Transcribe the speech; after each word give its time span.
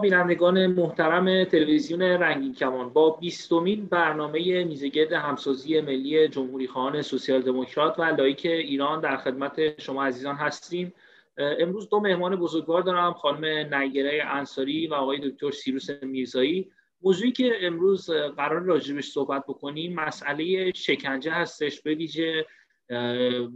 بینندگان 0.00 0.66
محترم 0.66 1.44
تلویزیون 1.44 2.02
رنگین 2.02 2.54
کمان 2.54 2.88
با 2.88 3.10
بیستمین 3.10 3.86
برنامه 3.86 4.64
میزگرد 4.64 5.12
همسازی 5.12 5.80
ملی 5.80 6.28
جمهوری 6.28 6.66
خواهان 6.66 7.02
سوسیال 7.02 7.42
دموکرات 7.42 7.98
و 7.98 8.02
لایک 8.02 8.46
ایران 8.46 9.00
در 9.00 9.16
خدمت 9.16 9.80
شما 9.80 10.04
عزیزان 10.04 10.34
هستیم. 10.34 10.92
امروز 11.38 11.88
دو 11.88 12.00
مهمان 12.00 12.36
بزرگوار 12.36 12.82
دارم 12.82 13.12
خانم 13.12 13.74
نیگره 13.74 14.22
انصاری 14.26 14.86
و 14.86 14.94
آقای 14.94 15.30
دکتر 15.30 15.50
سیروس 15.50 15.90
میرزایی. 16.02 16.70
موضوعی 17.02 17.32
که 17.32 17.52
امروز 17.60 18.10
قرار 18.10 18.62
راجبش 18.62 19.08
صحبت 19.10 19.44
بکنیم 19.48 19.94
مسئله 19.94 20.72
شکنجه 20.72 21.32
هستش 21.32 21.80
به 21.80 21.94
ویژه 21.94 22.46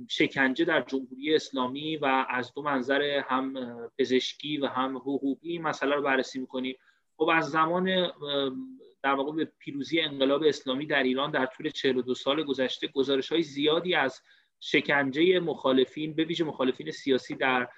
شکنجه 0.09 0.65
در 0.65 0.81
جمهوری 0.81 1.35
اسلامی 1.35 1.97
و 1.97 2.27
از 2.29 2.55
دو 2.55 2.63
منظر 2.63 3.03
هم 3.03 3.55
پزشکی 3.99 4.59
و 4.59 4.67
هم 4.67 4.97
حقوقی 4.97 5.59
مسئله 5.59 5.95
رو 5.95 6.03
بررسی 6.03 6.39
می‌کنیم. 6.39 6.77
خب 7.17 7.29
از 7.33 7.51
زمان 7.51 8.13
در 9.03 9.15
واقع 9.15 9.33
به 9.33 9.53
پیروزی 9.59 10.01
انقلاب 10.01 10.43
اسلامی 10.43 10.87
در 10.87 11.03
ایران 11.03 11.31
در 11.31 11.47
طول 11.47 11.71
42 11.71 12.15
سال 12.15 12.43
گذشته 12.43 12.87
گزارش 12.87 13.33
های 13.33 13.43
زیادی 13.43 13.95
از 13.95 14.21
شکنجه 14.61 15.41
مخالفین 15.41 16.15
به 16.15 16.25
ویژه 16.25 16.45
مخالفین 16.45 16.91
سیاسی 16.91 17.35
در 17.35 17.69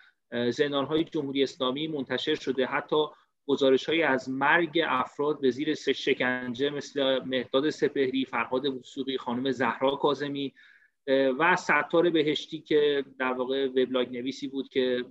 زندان 0.51 1.05
جمهوری 1.05 1.43
اسلامی 1.43 1.89
منتشر 1.89 2.35
شده. 2.35 2.67
حتی 2.67 3.07
گزارش 3.47 3.89
های 3.89 4.03
از 4.03 4.29
مرگ 4.29 4.81
افراد 4.89 5.41
به 5.41 5.51
زیر 5.51 5.75
شکنجه 5.75 6.71
مثل 6.71 7.19
مهداد 7.25 7.71
سپهری، 7.71 8.25
فرهاد 8.25 8.67
وسوقی، 8.67 9.19
خانم 9.19 9.51
زهرا 9.51 9.97
کاظمی 9.97 10.55
و 11.09 11.57
ستار 11.57 12.11
بهشتی 12.11 12.61
که 12.61 13.05
در 13.19 13.33
واقع 13.33 13.67
وبلاگ 13.67 14.17
نویسی 14.17 14.49
بود 14.49 14.69
که 14.69 15.05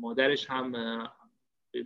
مادرش 0.00 0.50
هم 0.50 0.72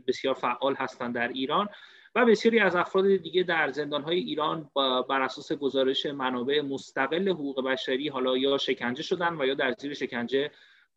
بسیار 0.09 0.35
فعال 0.35 0.75
هستند 0.75 1.15
در 1.15 1.29
ایران 1.29 1.69
و 2.15 2.27
بسیاری 2.27 2.61
از 2.61 2.77
افراد 2.77 3.17
دیگه 3.17 3.43
در 3.43 3.71
زندانهای 3.71 4.19
ایران 4.19 4.71
بر 5.09 5.23
اساس 5.23 5.53
گزارش 5.53 6.07
منابع 6.07 6.61
مستقل 6.61 7.29
حقوق 7.29 7.65
بشری 7.65 8.09
حالا 8.09 8.37
یا 8.37 8.59
شکنجه 8.59 9.03
شدن 9.03 9.41
و 9.41 9.47
یا 9.47 9.55
در 9.55 9.75
زیر 9.79 9.95
شکنجه 9.95 10.51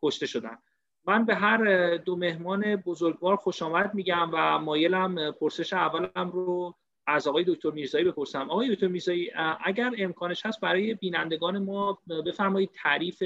کشته 0.04 0.26
شدن. 0.26 0.58
من 1.06 1.26
به 1.26 1.36
هر 1.36 1.98
دو 1.98 2.16
مهمان 2.16 2.76
بزرگوار 2.76 3.36
خوش 3.36 3.62
آمد 3.62 3.94
میگم 3.94 4.30
و 4.34 4.60
مایلم 4.60 5.32
پرسش 5.32 5.74
اولم 5.74 6.32
رو 6.32 6.76
از 7.08 7.28
آقای 7.28 7.44
دکتر 7.48 7.72
میرزایی 7.72 8.06
بپرسم. 8.06 8.50
آقای 8.50 8.76
دکتر 8.76 8.88
میرزایی 8.88 9.32
اگر 9.66 9.92
امکانش 9.98 10.46
هست 10.46 10.62
برای 10.62 10.94
بینندگان 10.94 11.58
ما 11.58 12.00
بفرمایید 12.26 12.70
تعریف 12.74 13.24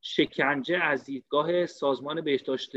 شکنجه 0.00 0.78
از 0.78 1.04
دیدگاه 1.04 1.66
سازمان 1.66 2.20
بهداشت 2.20 2.72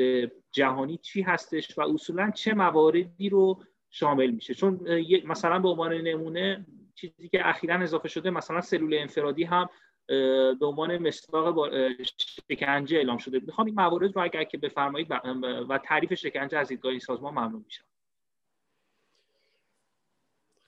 جهانی 0.52 0.97
چی 0.97 1.22
هستش 1.22 1.78
و 1.78 1.81
اصولا 1.81 2.31
چه 2.31 2.53
مواردی 2.53 3.30
رو 3.30 3.63
شامل 3.89 4.31
میشه؟ 4.31 4.53
چون 4.53 4.80
مثلا 5.25 5.59
به 5.59 5.69
عنوان 5.69 5.94
نمونه 5.94 6.66
چیزی 6.95 7.30
که 7.30 7.50
اخیرا 7.50 7.75
اضافه 7.75 8.08
شده 8.08 8.30
مثلا 8.30 8.61
سلول 8.61 8.94
انفرادی 8.94 9.44
هم 9.44 9.69
به 10.59 10.66
عنوان 10.66 10.97
مصداق 10.97 11.69
شکنجه 12.51 12.97
اعلام 12.97 13.18
شده. 13.18 13.40
می‌خوام 13.40 13.68
این 13.68 13.75
موارد 13.75 14.16
رو 14.16 14.24
اگر 14.24 14.44
که 14.44 14.57
بفرمایید 14.57 15.07
و 15.69 15.79
تعریف 15.84 16.13
شکنجه 16.13 16.57
از 16.57 16.68
دیدگاه 16.68 17.00
سازمان 17.00 17.34
ممنون 17.34 17.63
میشم. 17.66 17.85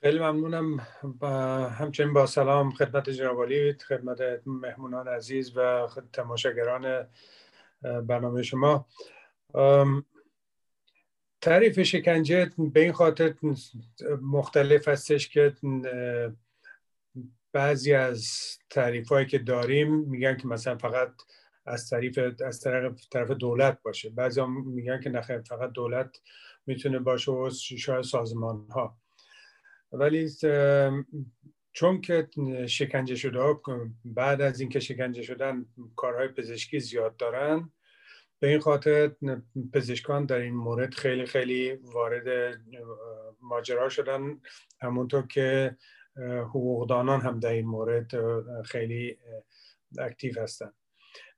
خیلی 0.02 0.18
ممنونم. 0.18 0.86
با 1.02 1.28
همچنین 1.68 2.12
با 2.12 2.26
سلام 2.26 2.70
خدمت 2.70 3.10
جناب 3.10 3.48
خدمت 3.72 4.18
مهمونان 4.46 5.08
عزیز 5.08 5.56
و 5.56 5.88
تماشاگران 6.12 7.08
برنامه 7.82 8.42
شما. 8.42 8.86
تعریف 11.40 11.82
شکنجه 11.82 12.50
به 12.58 12.80
این 12.80 12.92
خاطر 12.92 13.34
مختلف 14.22 14.88
هستش 14.88 15.28
که 15.28 15.54
بعضی 17.52 17.94
از 17.94 18.28
تعریف 18.70 19.08
هایی 19.08 19.26
که 19.26 19.38
داریم 19.38 19.94
میگن 19.94 20.36
که 20.36 20.48
مثلا 20.48 20.78
فقط 20.78 21.12
از 21.66 21.90
طریف 21.90 22.18
از 22.44 22.60
طرف, 22.60 22.92
طرف 23.10 23.30
دولت 23.30 23.82
باشه. 23.82 24.10
بعضی 24.10 24.42
میگن 24.46 25.00
که 25.00 25.10
نخیر 25.10 25.40
فقط 25.40 25.72
دولت 25.72 26.20
می‌تونه 26.66 26.98
باشه 26.98 27.32
و 27.32 27.50
شاید 27.50 28.04
سازمان 28.04 28.66
ها 28.70 28.96
ولی 29.92 30.30
چون 31.72 32.00
که 32.00 32.28
شکنجه 32.66 33.14
شده 33.14 33.40
بعد 34.04 34.40
از 34.40 34.60
اینکه 34.60 34.80
شکنجه 34.80 35.22
شدن 35.22 35.66
کارهای 35.96 36.28
پزشکی 36.28 36.80
زیاد 36.80 37.16
دارن 37.16 37.72
به 38.40 38.48
این 38.48 38.60
خاطر 38.60 39.12
پزشکان 39.72 40.26
در 40.26 40.38
این 40.38 40.54
مورد 40.54 40.94
خیلی 40.94 41.26
خیلی 41.26 41.72
وارد 41.72 42.58
ماجرا 43.40 43.88
شدن. 43.88 44.40
همونطور 44.80 45.26
که 45.26 45.76
حقوقدانان 46.42 47.20
هم 47.20 47.40
در 47.40 47.52
این 47.52 47.66
مورد 47.66 48.10
خیلی 48.62 49.18
اکتیو 49.98 50.42
هستن. 50.42 50.72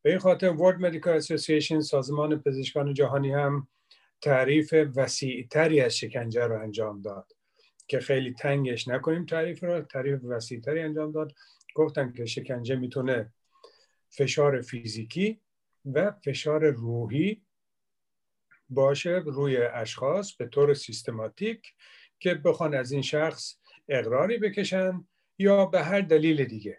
به 0.02 0.10
این 0.10 0.18
خاطر 0.18 0.56
World 0.56 0.80
Medical 0.80 1.22
Association 1.24 1.80
سازمان 1.80 2.42
پزشکان 2.42 2.94
جهانی 2.94 3.32
هم 3.32 3.68
تعریف 4.22 4.74
وسیعتری 4.96 5.80
از 5.80 5.96
شکنجه 5.96 6.46
رو 6.46 6.62
انجام 6.62 7.02
داد. 7.02 7.32
که 7.90 8.00
خیلی 8.00 8.32
تنگش 8.32 8.88
نکنیم 8.88 9.26
تعریف 9.26 9.64
رو 9.64 9.80
تعریف 9.80 10.20
وسیعتری 10.24 10.80
انجام 10.80 11.12
داد. 11.12 11.32
گفتن 11.74 12.12
که 12.12 12.26
شکنجه 12.26 12.76
می‌تونه 12.76 13.32
فشار 14.08 14.60
فیزیکی 14.60 15.40
و 15.84 16.12
فشار 16.24 16.70
روحی 16.70 17.42
باشه 18.68 19.10
روی 19.10 19.56
اشخاص 19.56 20.32
به 20.32 20.46
طور 20.46 20.74
سیستماتیک 20.74 21.74
که 22.20 22.34
بخوان 22.34 22.74
از 22.74 22.92
این 22.92 23.02
شخص 23.02 23.56
اقراری 23.88 24.38
بکشن 24.38 25.04
یا 25.38 25.66
به 25.66 25.82
هر 25.82 26.00
دلیل 26.00 26.44
دیگه. 26.44 26.78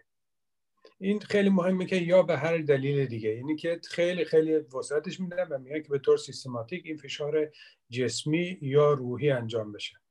این 0.98 1.20
خیلی 1.20 1.50
مهمه 1.50 1.86
که 1.86 1.96
یا 1.96 2.22
به 2.22 2.36
هر 2.38 2.58
دلیل 2.58 3.06
دیگه. 3.06 3.30
یعنی 3.30 3.56
که 3.56 3.80
خیلی 3.90 4.24
خیلی 4.24 4.54
وسعتش 4.54 5.20
میدن 5.20 5.48
و 5.48 5.58
میگن 5.58 5.82
که 5.82 5.88
به 5.88 5.98
طور 5.98 6.16
سیستماتیک 6.16 6.82
این 6.86 6.96
فشار 6.96 7.50
جسمی 7.90 8.58
یا 8.62 8.92
روحی 8.92 9.30
انجام 9.30 9.72
بشه. 9.72 10.01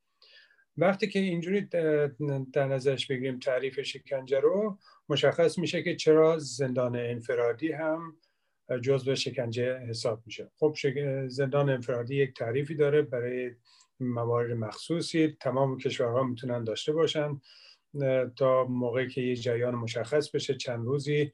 وقتی 0.77 1.07
که 1.07 1.19
اینجوری 1.19 1.61
در 2.53 2.67
نظرش 2.67 3.07
بگیریم 3.07 3.39
تعریف 3.39 3.81
شکنجه 3.81 4.39
رو 4.39 4.77
مشخص 5.09 5.57
میشه 5.57 5.83
که 5.83 5.95
چرا 5.95 6.39
زندان 6.39 6.95
انفرادی 6.95 7.71
هم 7.71 8.17
جزء 8.81 9.15
شکنجه 9.15 9.77
حساب 9.77 10.23
میشه. 10.25 10.51
خب 10.59 10.75
زندان 11.27 11.69
انفرادی 11.69 12.15
یک 12.15 12.33
تعریفی 12.33 12.75
داره 12.75 13.01
برای 13.01 13.51
موارد 13.99 14.51
مخصوصی 14.51 15.37
تمام 15.39 15.77
کشورها 15.77 16.23
می‌تونن 16.23 16.63
داشته 16.63 16.93
باشن 16.93 17.41
تا 18.35 18.63
موقعی 18.63 19.07
که 19.07 19.21
یه 19.21 19.35
جریان 19.35 19.75
مشخص 19.75 20.29
بشه 20.29 20.55
چند 20.55 20.85
روزی 20.85 21.31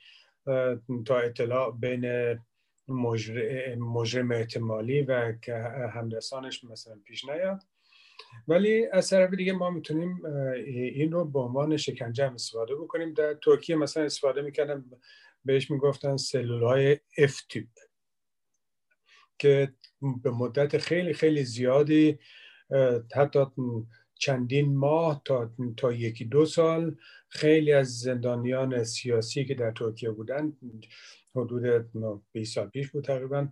تا 1.06 1.20
اطلاع 1.20 1.78
بین 1.80 2.36
مجرم 3.80 4.32
احتمالی 4.32 5.02
و 5.02 5.34
همرسانش 5.94 6.64
مثلا 6.64 7.00
پیش 7.06 7.26
نیاد. 7.26 7.64
ولی 8.48 8.86
از 8.92 9.10
طرف 9.10 9.34
دیگه 9.34 9.54
ما 9.54 9.70
می‌تونیم 9.70 10.26
این 10.66 11.12
رو 11.12 11.26
به 11.26 11.40
عنوان 11.40 11.78
شکنجه 11.78 12.28
هم 12.28 12.34
استفاده 12.34 12.76
بکنیم. 12.76 13.14
در 13.14 13.34
ترکیه 13.34 13.76
مثلا 13.76 14.04
استفاده 14.04 14.42
می‌کردن 14.42 14.86
بهش 15.46 15.72
می‌گفتن 15.72 16.18
سلول 16.18 16.64
های 16.64 17.00
اف 17.18 17.42
تیپ 17.42 17.68
که 19.40 19.74
به 20.24 20.32
مدت 20.32 20.78
خیلی 20.78 21.14
خیلی 21.14 21.44
زیادی 21.44 22.20
حتی 23.16 23.40
چندین 24.20 24.78
ماه 24.78 25.22
تا, 25.26 25.52
تا 25.78 25.92
یکی 25.92 26.26
دو 26.26 26.46
سال 26.46 26.96
خیلی 27.30 27.74
از 27.74 28.00
زندانیان 28.00 28.84
سیاسی 28.84 29.46
که 29.46 29.54
در 29.54 29.72
ترکیه 29.72 30.10
بودن 30.12 30.58
حدود 31.36 31.92
20 32.32 32.56
سال 32.56 32.68
پیش 32.70 32.92
بود 32.92 33.04
تقریبا 33.04 33.48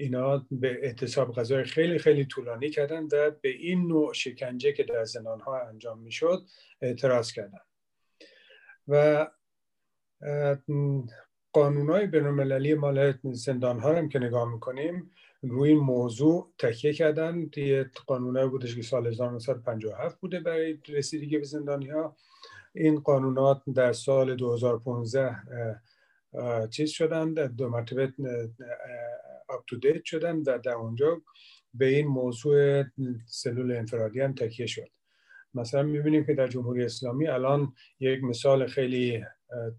اینا 0.00 0.46
به 0.50 0.78
اعتصاب 0.82 1.34
غذای 1.34 1.64
خیلی 1.64 1.98
خیلی 1.98 2.24
طولانی 2.24 2.70
کردن 2.70 3.04
و 3.04 3.30
به 3.42 3.48
این 3.48 3.88
نوع 3.88 4.12
شکنجه 4.12 4.72
که 4.72 4.82
در 4.82 5.04
زندان 5.04 5.40
ها 5.40 5.60
انجام 5.60 5.98
می‌شد 5.98 6.42
اعتراض 6.80 7.32
کردن. 7.32 7.60
و 8.88 9.26
قانون 11.52 11.90
های 11.90 12.06
بین 12.06 12.74
مال 12.74 13.14
زندان 13.32 13.80
ها 13.80 13.96
هم 13.96 14.08
که 14.08 14.18
نگاه 14.18 14.52
می‌کنیم 14.52 15.10
روی 15.42 15.70
این 15.70 15.78
موضوع 15.78 16.52
تکیه 16.58 16.92
کردن. 16.92 17.50
یه 17.56 17.90
قانون 18.06 18.46
بودش 18.46 18.76
که 18.76 18.82
سال 18.82 19.06
1957 19.06 20.20
بوده 20.20 20.40
برای 20.40 20.78
رسیدگی 20.88 21.38
به 21.38 21.44
زندانی 21.44 21.88
ها 21.88 22.16
این 22.74 23.00
قانونات 23.00 23.62
در 23.74 23.92
سال 23.92 24.36
2015 24.36 25.36
چیز 26.70 26.90
شدن 26.90 27.34
دو 27.34 27.68
مرتبه 27.68 28.12
آپ 29.50 29.64
تو 29.66 29.76
دیت 29.76 30.04
شدن 30.04 30.36
و 30.36 30.58
در 30.58 30.72
اونجا 30.72 31.22
به 31.74 31.86
این 31.86 32.06
موضوع 32.06 32.84
سلول 33.26 33.72
انفرادی 33.72 34.20
هم 34.20 34.34
تکیه 34.34 34.66
شد. 34.66 34.88
مثلا 35.54 35.82
می‌بینیم 35.82 36.26
که 36.26 36.34
در 36.34 36.46
جمهوری 36.46 36.84
اسلامی 36.84 37.28
الان 37.28 37.74
یک 38.00 38.24
مثال 38.24 38.66
خیلی 38.66 39.24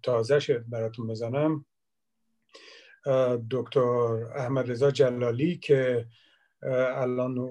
تازه 0.03 0.39
شد 0.39 0.63
براتون 0.69 1.07
بزنم. 1.07 1.65
دکتر 3.51 3.79
احمد 4.35 4.71
رضا 4.71 4.91
جلالی 4.91 5.57
که 5.57 6.05
الان 6.63 7.49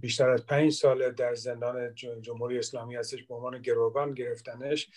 بیشتر 0.00 0.30
از 0.30 0.46
پنج 0.46 0.72
سال 0.72 1.10
در 1.10 1.34
زندان 1.34 1.94
جمهوری 1.94 2.58
اسلامی 2.58 2.96
هستش 2.96 3.26
به 3.26 3.34
عنوان 3.34 3.62
گروگان 3.62 4.14
گرفتنش 4.14 4.90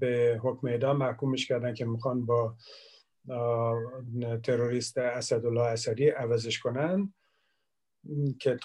به 0.00 0.40
حکم 0.42 0.66
اعدام 0.66 0.96
محکومش 0.96 1.46
کردن 1.46 1.74
که 1.74 1.84
می‌خوان 1.84 2.26
با 2.26 2.56
تروریست 4.42 4.98
اسدالله 4.98 5.60
اسدی 5.60 6.08
عوضش 6.08 6.58
کنن 6.58 7.14
که 8.40 8.56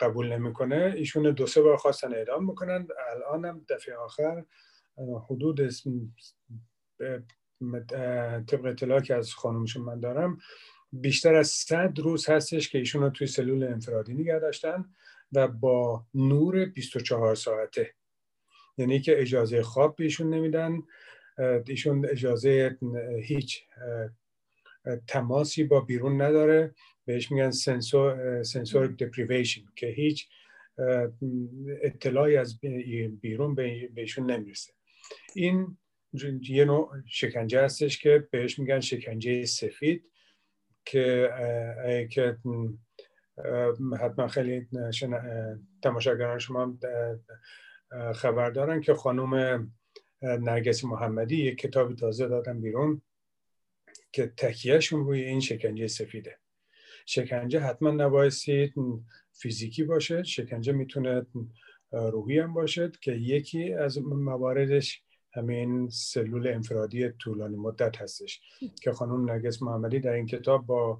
قبول 0.00 0.32
نمی‌کنه. 0.32 0.94
ایشون 0.96 1.32
دو 1.32 1.46
سه 1.46 1.62
بار 1.62 1.76
خواستن 1.76 2.14
اعدام 2.14 2.46
می‌کنن 2.46 2.88
الان 3.14 3.44
هم 3.44 3.66
دفعه 3.68 3.94
آخر 3.96 4.44
حدود 4.98 5.70
طبق 8.46 8.64
اطلاعی 8.64 9.02
که 9.02 9.14
از 9.14 9.34
خانومشون 9.34 9.82
من 9.82 10.00
دارم 10.00 10.38
بیشتر 10.92 11.34
از 11.34 11.48
صد 11.48 11.98
روز 11.98 12.28
هستش 12.28 12.68
که 12.68 12.78
ایشون 12.78 13.02
رو 13.02 13.10
توی 13.10 13.26
سلول 13.26 13.64
انفرادی 13.64 14.14
نگه 14.14 14.38
داشتن 14.38 14.84
و 15.32 15.48
با 15.48 16.06
نور 16.14 16.64
24 16.64 17.34
ساعته. 17.34 17.94
یعنی 18.78 19.00
که 19.00 19.20
اجازه 19.20 19.62
خواب 19.62 19.96
بهشون 19.96 20.34
نمیدن. 20.34 20.82
ایشون 21.66 22.06
اجازه 22.06 22.78
هیچ 23.22 23.62
تماسی 25.06 25.64
با 25.64 25.80
بیرون 25.80 26.22
نداره. 26.22 26.74
بهش 27.04 27.32
میگن 27.32 27.50
سنسور 27.50 28.42
سنسور 28.42 28.86
دپریویشن 28.86 29.62
که 29.76 29.86
هیچ 29.86 30.28
اطلاعی 31.82 32.36
از 32.36 32.60
بیرون 33.20 33.54
بهشون 33.94 34.30
نمی‌رسه. 34.30 34.72
این 35.34 35.78
یه 36.48 36.64
نوع 36.64 36.92
شکنجه 37.06 37.62
هستش 37.64 37.98
که 37.98 38.28
بهش 38.30 38.58
میگن 38.58 38.80
شکنجه 38.80 39.44
سفید 39.44 40.04
که 40.84 41.30
که 42.10 42.36
حتما 44.00 44.28
خیلی 44.28 44.66
تماشاگران 45.82 46.38
شما 46.38 46.78
خبر 48.14 48.50
دارن 48.50 48.80
که 48.80 48.94
خانم 48.94 49.72
نرگس 50.26 50.84
محمدی 50.84 51.36
یک 51.36 51.58
کتابی 51.58 51.94
تازه 51.94 52.28
دادن 52.28 52.60
بیرون 52.60 53.02
که 54.12 54.32
تکیهشون 54.36 55.04
روی 55.04 55.24
این 55.24 55.40
شکنجه 55.40 55.86
سفیده. 55.86 56.38
شکنجه 57.06 57.60
حتما 57.60 57.90
نبایستی 57.90 58.72
فیزیکی 59.32 59.84
باشه 59.84 60.22
شکنجه 60.22 60.72
می‌تونه 60.72 61.26
روحی 61.90 62.38
هم 62.38 62.54
باشد 62.54 62.96
که 62.96 63.12
یکی 63.12 63.72
از 63.72 63.98
مواردش 63.98 65.02
همین 65.32 65.88
سلول 65.88 66.46
انفرادی 66.46 67.08
طولانی 67.08 67.56
مدت 67.56 67.96
هستش 67.96 68.40
که 68.82 68.92
خانم 68.92 69.24
نرگس 69.24 69.62
محمدی 69.62 70.00
در 70.00 70.12
این 70.12 70.26
کتاب 70.26 70.66
با 70.66 70.98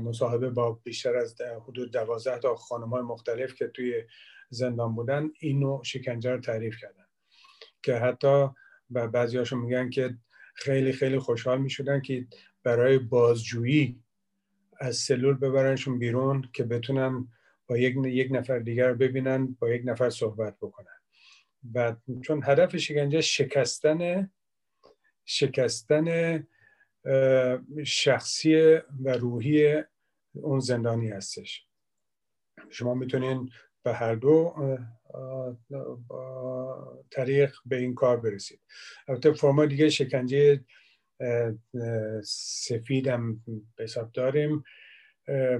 مصاحبه 0.00 0.50
با 0.50 0.72
بیشتر 0.72 1.16
از 1.16 1.40
حدود 1.40 1.92
دوازده 1.92 2.38
تا 2.38 2.54
خانم 2.54 2.88
های 2.88 3.02
مختلف 3.02 3.54
که 3.54 3.66
توی 3.66 4.02
زندان 4.50 4.94
بودن 4.94 5.30
این 5.40 5.60
نوع 5.60 5.84
شکنجه 5.84 6.30
رو 6.30 6.40
تعریف 6.40 6.76
کردن. 6.80 7.06
که 7.82 7.94
حتی 7.94 8.48
بعضی 8.90 9.38
هاشون 9.38 9.58
میگن 9.58 9.90
که 9.90 10.16
خیلی 10.54 10.92
خیلی 10.92 11.18
خوشحال 11.18 11.60
می‌شدن 11.60 12.00
که 12.00 12.26
برای 12.62 12.98
بازجویی 12.98 14.02
از 14.80 14.96
سلول 14.96 15.34
ببرنشون 15.34 15.98
بیرون 15.98 16.48
که 16.52 16.64
بتونن 16.64 17.28
با 17.66 17.76
یک, 17.76 17.96
یک 18.06 18.28
نفر 18.32 18.58
دیگر 18.58 18.94
ببینن 18.94 19.56
با 19.60 19.70
یک 19.70 19.82
نفر 19.84 20.10
صحبت 20.10 20.56
بکنن. 20.60 20.96
و 21.74 21.96
چون 22.22 22.42
هدف 22.44 22.76
شکنجه 22.76 23.20
شکستن 23.20 24.30
شکستن 25.24 26.46
شخصی 27.84 28.54
و 29.04 29.12
روحی 29.18 29.82
اون 30.32 30.60
زندانی 30.60 31.08
هستش. 31.08 31.66
شما 32.70 32.94
می‌تونین 32.94 33.50
به 33.82 33.94
هر 33.94 34.14
دو 34.14 34.54
طریق 37.10 37.54
به 37.66 37.76
این 37.76 37.94
کار 37.94 38.16
برسید. 38.16 38.60
البته 39.08 39.32
فرما 39.32 39.66
دیگه 39.66 39.88
شکنجه 39.88 40.64
سفید 42.24 43.08
هم 43.08 43.42
حساب 43.78 44.12
داریم. 44.12 44.64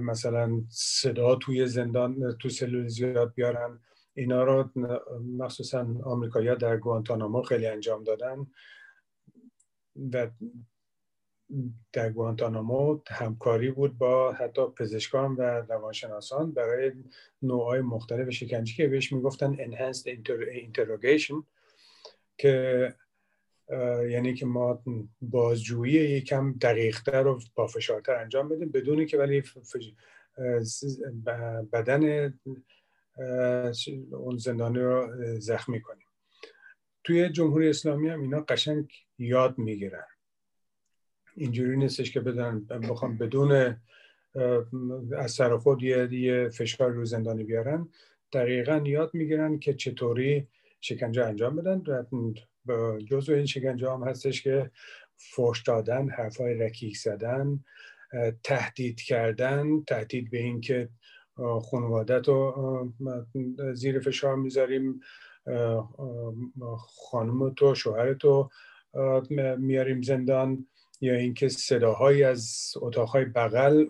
مثلا 0.01 0.61
صدا 0.69 1.35
توی 1.35 1.67
زندان 1.67 2.37
تو 2.37 2.49
سلول 2.49 2.87
زیاد 2.87 3.33
بیارن. 3.33 3.79
اینا 4.13 4.43
رو 4.43 4.69
مخصوصا 5.37 5.87
آمریکایی‌ها 6.03 6.55
در 6.55 6.77
گوانتانامو 6.77 7.41
خیلی 7.41 7.67
انجام 7.67 8.03
دادن 8.03 8.47
و 10.13 10.29
در 11.93 12.09
گوانتانامو 12.09 12.99
همکاری 13.07 13.71
بود 13.71 13.97
با 13.97 14.31
حتی 14.31 14.61
پزشکان 14.77 15.35
و 15.35 15.41
روانشناسان 15.41 16.51
برای 16.51 16.91
نوعهای 17.41 17.81
مختلف 17.81 18.29
شکنجه 18.29 18.73
که 18.73 18.87
بهش 18.87 19.13
می‌گفتن 19.13 19.55
enhanced 19.55 20.05
interrogation 20.67 21.43
که 22.37 22.93
یعنی 24.09 24.33
که 24.33 24.45
ما 24.45 24.83
بازجویی 25.21 25.93
یکم 25.93 26.53
دقیقتر 26.53 27.27
و 27.27 27.39
با 27.55 27.67
فشارتر 27.67 28.15
انجام 28.15 28.49
بدیم 28.49 28.69
بدونی 28.69 29.05
که 29.05 29.17
ولی 29.17 29.43
بدن 31.73 32.33
اون 34.11 34.37
زندانی 34.37 34.79
رو 34.79 35.09
زخمی 35.39 35.81
کنیم. 35.81 36.07
توی 37.03 37.29
جمهوری 37.29 37.69
اسلامی 37.69 38.09
هم 38.09 38.21
اینا 38.21 38.41
قشنگ 38.41 38.91
یاد 39.17 39.57
می‌گیرن. 39.57 40.05
اینجوری 41.37 41.77
نیستش 41.77 42.11
که 42.11 42.19
بدن 42.19 42.65
بخوام 42.65 43.17
بدون 43.17 43.75
از 45.17 45.31
سر 45.31 45.57
خود 45.57 45.83
یه 45.83 46.49
فشار 46.49 46.91
رو 46.91 47.05
زندانی 47.05 47.43
بیارن. 47.43 47.89
دقیقا 48.33 48.81
یاد 48.85 49.11
می‌گیرن 49.13 49.59
که 49.59 49.73
چطوری 49.73 50.47
شکنجه 50.81 51.25
انجام 51.25 51.55
بدن. 51.55 51.83
جزو 53.05 53.33
این 53.33 53.45
شکنجه 53.45 53.91
هم 53.91 54.03
هستش 54.03 54.41
که 54.41 54.71
فوش 55.17 55.63
دادن 55.63 56.09
حرفای 56.09 56.53
رکیک 56.53 56.97
زدن 56.97 57.63
تهدید 58.43 59.01
کردن 59.01 59.83
تهدید 59.83 60.31
به 60.31 60.37
این 60.37 60.61
که 60.61 60.89
خانوادت 61.71 62.27
رو 62.27 62.93
زیر 63.73 63.99
فشار 63.99 64.35
می‌ذاریم. 64.35 64.99
خانم 67.09 67.53
تو 67.53 67.75
شوهر 67.75 68.13
تو 68.13 68.49
میاریم 69.57 70.01
زندان. 70.01 70.67
یا 71.01 71.15
اینکه 71.15 71.49
صداهایی 71.49 72.23
از 72.23 72.73
اتاقهای 72.81 73.25
بغل 73.25 73.85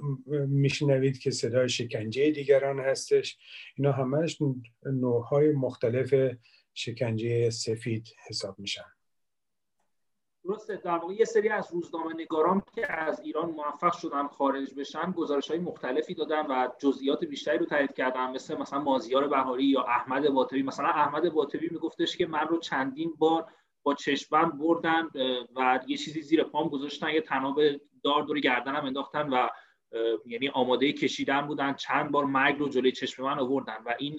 میشنوید 0.47 1.19
که 1.19 1.31
صدای 1.31 1.69
شکنجه 1.69 2.31
دیگران 2.31 2.79
هستش. 2.79 3.37
اینا 3.77 3.91
همش 3.91 4.37
نوعهای 4.85 5.51
مختلف 5.51 6.37
شکنجه 6.73 7.49
سفید 7.49 8.07
حساب 8.27 8.59
میشن. 8.59 8.85
درسته. 10.47 10.75
در 10.75 10.97
واقع 10.97 11.13
یه 11.13 11.25
سری 11.25 11.49
از 11.49 11.73
روزنامه 11.73 12.13
نگاران 12.13 12.61
که 12.75 12.91
از 12.91 13.19
ایران 13.19 13.49
موفق 13.49 13.93
شدن 13.93 14.27
خارج 14.27 14.73
بشن 14.73 15.11
گزارش 15.11 15.51
های 15.51 15.59
مختلفی 15.59 16.13
دادن 16.13 16.45
و 16.45 16.67
جزئیات 16.79 17.25
بیشتری 17.25 17.57
رو 17.57 17.65
تایید 17.65 17.93
کردن 17.93 18.31
مثل 18.31 18.57
مثلا 18.57 18.79
مازیار 18.79 19.27
بهاری 19.27 19.65
یا 19.65 19.81
احمد 19.81 20.29
باطبی. 20.29 20.63
مثلا 20.63 20.87
احمد 20.87 21.29
باطبی 21.29 21.69
میگفتش 21.71 22.17
که 22.17 22.27
من 22.27 22.47
رو 22.47 22.59
چندین 22.59 23.13
بار 23.17 23.45
با 23.87 23.93
چشمبند 23.93 24.57
بردن 24.57 25.07
و 25.55 25.79
یه 25.87 25.97
چیزی 25.97 26.21
زیر 26.21 26.43
پام 26.43 26.69
گذاشتن 26.69 27.09
یه 27.09 27.21
تناب 27.21 27.59
دار 28.03 28.23
دور 28.23 28.39
گردنم 28.39 28.85
انداختن 28.85 29.29
و 29.29 29.47
یعنی 30.25 30.49
آماده 30.49 30.93
کشیدن 30.93 31.41
بودن 31.41 31.73
چند 31.73 32.11
بار 32.11 32.25
مرگ 32.25 32.59
رو 32.59 32.69
جلوی 32.69 32.91
چشم 32.91 33.23
من 33.23 33.39
آوردن 33.39 33.77
و 33.85 33.93
این 33.99 34.17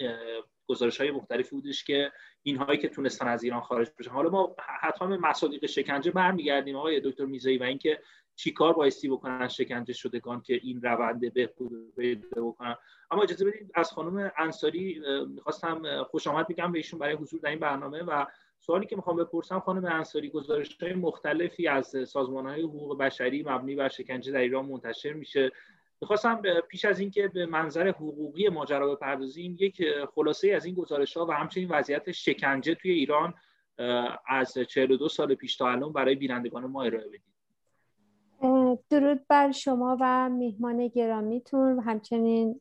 گزارش 0.67 1.01
های 1.01 1.11
مختلفی 1.11 1.51
بودش 1.51 1.85
که 1.85 2.13
اینهایی 2.43 2.79
که 2.79 2.89
تونستن 2.89 3.29
از 3.29 3.45
ایران 3.45 3.61
خارج 3.61 3.89
بشن. 3.99 4.11
حالا 4.11 4.31
ما 4.31 4.57
حتما 4.81 5.09
به 5.09 5.17
مصادیق 5.17 5.67
شکنجه 5.67 6.11
برمیگردیم 6.11 6.77
آقای 6.77 7.01
دکتر 7.01 7.25
میزایی 7.25 7.59
و 7.59 7.63
اینکه 7.63 8.01
چیکار 8.37 8.73
بایستی 8.73 9.09
بکنن 9.09 9.49
شکنجه 9.49 9.93
شدگان 9.93 10.41
که 10.41 10.61
این 10.63 10.83
روند 10.83 11.33
بهبود 11.35 11.95
پیدا 11.97 12.47
بکنن. 12.47 12.77
اما 13.11 13.23
اجازه 13.23 13.45
بدید 13.45 13.71
از 13.75 13.91
خانم 13.91 14.33
انصاری 14.39 15.01
می‌خواستم 15.29 16.03
خوش 16.03 16.27
آمد 16.27 16.47
میگم 16.49 16.73
به 16.73 16.79
ایشون 16.79 16.99
برای 16.99 17.15
حضور 17.15 17.41
در 17.41 17.51
این 17.51 17.59
برنامه 17.59 18.03
و 18.03 18.27
سوالی 18.69 18.87
که 18.87 18.97
می‌خوام 18.97 19.17
بپرسم 19.17 19.61
خانم 19.61 19.85
انصاری 19.85 20.31
گزارش 20.31 20.83
های 20.83 20.95
مختلفی 20.95 21.69
از 21.69 21.97
سازمان 22.07 22.47
های 22.47 22.63
حقوق 22.63 22.99
بشری 22.99 23.43
مبنی 23.43 23.75
بر 23.75 23.89
شکنجه 23.89 24.33
در 24.33 24.39
ایران 24.39 24.65
منتشر 24.65 25.13
میشه. 25.13 25.51
می‌خواستم 26.01 26.43
پیش 26.69 26.85
از 26.85 27.01
اینکه 27.01 27.29
به 27.29 27.47
منظر 27.47 27.89
حقوقی 27.89 28.49
ماجرا 28.49 28.95
بپردازیم 28.95 29.57
یک 29.61 29.83
خلاصه 30.15 30.49
از 30.49 30.65
این 30.65 30.75
گزارش 30.75 31.17
ها 31.17 31.27
و 31.27 31.33
همچنین 31.33 31.69
وضعیت 31.69 32.13
شکنجه 32.13 32.75
توی 32.75 32.91
ایران 32.91 33.35
از 34.29 34.59
42 34.59 35.09
سال 35.09 35.35
پیش 35.35 35.57
تا 35.57 35.71
الان 35.71 35.93
برای 35.93 36.15
بینندگان 36.15 36.67
ما 36.67 36.83
ارائه 36.83 37.09
بدید. 37.09 37.23
درود 38.91 39.27
بر 39.29 39.53
شما 39.53 39.97
و 40.01 40.29
میهمان 40.29 40.89
گرامیتون 40.89 41.79
و 41.79 41.81
همچنین 41.81 42.61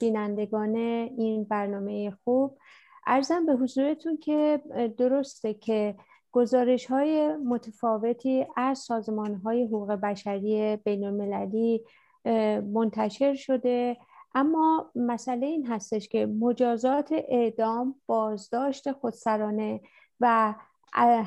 بینندگان 0.00 0.76
این 0.76 1.44
برنامه 1.44 2.10
خوب. 2.24 2.58
ارزم 3.06 3.46
به 3.46 3.52
حضورتون 3.52 4.16
که 4.16 4.62
درسته 4.98 5.54
که 5.54 5.94
گزارش 6.32 6.86
های 6.86 7.36
متفاوتی 7.36 8.46
از 8.56 8.78
سازمان 8.78 9.34
های 9.34 9.64
حقوق 9.64 9.92
بشری 9.92 10.76
بین 10.76 11.04
المللی 11.04 11.84
منتشر 12.72 13.34
شده. 13.34 13.96
اما 14.34 14.90
مسئله 14.94 15.46
این 15.46 15.66
هستش 15.66 16.08
که 16.08 16.26
مجازات 16.26 17.12
اعدام 17.28 17.94
بازداشت 18.06 18.92
خودسرانه 18.92 19.80
و 20.20 20.54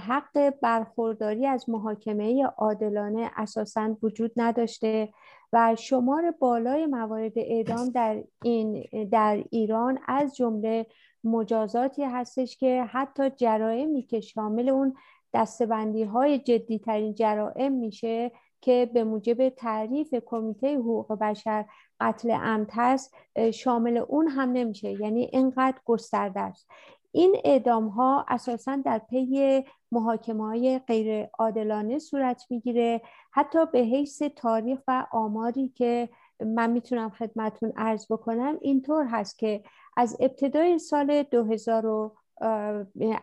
حق 0.07 0.49
برخورداری 0.61 1.45
از 1.45 1.69
محاکمه 1.69 2.45
عادلانه 2.45 3.31
اساسا 3.35 3.97
وجود 4.03 4.31
نداشته 4.35 5.13
و 5.53 5.75
شمار 5.75 6.31
بالای 6.39 6.85
موارد 6.85 7.33
اعدام 7.35 7.89
در 7.89 8.23
این 8.43 8.85
در 9.11 9.43
ایران 9.49 9.99
از 10.07 10.35
جمله 10.35 10.85
مجازاتی 11.25 12.03
هستش 12.03 12.57
که 12.57 12.83
حتی 12.83 13.29
جرائمی 13.29 14.01
که 14.03 14.19
شامل 14.19 14.69
اون 14.69 14.95
دستبندی 15.33 16.03
های 16.03 16.39
جدی 16.39 16.79
ترین 16.79 17.13
جرائم 17.13 17.71
میشه 17.71 18.31
که 18.61 18.91
به 18.93 19.03
موجب 19.03 19.49
تعریف 19.49 20.15
کمیته 20.25 20.75
حقوق 20.75 21.13
بشر 21.13 21.65
قتل 21.99 22.31
عمد 22.31 22.69
هست 22.73 23.15
شامل 23.53 23.97
اون 23.97 24.27
هم 24.27 24.51
نمیشه. 24.51 24.91
یعنی 25.01 25.29
اینقدر 25.33 25.77
گسترده 25.85 26.39
است. 26.39 26.67
این 27.11 27.35
اعدام 27.43 27.87
ها 27.87 28.25
اساسا 28.27 28.75
در 28.75 28.99
پی 28.99 29.63
محاکمه 29.91 30.43
های 30.45 30.79
غیر 30.79 31.27
عادلانه 31.39 31.99
صورت 31.99 32.45
می‌گیره. 32.49 33.01
حتی 33.31 33.65
به 33.65 33.79
حیث 33.79 34.21
تاریخ 34.21 34.79
و 34.87 35.05
آماری 35.11 35.69
که 35.69 36.09
من 36.39 36.71
می‌تونم 36.71 37.09
خدمتون 37.09 37.73
ارز 37.77 38.07
بکنم 38.09 38.57
اینطور 38.61 39.05
هست 39.05 39.39
که 39.39 39.63
از 39.97 40.17
ابتدای 40.19 40.79
سال 40.79 41.23
2000 41.23 42.11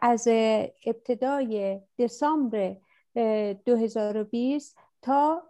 از 0.03 0.29
ابتدای 0.87 1.81
دسامبر 1.99 2.77
2020 3.65 4.79
تا 5.03 5.43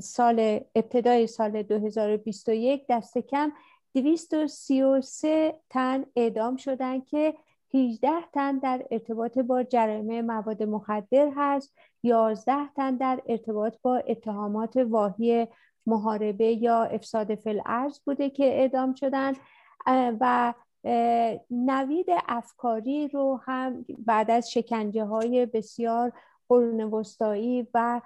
سال 0.00 0.60
ابتدای 0.74 1.26
سال 1.26 1.62
2021 1.62 2.86
دست 2.88 3.18
کم 3.18 3.52
233 3.94 5.54
تن 5.70 6.04
اعدام 6.16 6.56
شدن 6.56 7.00
که 7.00 7.34
18 7.74 8.10
تن 8.32 8.58
در 8.58 8.86
ارتباط 8.90 9.38
با 9.38 9.62
جرائم 9.62 10.20
مواد 10.20 10.62
مخدر 10.62 11.32
هست 11.36 11.74
11 12.02 12.52
تن 12.76 12.96
در 12.96 13.22
ارتباط 13.26 13.74
با 13.82 13.96
اتهامات 13.96 14.76
واهی 14.76 15.46
محاربه 15.86 16.44
یا 16.44 16.82
افساد 16.82 17.34
فلعرض 17.34 17.98
بوده 18.04 18.30
که 18.30 18.44
اعدام 18.44 18.94
شدن 18.94 19.32
و 20.20 20.54
نوید 21.50 22.06
افکاری 22.28 23.08
رو 23.08 23.40
هم 23.44 23.84
بعد 23.98 24.30
از 24.30 24.50
شکنجه 24.50 25.04
های 25.04 25.46
بسیار 25.46 26.12
قرون 26.48 26.80
وسطایی 26.80 27.68
و 27.74 28.00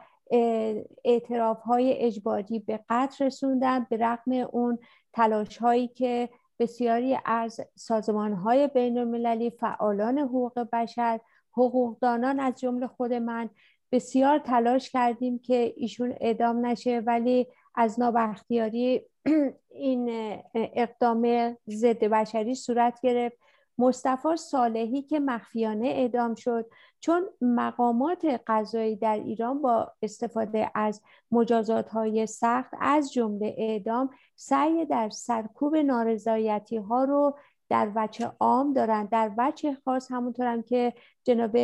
اعتراف 1.05 1.61
های 1.61 1.93
اجباری 1.93 2.59
به 2.59 2.81
قتل 2.89 3.25
رسوندن 3.25 3.87
به 3.91 3.97
رغم 3.97 4.33
اون 4.33 4.79
تلاش 5.13 5.59
هایی 5.59 5.89
که 5.89 6.29
بسیاری 6.59 7.19
از 7.25 7.61
سازمان 7.75 8.33
های 8.33 8.67
بین 8.67 8.99
المللی 8.99 9.51
فعالان 9.51 10.19
حقوق 10.19 10.59
بشر 10.73 11.21
حقوقدانان 11.53 12.41
از 12.41 12.55
جمله 12.61 12.87
خود 12.87 13.13
من 13.13 13.51
بسیار 13.93 14.39
تلاش 14.39 14.91
کردیم 14.91 15.39
که 15.39 15.75
ایشون 15.77 16.15
اعدام 16.21 16.67
نشه. 16.67 17.03
ولی 17.07 17.47
از 17.79 18.01
نابختیاری 18.01 19.03
این 19.71 20.09
اقدام 20.55 21.55
ضد 21.69 22.05
بشری 22.05 22.55
صورت 22.55 23.01
گرفت. 23.01 23.37
مصطفی 23.79 24.37
صالحی 24.37 25.03
که 25.03 25.21
مخفیانه 25.21 25.89
اعدام 25.89 26.35
شد. 26.35 26.71
چون 27.01 27.29
مقامات 27.41 28.41
قضایی 28.47 28.97
در 28.97 29.15
ایران 29.15 29.63
با 29.63 29.93
استفاده 30.03 30.71
از 30.75 31.03
مجازات 31.31 31.89
های 31.89 32.27
سخت 32.27 32.71
از 32.81 33.13
جمله 33.13 33.55
اعدام 33.59 34.11
سعی 34.37 34.87
در 34.87 35.11
سرکوب 35.11 35.77
نارضایتی 35.77 36.77
ها 36.77 37.05
رو 37.05 37.39
در 37.69 37.93
وچه 37.95 38.33
عام 38.41 38.73
دارن 38.73 39.05
در 39.05 39.31
وچه 39.39 39.77
خاص 39.85 40.13
همونطور 40.13 40.47
هم 40.47 40.63
که 40.63 40.93
جناب 41.25 41.57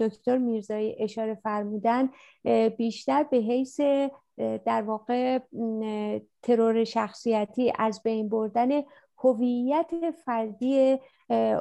دکتر 0.00 0.38
میرزایی 0.38 0.96
اشاره 0.98 1.34
فرمودن 1.34 2.10
بیشتر 2.76 3.22
به 3.22 3.36
حیث 3.36 3.80
در 4.64 4.82
واقع 4.82 5.38
ترور 6.42 6.84
شخصیتی 6.84 7.72
از 7.78 8.02
بین 8.02 8.28
بردن 8.28 8.82
هویت 9.18 9.90
فردی 10.24 10.98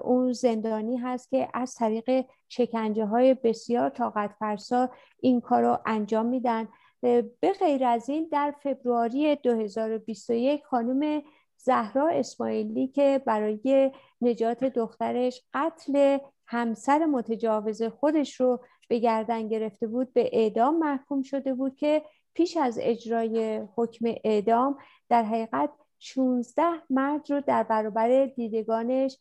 اون 0.01 0.33
زندانی 0.33 0.97
هست 0.97 1.29
که 1.29 1.47
از 1.53 1.75
طریق 1.75 2.25
شکنجه 2.49 3.05
های 3.05 3.33
بسیار 3.33 3.89
طاقت 3.89 4.31
فرسا 4.39 4.89
این 5.19 5.41
کار 5.41 5.61
رو 5.61 5.77
انجام 5.85 6.25
میدن. 6.25 6.67
به 7.01 7.53
غیر 7.59 7.85
از 7.85 8.09
این 8.09 8.27
در 8.31 8.53
فبروری 8.63 9.35
2021 9.35 10.65
خانم 10.65 11.21
زهرا 11.57 12.09
اسماعیلی 12.09 12.87
که 12.87 13.21
برای 13.25 13.91
نجات 14.21 14.63
دخترش 14.63 15.41
قتل 15.53 16.17
همسر 16.45 17.05
متجاوز 17.05 17.83
خودش 17.83 18.39
رو 18.39 18.59
به 18.89 18.99
گردن 18.99 19.47
گرفته 19.47 19.87
بود 19.87 20.13
به 20.13 20.29
اعدام 20.33 20.79
محکوم 20.79 21.21
شده 21.21 21.53
بود 21.53 21.75
که 21.75 22.01
پیش 22.39 22.57
از 22.57 22.79
اجرای 22.81 23.67
حکم 23.75 24.05
اعدام 24.23 24.77
در 25.09 25.23
حقیقت 25.23 25.69
16 25.99 26.63
مرد 26.89 27.31
رو 27.31 27.41
در 27.41 27.63
برابر 27.63 28.25
دیدگانش 28.25 29.17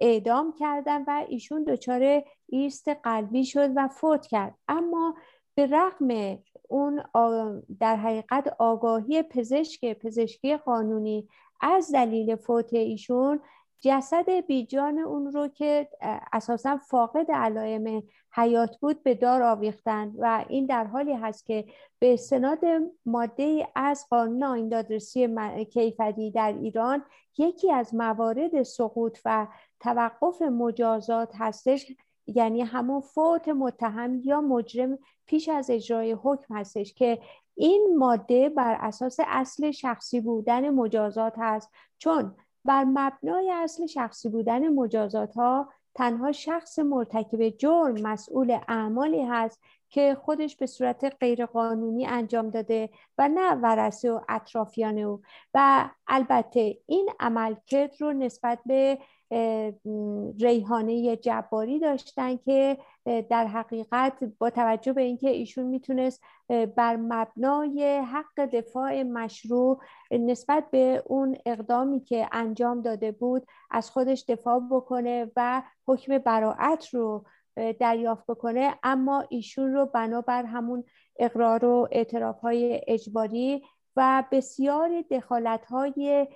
اعدام 0.00 0.54
کردن 0.58 1.04
و 1.06 1.24
ایشون 1.28 1.64
دچار 1.64 2.22
ایست 2.48 2.88
قلبی 2.88 3.44
شد 3.44 3.70
و 3.76 3.88
فوت 3.88 4.26
کرد. 4.26 4.54
اما 4.68 5.14
به 5.54 5.66
رغم 5.66 6.38
اون 6.68 7.02
در 7.80 7.96
حقیقت 7.96 8.56
آگاهی 8.58 9.22
پزشک 9.22 9.92
پزشکی 9.92 10.56
قانونی 10.56 11.28
از 11.60 11.92
دلیل 11.92 12.36
فوت 12.36 12.74
ایشون 12.74 13.40
جسد 13.84 14.30
بیجان 14.30 14.98
اون 14.98 15.32
رو 15.32 15.48
که 15.48 15.88
اساسا 16.32 16.76
فاقد 16.76 17.30
علائم 17.30 18.02
حیات 18.32 18.76
بود 18.80 19.02
به 19.02 19.14
دار 19.14 19.42
آویختن 19.42 20.14
و 20.18 20.44
این 20.48 20.66
در 20.66 20.84
حالی 20.84 21.12
هست 21.12 21.46
که 21.46 21.64
به 21.98 22.14
استناد 22.14 22.60
ماده 23.06 23.68
از 23.74 24.06
قانون 24.10 24.42
آین 24.42 24.68
دادرسی 24.68 25.28
کیفری 25.72 26.30
در 26.30 26.52
ایران 26.52 27.04
یکی 27.38 27.72
از 27.72 27.94
موارد 27.94 28.62
سقوط 28.62 29.18
و 29.24 29.46
توقف 29.80 30.42
مجازات 30.42 31.32
هستش. 31.34 31.92
یعنی 32.26 32.62
همون 32.62 33.00
فوت 33.00 33.48
متهم 33.48 34.20
یا 34.24 34.40
مجرم 34.40 34.98
پیش 35.26 35.48
از 35.48 35.70
اجرای 35.70 36.12
حکم 36.12 36.56
هستش 36.56 36.94
که 36.94 37.18
این 37.54 37.96
ماده 37.98 38.48
بر 38.48 38.76
اساس 38.80 39.16
اصل 39.26 39.70
شخصی 39.70 40.20
بودن 40.20 40.70
مجازات 40.70 41.34
هست. 41.38 41.70
چون 41.98 42.36
بر 42.64 42.84
مبنای 42.84 43.50
اصل 43.50 43.86
شخصی 43.86 44.28
بودن 44.28 44.68
مجازات 44.68 45.34
ها 45.34 45.68
تنها 45.94 46.32
شخص 46.32 46.78
مرتکب 46.78 47.48
جرم 47.48 47.94
مسئول 48.02 48.58
اعمالی 48.68 49.22
هست 49.22 49.60
که 49.94 50.14
خودش 50.14 50.56
به 50.56 50.66
صورت 50.66 51.16
غیرقانونی 51.20 52.06
انجام 52.06 52.50
داده 52.50 52.90
و 53.18 53.28
نه 53.28 53.54
ورسه 53.54 54.12
و 54.12 54.20
اطرافیان 54.28 54.98
او. 54.98 55.20
و 55.54 55.90
البته 56.06 56.78
این 56.86 57.10
عملکرد 57.20 57.94
رو 58.00 58.12
نسبت 58.12 58.58
به 58.66 58.98
ریحانه 60.40 61.16
جباری 61.16 61.78
داشتن 61.78 62.36
که 62.36 62.78
در 63.04 63.46
حقیقت 63.46 64.24
با 64.38 64.50
توجه 64.50 64.92
به 64.92 65.02
اینکه 65.02 65.30
ایشون 65.30 65.66
می‌تونست 65.66 66.22
بر 66.76 66.96
مبنای 66.96 67.98
حق 67.98 68.40
دفاع 68.52 69.02
مشروع 69.02 69.80
نسبت 70.10 70.70
به 70.70 71.02
اون 71.06 71.36
اقدامی 71.46 72.00
که 72.00 72.28
انجام 72.32 72.82
داده 72.82 73.12
بود 73.12 73.46
از 73.70 73.90
خودش 73.90 74.24
دفاع 74.28 74.60
بکنه 74.70 75.30
و 75.36 75.62
حکم 75.86 76.18
براعت 76.18 76.94
رو 76.94 77.24
دریافت 77.56 78.26
بکنه 78.26 78.74
اما 78.82 79.24
ایشون 79.28 79.74
رو 79.74 79.86
بنابر 79.86 80.44
همون 80.44 80.84
اقرار 81.16 81.64
و 81.64 81.88
اعتراف 81.92 82.40
های 82.40 82.80
اجباری 82.86 83.62
و 83.96 84.24
بسیار 84.32 85.04
دخالت 85.10 85.64
های 85.66 86.26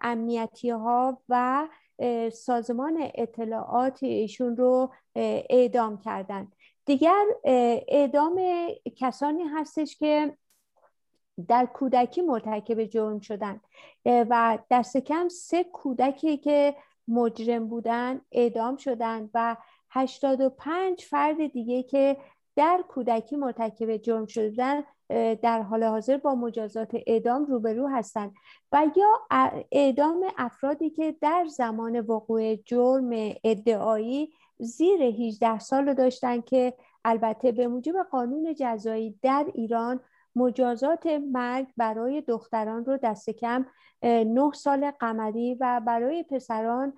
امنیتی 0.00 0.70
ها 0.70 1.22
و 1.28 1.68
سازمان 2.32 3.10
اطلاعات 3.14 4.02
ایشون 4.02 4.56
رو 4.56 4.92
اعدام 5.50 5.98
کردن. 5.98 6.48
دیگر 6.84 7.24
اعدام 7.88 8.40
کسانی 8.96 9.42
هستش 9.42 9.96
که 9.96 10.36
در 11.48 11.66
کودکی 11.66 12.22
مرتکب 12.22 12.84
جرم 12.84 13.20
شدن 13.20 13.60
و 14.06 14.58
دست 14.70 14.96
کم 14.96 15.28
سه 15.28 15.64
کودکی 15.64 16.36
که 16.36 16.76
مجرم 17.08 17.68
بودن 17.68 18.20
اعدام 18.32 18.76
شدن 18.76 19.30
و 19.34 19.56
85 19.92 21.04
فرد 21.04 21.46
دیگه 21.46 21.82
که 21.82 22.16
در 22.56 22.84
کودکی 22.88 23.36
مرتکب 23.36 23.96
جرم 23.96 24.26
شدن 24.26 24.82
در 25.42 25.62
حال 25.62 25.84
حاضر 25.84 26.16
با 26.16 26.34
مجازات 26.34 26.90
اعدام 27.06 27.44
روبرو 27.44 27.88
هستند. 27.88 28.34
و 28.72 28.86
یا 28.96 29.20
اعدام 29.72 30.24
افرادی 30.38 30.90
که 30.90 31.16
در 31.20 31.46
زمان 31.48 32.00
وقوع 32.00 32.56
جرم 32.56 33.34
ادعایی 33.44 34.32
زیر 34.58 35.02
18 35.02 35.58
سال 35.58 35.94
داشتن 35.94 36.40
که 36.40 36.74
البته 37.04 37.52
به 37.52 37.68
موجب 37.68 38.02
قانون 38.10 38.54
جزایی 38.58 39.18
در 39.22 39.46
ایران 39.54 40.00
مجازات 40.36 41.06
مرگ 41.06 41.66
برای 41.76 42.20
دختران 42.20 42.84
رو 42.84 42.96
دست 42.96 43.30
کم 43.30 43.66
نه 44.02 44.52
سال 44.54 44.90
قمری 44.90 45.54
و 45.60 45.80
برای 45.86 46.22
پسران 46.22 46.92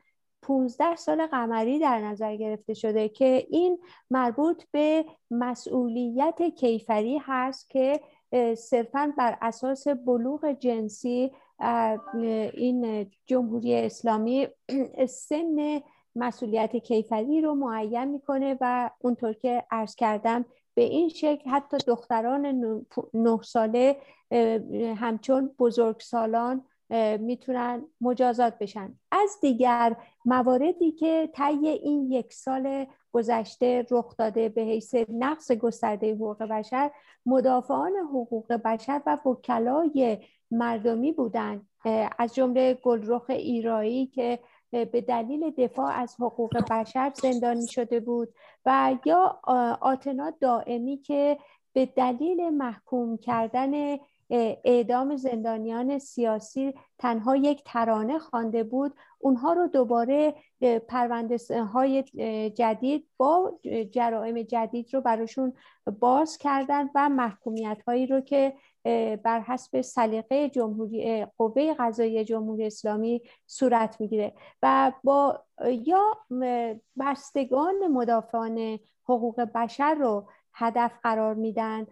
15 0.46 0.96
سال 0.96 1.26
قمری 1.26 1.78
در 1.78 1.98
نظر 1.98 2.36
گرفته 2.36 2.74
شده 2.74 3.08
که 3.08 3.46
این 3.50 3.78
مربوط 4.10 4.62
به 4.72 5.04
مسئولیت 5.30 6.42
کیفری 6.42 7.18
هست 7.18 7.70
که 7.70 8.00
صرفا 8.54 9.12
بر 9.18 9.38
اساس 9.42 9.88
بلوغ 9.88 10.52
جنسی 10.52 11.32
این 12.54 13.10
جمهوری 13.26 13.74
اسلامی 13.74 14.48
سن 15.28 15.80
مسئولیت 16.16 16.76
کیفری 16.76 17.40
رو 17.40 17.54
معین 17.54 18.04
می‌کنه 18.04 18.58
و 18.60 18.90
اونطور 18.98 19.32
که 19.32 19.64
عرض 19.70 19.94
کردم 19.94 20.44
به 20.74 20.82
این 20.82 21.08
شکل 21.08 21.50
حتی 21.50 21.76
دختران 21.86 22.46
نه 23.14 23.42
ساله 23.42 23.96
همچون 24.96 25.54
بزرگسالان 25.58 26.64
می‌تونن 27.20 27.84
مجازات 28.00 28.58
بشن. 28.58 28.94
از 29.12 29.30
دیگر 29.40 29.96
مواردی 30.24 30.92
که 30.92 31.30
طی 31.34 31.68
این 31.68 32.12
یک 32.12 32.32
سال 32.32 32.86
گذشته 33.12 33.86
رخ 33.90 34.16
داده 34.16 34.48
به 34.48 34.62
حیث 34.62 34.94
نقص 35.08 35.52
گسترده 35.52 36.14
حقوق 36.14 36.42
بشر 36.42 36.90
مدافعان 37.26 37.92
حقوق 37.96 38.52
بشر 38.52 39.02
و 39.06 39.18
وکلای 39.26 40.18
مردمی 40.50 41.12
بودند 41.12 41.68
از 42.18 42.34
جمله 42.34 42.74
گلرخ 42.74 43.24
ایرایی 43.28 44.06
که 44.06 44.38
به 44.70 45.00
دلیل 45.00 45.50
دفاع 45.50 45.92
از 45.92 46.16
حقوق 46.20 46.56
بشر 46.70 47.12
زندانی 47.14 47.68
شده 47.68 48.00
بود 48.00 48.34
و 48.66 48.96
یا 49.04 49.40
آتنا 49.80 50.32
دائمی 50.40 50.96
که 50.96 51.38
به 51.72 51.86
دلیل 51.86 52.50
محکوم 52.50 53.16
کردن 53.16 53.96
اعدام 54.30 55.16
زندانیان 55.16 55.98
سیاسی 55.98 56.74
تنها 56.98 57.36
یک 57.36 57.62
ترانه 57.64 58.18
خوانده 58.18 58.64
بود. 58.64 58.94
اونها 59.18 59.52
رو 59.52 59.66
دوباره 59.66 60.34
پرونده 60.88 61.38
های 61.72 62.02
جدید 62.54 63.08
با 63.16 63.60
جرائم 63.90 64.42
جدید 64.42 64.94
رو 64.94 65.00
براشون 65.00 65.52
باز 66.00 66.38
کردن 66.38 66.90
و 66.94 67.08
محکومیت 67.08 67.82
هایی 67.86 68.06
رو 68.06 68.20
که 68.20 68.54
بر 69.22 69.40
حسب 69.40 69.80
سلیقه 69.80 70.48
جمهوری 70.48 71.26
قوه 71.38 71.74
قضایی 71.78 72.24
جمهوری 72.24 72.66
اسلامی 72.66 73.22
صورت 73.46 74.00
می‌گیره 74.00 74.32
و 74.62 74.92
با 75.04 75.44
یا 75.62 76.02
بستگان 77.00 77.86
مدافعان 77.86 78.78
حقوق 79.04 79.40
بشر 79.40 79.94
رو 79.94 80.28
هدف 80.54 80.92
قرار 81.02 81.34
میدن 81.34 81.86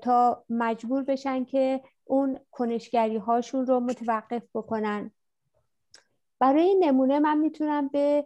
تا 0.00 0.44
مجبور 0.50 1.02
بشن 1.02 1.44
که 1.44 1.80
اون 2.04 2.38
کنشگری 2.50 3.16
هاشون 3.16 3.66
رو 3.66 3.80
متوقف 3.80 4.42
بکنن. 4.54 5.10
برای 6.38 6.74
نمونه 6.80 7.18
من 7.18 7.38
می‌تونم 7.38 7.88
به 7.88 8.24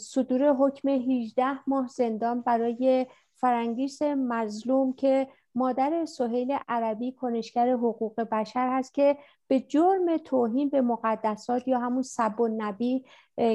صدور 0.00 0.52
حکم 0.52 0.88
18 0.88 1.58
ماه 1.66 1.88
زندان 1.88 2.40
برای 2.40 3.06
فرنگیس 3.34 4.02
مظلوم 4.02 4.92
که 4.92 5.28
مادر 5.54 6.04
سهیل 6.04 6.58
عربی 6.68 7.12
کنشگر 7.12 7.70
حقوق 7.72 8.20
بشر 8.20 8.68
هست 8.78 8.94
که 8.94 9.16
به 9.48 9.60
جرم 9.60 10.16
توهین 10.16 10.68
به 10.68 10.80
مقدسات 10.80 11.68
یا 11.68 11.78
همون 11.78 12.02
سب 12.02 12.40
و 12.40 12.48
نبی 12.48 13.04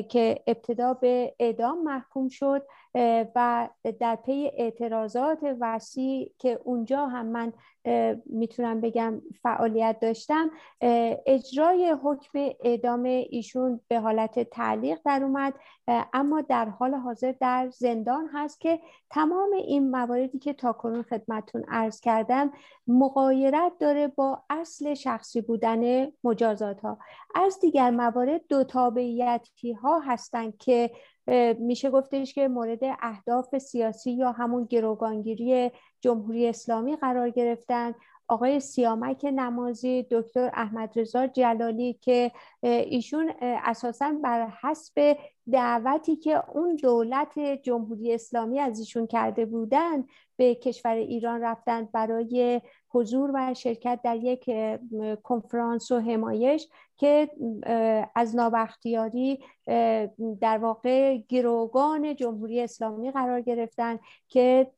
که 0.10 0.44
ابتدا 0.48 0.94
به 0.94 1.36
اعدام 1.40 1.84
محکوم 1.84 2.28
شد 2.28 2.68
و 3.36 3.70
در 4.00 4.16
پی 4.16 4.52
اعتراضات 4.54 5.40
وسیع 5.60 6.32
که 6.38 6.60
اونجا 6.64 7.08
هم 7.08 7.26
من 7.26 7.54
می‌تونم 8.26 8.82
بگم 8.82 9.22
فعالیت 9.44 10.00
داشتم 10.02 10.52
اجرای 11.26 11.96
حکم 12.04 12.40
اعدام 12.64 13.04
ایشون 13.04 13.80
به 13.88 14.00
حالت 14.00 14.40
تعلیق 14.50 15.00
در 15.06 15.24
اومد. 15.24 15.54
اما 16.14 16.42
در 16.42 16.66
حال 16.66 16.94
حاضر 16.94 17.34
در 17.40 17.70
زندان 17.70 18.30
هست 18.34 18.62
که 18.62 18.80
تمام 19.10 19.54
این 19.54 19.92
مواردی 19.92 20.40
که 20.40 20.54
تاکنون 20.54 21.04
خدمتون 21.04 21.66
عرض 21.68 22.00
کردم 22.00 22.52
مقایرت 22.88 23.72
داره 23.80 24.08
با 24.08 24.44
اصل 24.50 24.94
شخصی 24.94 25.42
بودن 25.42 26.08
مجازات 26.24 26.82
ها 26.82 26.98
از 27.36 27.60
دیگر 27.60 27.92
موارد 27.92 28.42
دو 28.50 28.64
تابعیتی 28.64 29.74
ها 29.74 30.00
هستند 30.00 30.58
که 30.58 30.92
میشه 31.60 31.90
گفتش 31.90 32.34
که 32.34 32.48
مورد 32.48 32.80
اهداف 32.84 33.58
سیاسی 33.58 34.12
یا 34.12 34.32
همون 34.32 34.66
گروگانگیری 34.66 35.72
جمهوری 36.02 36.48
اسلامی 36.48 36.96
قرار 36.96 37.30
گرفتن. 37.30 37.94
آقای 38.28 38.60
سیامک 38.60 39.26
نمازی 39.26 40.08
دکتر 40.12 40.52
احمد 40.54 41.00
رضا 41.00 41.28
جلالی 41.28 41.94
که 41.94 42.32
ایشون 42.62 43.34
اساسا 43.42 44.16
بر 44.24 44.48
حسب 44.62 45.18
دعوتی 45.52 46.16
که 46.16 46.50
اون 46.50 46.76
دولت 46.76 47.40
جمهوری 47.40 48.14
اسلامی 48.14 48.60
از 48.60 48.80
ایشون 48.80 49.08
کرده 49.08 49.46
بودن 49.46 50.06
به 50.38 50.56
کشور 50.56 50.96
ایران 50.96 51.42
رفتن 51.42 51.90
برای 51.94 52.62
حضور 52.94 53.32
و 53.34 53.54
شرکت 53.54 54.00
در 54.04 54.16
یک 54.16 54.50
کنفرانس 55.24 55.92
و 55.92 56.00
حمایش 56.00 56.68
که 56.98 57.30
از 58.16 58.36
نابختیاری 58.36 59.40
در 60.42 60.58
واقع 60.58 61.18
گروگان 61.18 62.16
جمهوری 62.16 62.62
اسلامی 62.62 63.12
قرار 63.12 63.42
گرفتن 63.42 64.00
که 64.28 64.72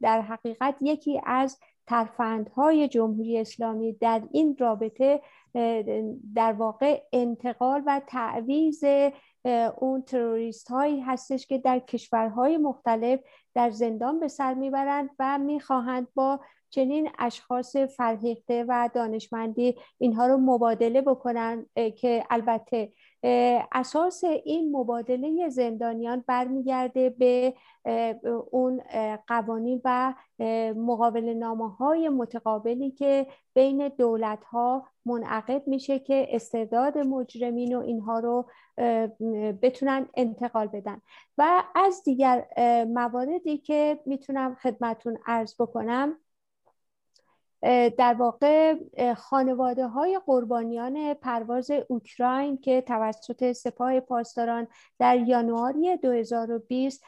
در 0.00 0.20
حقیقت 0.20 0.76
یکی 0.80 1.20
از 1.26 1.58
ترفندهای 1.86 2.88
جمهوری 2.88 3.38
اسلامی 3.38 3.92
در 3.92 4.22
این 4.32 4.56
رابطه 4.58 5.20
در 6.34 6.52
واقع 6.52 7.02
انتقال 7.12 7.82
و 7.86 8.00
تعویز 8.06 8.84
اون 9.76 10.02
تروریست 10.02 10.68
هایی 10.68 11.00
هستش 11.00 11.46
که 11.46 11.58
در 11.58 11.78
کشورهای 11.78 12.56
مختلف 12.56 13.20
در 13.54 13.70
زندان 13.70 14.20
به 14.20 14.28
سر 14.28 14.54
می‌برند 14.54 15.10
و 15.18 15.38
می‌خواهند 15.38 16.08
با 16.14 16.40
چنین 16.76 17.10
اشخاص 17.18 17.76
فرهیخته 17.76 18.64
و 18.68 18.90
دانشمندی 18.94 19.76
اینها 19.98 20.26
رو 20.26 20.36
مبادله 20.36 21.00
بکنن 21.00 21.66
که 21.96 22.24
البته 22.30 22.92
اساس 23.72 24.24
این 24.24 24.76
مبادله 24.76 25.48
زندانیان 25.48 26.24
برمیگرده 26.26 27.10
به 27.10 27.54
اون 28.50 28.80
قوانین 29.26 29.80
و 29.84 30.14
مقابل 30.76 31.24
نامه 31.24 31.68
های 31.68 32.08
متقابلی 32.08 32.90
که 32.90 33.26
بین 33.54 33.88
دولت 33.88 34.44
ها 34.44 34.86
منعقد 35.06 35.62
میشه 35.66 35.98
که 35.98 36.26
استعداد 36.30 36.98
مجرمین 36.98 37.76
و 37.76 37.80
اینها 37.80 38.18
رو 38.18 38.48
بتونن 39.62 40.08
انتقال 40.14 40.66
بدن. 40.66 41.00
و 41.38 41.62
از 41.74 42.02
دیگر 42.04 42.46
مواردی 42.88 43.58
که 43.58 44.00
می‌تونم 44.06 44.54
خدمتون 44.54 45.18
عرض 45.26 45.54
بکنم 45.58 46.18
در 47.98 48.14
واقع 48.18 48.74
خانواده 49.14 49.86
های 49.86 50.20
قربانیان 50.26 51.14
پرواز 51.14 51.70
اوکراین 51.88 52.58
که 52.58 52.80
توسط 52.80 53.52
سپاه 53.52 54.00
پاسداران 54.00 54.66
در 54.98 55.16
یانواری 55.16 55.96
2020 55.96 57.04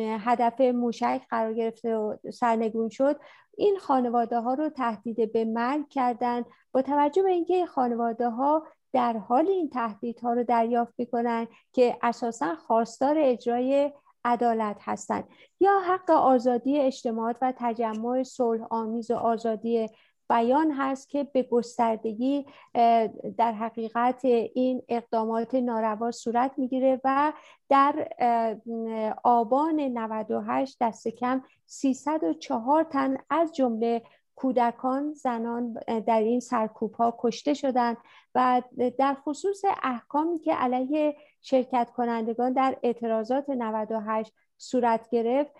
هدف 0.00 0.60
موشک 0.60 1.22
قرار 1.30 1.54
گرفته 1.54 1.96
و 1.96 2.16
سرنگون 2.32 2.88
شد 2.88 3.20
این 3.56 3.78
خانواده 3.78 4.40
ها 4.40 4.54
رو 4.54 4.68
تهدید 4.68 5.32
به 5.32 5.44
مرگ 5.44 5.88
کردند 5.88 6.46
با 6.72 6.82
توجه 6.82 7.22
به 7.22 7.30
اینکه 7.30 7.66
خانواده 7.66 8.28
ها 8.28 8.66
در 8.92 9.16
حال 9.16 9.48
این 9.48 9.70
تهدیدها 9.70 10.32
رو 10.32 10.44
دریافت 10.44 10.94
می‌کنن 10.98 11.48
که 11.72 11.98
اساسا 12.02 12.54
خواستار 12.54 13.14
اجرای 13.18 13.92
عدالت 14.24 14.76
هستند. 14.80 15.28
یا 15.60 15.80
حق 15.80 16.10
آزادی 16.10 16.78
اجتماعات 16.78 17.36
و 17.42 17.52
تجمع 17.56 18.22
صلح 18.22 18.66
آمیز 18.70 19.10
و 19.10 19.14
آزادی 19.14 19.88
بیان 20.30 20.72
هست 20.72 21.08
که 21.08 21.24
به 21.24 21.42
گستردگی 21.42 22.46
در 23.36 23.52
حقیقت 23.52 24.24
این 24.24 24.82
اقدامات 24.88 25.54
ناروا 25.54 26.10
صورت 26.10 26.52
می‌گیره 26.56 27.00
و 27.04 27.32
در 27.68 28.08
آبان 29.24 29.80
98 29.80 30.76
دست 30.80 31.08
کم 31.08 31.42
304 31.66 32.84
تن 32.84 33.16
از 33.30 33.54
جمله 33.54 34.02
کودکان 34.34 35.12
زنان 35.12 35.72
در 36.06 36.20
این 36.20 36.40
سرکوب 36.40 36.94
ها 36.94 37.16
کشته 37.18 37.54
شدند 37.54 37.96
و 38.34 38.62
در 38.98 39.16
خصوص 39.24 39.62
احکامی 39.82 40.38
که 40.38 40.54
علیه 40.54 41.16
شرکت 41.42 41.90
کنندگان 41.96 42.52
در 42.52 42.76
اعتراضات 42.82 43.50
98 43.50 44.32
صورت 44.58 45.08
گرفت. 45.10 45.52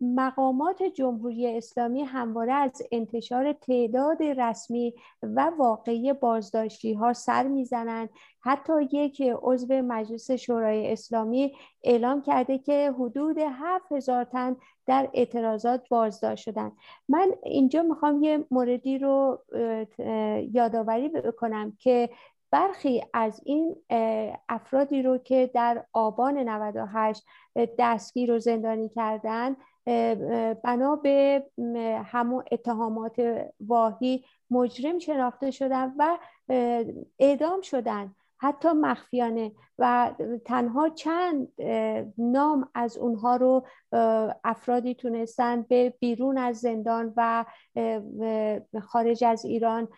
مقامات 0.00 0.82
جمهوری 0.82 1.56
اسلامی 1.56 2.02
همواره 2.02 2.52
از 2.52 2.82
انتشار 2.92 3.52
تعداد 3.52 4.22
رسمی 4.22 4.94
و 5.22 5.50
واقعی 5.58 6.12
بازداشتی 6.12 6.92
ها 6.92 7.12
سر 7.12 7.48
می‌زنند. 7.48 8.08
حتی 8.40 8.72
یک 8.92 9.22
عضو 9.42 9.74
مجلس 9.74 10.30
شورای 10.30 10.92
اسلامی 10.92 11.52
اعلام 11.84 12.22
کرده 12.22 12.58
که 12.58 12.94
حدود 12.98 13.38
هفت 13.38 13.92
هزار 13.92 14.24
تن 14.24 14.56
در 14.86 15.08
اعتراضات 15.14 15.88
بازداشت 15.88 16.44
شدن 16.44 16.72
من 17.08 17.30
اینجا 17.42 17.82
می‌خوام 17.82 18.22
یه 18.22 18.44
موردی 18.50 18.98
رو 18.98 19.38
یادآوری 20.52 21.08
بکنم 21.08 21.72
که 21.78 22.10
برخی 22.50 23.04
از 23.14 23.40
این 23.44 23.76
افرادی 24.48 25.02
رو 25.02 25.18
که 25.18 25.50
در 25.54 25.84
آبان 25.92 26.38
98 26.38 27.24
دستگیر 27.78 28.32
و 28.32 28.38
زندانی 28.38 28.88
کردن 28.88 29.56
بنا 30.64 30.96
به 30.96 31.46
همون 32.04 32.44
اتهامات 32.52 33.46
واهی 33.60 34.24
مجرم 34.50 34.98
شناخته 34.98 35.50
شدن 35.50 35.94
و 35.98 36.18
اعدام 37.18 37.60
شدن. 37.60 38.14
حتی 38.40 38.68
مخفیانه 38.68 39.52
و 39.78 40.14
تنها 40.44 40.88
چند 40.88 41.48
نام 42.18 42.68
از 42.74 42.98
اونها 42.98 43.36
رو 43.36 43.66
افرادی 44.44 44.94
تونستن 44.94 45.62
به 45.62 45.94
بیرون 46.00 46.38
از 46.38 46.60
زندان 46.60 47.12
و 47.16 47.44
خارج 48.82 49.24
از 49.24 49.44
ایران 49.44 49.88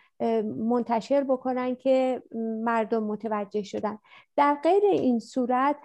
منتشر 0.57 1.23
بکنن 1.23 1.75
که 1.75 2.23
مردم 2.63 3.03
متوجه 3.03 3.63
شدن. 3.63 3.97
در 4.35 4.57
غیر 4.63 4.83
این 4.83 5.19
صورت 5.19 5.75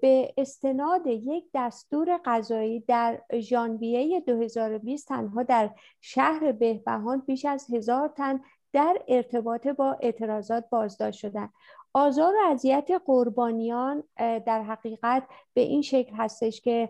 به 0.00 0.34
استناد 0.36 1.06
یک 1.06 1.44
دستور 1.54 2.20
قضایی 2.24 2.80
در 2.80 3.22
ژانویه 3.40 4.20
2020 4.20 5.08
تنها 5.08 5.42
در 5.42 5.70
شهر 6.00 6.52
بهبهان 6.52 7.22
بیش 7.26 7.44
از 7.44 7.66
هزار 7.74 8.08
تن 8.08 8.40
در 8.72 9.02
ارتباط 9.08 9.66
با 9.66 9.96
اعتراضات 10.00 10.64
بازداشت 10.70 11.18
شدن 11.18 11.48
آزار 11.96 12.34
و 12.34 12.38
اذیت 12.50 12.88
قربانیان 13.06 14.02
در 14.18 14.62
حقیقت 14.62 15.22
به 15.54 15.60
این 15.60 15.82
شکل 15.82 16.14
هستش 16.16 16.60
که 16.60 16.88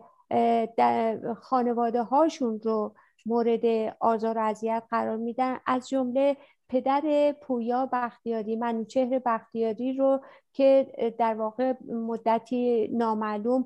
خانواده 1.41 2.03
هاشون 2.03 2.61
رو 2.65 2.95
مورد 3.27 3.65
آزار 4.01 4.39
و 4.39 4.41
اذیت 4.41 4.83
قرار 4.91 5.17
میدن. 5.17 5.59
از 5.67 5.89
جمله 5.89 6.37
پدر 6.69 7.35
پویا 7.43 7.89
بختیاری 7.93 8.57
منوچهر 8.57 9.19
بختیاری 9.27 9.93
رو 9.93 10.21
که 10.57 10.87
در 11.19 11.35
واقع 11.35 11.75
مدتی 11.89 12.89
نامعلوم 12.89 13.65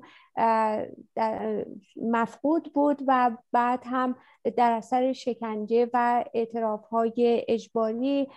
مفقود 1.95 2.73
بود 2.73 3.01
و 3.07 3.37
بعد 3.51 3.83
هم 3.85 4.15
در 4.57 4.71
اثر 4.71 5.13
شکنجه 5.13 5.89
و 5.93 6.25
اعتراف 6.33 6.85
های 6.85 7.45
اجباری 7.47 8.27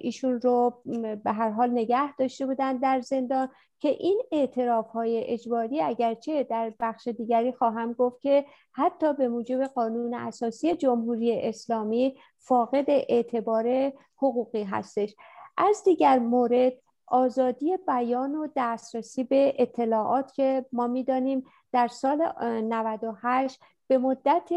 ایشون 0.00 0.40
رو 0.40 0.82
به 1.24 1.32
هر 1.32 1.50
حال 1.50 1.70
نگه 1.70 2.16
داشته 2.16 2.46
بودن 2.46 2.76
در 2.76 3.00
زندان 3.00 3.48
که 3.78 3.88
این 3.88 4.22
اعتراف 4.32 4.90
های 4.90 5.24
اجباری 5.26 5.80
اگرچه 5.80 6.42
در 6.42 6.72
بخش 6.80 7.08
دیگری 7.08 7.52
خواهم 7.52 7.92
گفت 7.92 8.20
که 8.20 8.44
حتی 8.72 9.14
به 9.14 9.28
موجب 9.28 9.64
قانون 9.64 10.14
اساسی 10.14 10.76
جمهوری 10.76 11.40
اسلامی 11.40 12.14
فاقد 12.38 12.84
اعتبار 12.88 13.92
حقوقی 14.16 14.62
هستش. 14.62 15.14
از 15.56 15.82
دیگر 15.84 16.18
مورد 16.18 16.72
آزادی 17.10 17.76
بیان 17.86 18.34
و 18.34 18.48
دسترسی 18.56 19.24
به 19.24 19.54
اطلاعات 19.58 20.32
که 20.32 20.66
ما 20.72 20.86
می‌دانیم 20.86 21.44
در 21.72 21.88
سال 21.88 22.32
98 22.42 23.60
به 23.88 23.98
مدت 23.98 24.52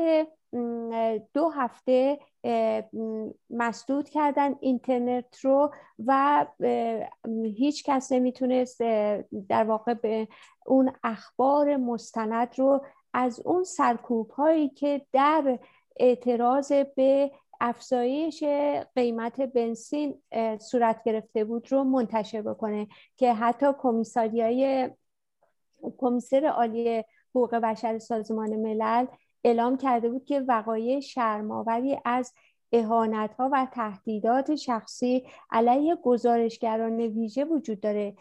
دو 1.33 1.49
هفته 1.49 2.19
مسدود 3.49 4.09
کردن 4.09 4.55
اینترنت 4.59 5.39
رو 5.39 5.73
و 6.05 6.45
هیچ 7.43 7.83
کس 7.83 8.11
نمی‌تونست 8.11 8.81
در 9.49 9.63
واقع 9.63 9.93
به 9.93 10.27
اون 10.65 10.91
اخبار 11.03 11.77
مستند 11.77 12.59
رو 12.59 12.85
از 13.13 13.39
اون 13.45 13.63
سرکوب 13.63 14.29
هایی 14.29 14.69
که 14.69 15.05
در 15.11 15.59
اعتراض 15.99 16.71
به 16.71 17.31
افزایش 17.61 18.43
قیمت 18.95 19.41
بنزین 19.41 20.21
صورت 20.59 21.03
گرفته 21.03 21.43
بود 21.43 21.71
رو 21.71 21.83
منتشر 21.83 22.41
بکنه 22.41 22.87
که 23.17 23.33
حتی 23.33 23.65
کمیساریای 23.79 24.89
کمیسر 25.97 26.45
عالی 26.45 27.03
حقوق 27.29 27.55
بشر 27.55 27.99
سازمان 27.99 28.55
ملل 28.55 29.05
اعلام 29.43 29.77
کرده 29.77 30.09
بود 30.09 30.25
که 30.25 30.39
وقایع 30.39 30.99
شرماوری 30.99 31.97
از 32.05 32.33
اهانت 32.71 33.33
ها 33.33 33.49
و 33.51 33.67
تهدیدات 33.73 34.55
شخصی 34.55 35.25
علیه 35.51 35.95
گزارشگران 35.95 36.99
ویژه 36.99 37.45
وجود 37.45 37.79
داره 37.79 38.15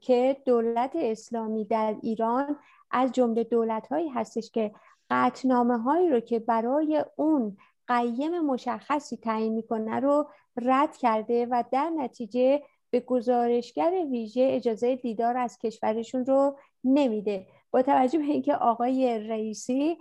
که 0.00 0.36
دولت 0.44 0.92
اسلامی 0.94 1.64
در 1.64 1.96
ایران 2.02 2.56
از 2.90 3.12
جمله 3.12 3.44
دولت 3.44 3.86
هایی 3.86 4.08
هستش 4.08 4.50
که 4.50 4.72
قطنامه 5.10 5.78
هایی 5.78 6.10
رو 6.10 6.20
که 6.20 6.38
برای 6.38 7.04
اون 7.16 7.56
قیم 7.88 8.40
مشخصی 8.40 9.16
تعیین 9.16 9.54
می‌کنه 9.54 10.00
رو 10.00 10.28
رد 10.56 10.96
کرده 10.96 11.46
و 11.46 11.64
در 11.72 11.90
نتیجه 11.90 12.62
به 12.90 13.00
گزارشگر 13.00 13.92
ویژه 14.10 14.48
اجازه 14.50 14.96
دیدار 14.96 15.36
از 15.36 15.58
کشورشون 15.58 16.26
رو 16.26 16.56
نمیده. 16.84 17.46
با 17.70 17.82
توجه 17.82 18.18
به 18.18 18.24
اینکه 18.24 18.54
آقای 18.54 19.18
رئیسی 19.18 19.98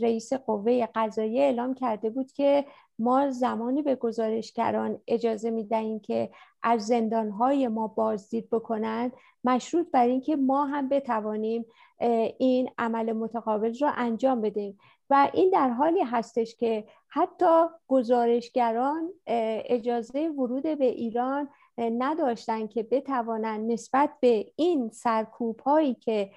رئیس 0.00 0.32
قوه 0.32 0.88
قضاییه 0.94 1.42
اعلام 1.42 1.74
کرده 1.74 2.10
بود 2.10 2.32
که 2.32 2.64
ما 2.98 3.30
زمانی 3.30 3.82
به 3.82 3.94
گزارشگران 3.94 5.00
اجازه 5.08 5.50
می‌دهیم 5.50 6.00
که 6.00 6.30
از 6.62 6.86
زندانهای 6.86 7.68
ما 7.68 7.86
بازدید 7.86 8.50
بکنند 8.50 9.12
مشروط 9.44 9.90
بر 9.90 10.06
اینکه 10.06 10.36
ما 10.36 10.64
هم 10.64 10.88
بتوانیم 10.88 11.66
این 12.38 12.70
عمل 12.78 13.12
متقابل 13.12 13.78
را 13.80 13.90
انجام 13.90 14.40
بدیم. 14.40 14.78
و 15.10 15.30
این 15.32 15.50
در 15.50 15.68
حالی 15.68 16.00
هستش 16.00 16.56
که 16.56 16.84
حتی 17.08 17.64
گزارشگران 17.88 19.12
اجازه 19.26 20.28
ورود 20.28 20.62
به 20.62 20.84
ایران 20.84 21.48
نداشتن 21.78 22.66
که 22.66 22.82
بتوانند 22.82 23.72
نسبت 23.72 24.10
به 24.20 24.52
این 24.56 24.90
سرکوب 24.90 25.60
هایی 25.60 25.94
که 25.94 26.30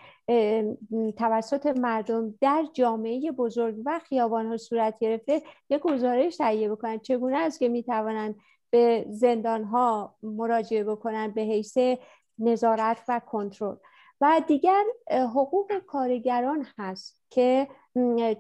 توسط 1.18 1.68
مردم 1.68 2.36
در 2.42 2.66
جامعه 2.74 3.32
بزرگ 3.32 3.76
و 3.86 4.00
خیابان 4.00 4.48
ها 4.48 4.58
صورت 4.58 5.00
گرفته 5.00 5.42
یک 5.70 5.82
گزارش 5.82 6.38
تهیه 6.38 6.70
بکنند 6.70 7.02
چگونه 7.02 7.38
است 7.38 7.60
که 7.60 7.70
می‌توانند 7.70 8.36
به 8.70 9.06
زندان 9.10 9.64
ها 9.64 10.16
مراجعه 10.24 10.84
بکنند 10.84 11.34
به 11.34 11.42
حیث 11.42 11.78
نظارت 12.40 12.98
و 13.08 13.20
کنترل؟ 13.20 13.76
و 14.22 14.42
دیگر 14.48 14.84
حقوق 15.12 15.78
کارگران 15.88 16.66
هست 16.78 17.24
که 17.30 17.68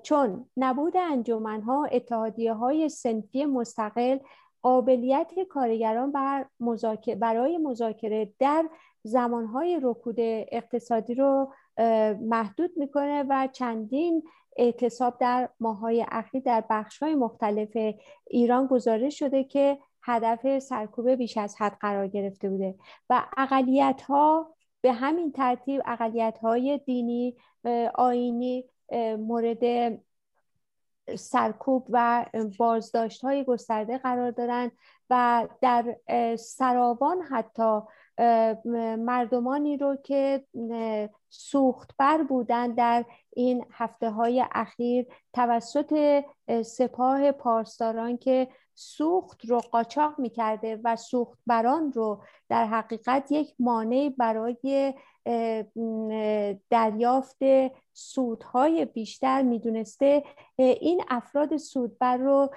چون 0.04 0.46
نبود 0.58 0.98
انجمنها 0.98 1.86
اتحادیه 1.86 2.54
های 2.54 2.90
سنفی 2.90 3.46
مستقل 3.46 4.18
قابلیت 4.62 5.32
کارگران 5.50 6.12
بر 6.12 6.46
مذاکره 6.60 7.16
برای 7.16 7.58
مذاکره 7.58 8.34
در 8.40 8.70
زمانهای 9.04 9.80
رکود 9.84 10.16
اقتصادی 10.20 11.16
رو 11.16 11.54
محدود 12.22 12.72
می‌کنه 12.78 13.26
و 13.30 13.48
چندین 13.52 14.24
اعتصاب 14.58 15.18
در 15.20 15.50
ماهای 15.60 16.06
اخیر 16.12 16.42
در 16.46 16.64
بخشهای 16.70 17.16
مختلف 17.16 17.78
ایران 18.28 18.68
گزارش 18.68 19.20
شده 19.20 19.44
که 19.44 19.78
هدف 20.04 20.60
سرکوب 20.60 21.10
بیش 21.10 21.38
از 21.38 21.56
حد 21.58 21.78
قرار 21.80 22.08
گرفته 22.08 22.50
بوده 22.50 22.76
و 23.10 23.26
اقلیت 23.38 24.02
ها 24.02 24.56
به 24.82 24.94
همین 24.94 25.32
ترتیب 25.32 25.82
اقلیت 25.86 26.38
های 26.38 26.78
دینی 26.86 27.36
آینی 27.96 28.66
مورد 29.18 29.94
سرکوب 31.16 31.88
و 31.90 32.26
بازداشت 32.58 33.22
های 33.22 33.44
گسترده 33.44 33.98
قرار 33.98 34.32
دارند 34.32 34.72
و 35.10 35.48
در 35.62 35.98
سراوان 36.36 37.22
حتی 37.22 37.80
مردمانی 38.98 39.78
رو 39.78 39.96
که 39.96 40.46
سوختبر 41.30 42.24
بودن 42.24 42.74
در 42.74 43.06
این 43.30 43.66
هفته 43.72 44.10
های 44.10 44.46
اخیر 44.52 45.06
توسط 45.34 46.24
سپاه 46.66 47.32
پاسداران 47.32 48.18
که 48.18 48.48
سوخت 48.76 49.46
رو 49.46 49.60
قاچاق 49.60 50.20
می‌کرده 50.20 50.80
و 50.84 50.96
سوخت 50.96 51.40
بران 51.48 51.92
رو 51.92 52.24
در 52.50 52.66
حقیقت 52.66 53.32
یک 53.32 53.56
مانع 53.60 54.14
برای 54.18 54.94
دریافت 56.70 57.38
سودهای 57.94 58.86
بیشتر 58.86 59.42
می‌دونسته. 59.42 60.24
این 60.58 61.04
افراد 61.08 61.58
سودبر 61.58 62.18
رو 62.18 62.50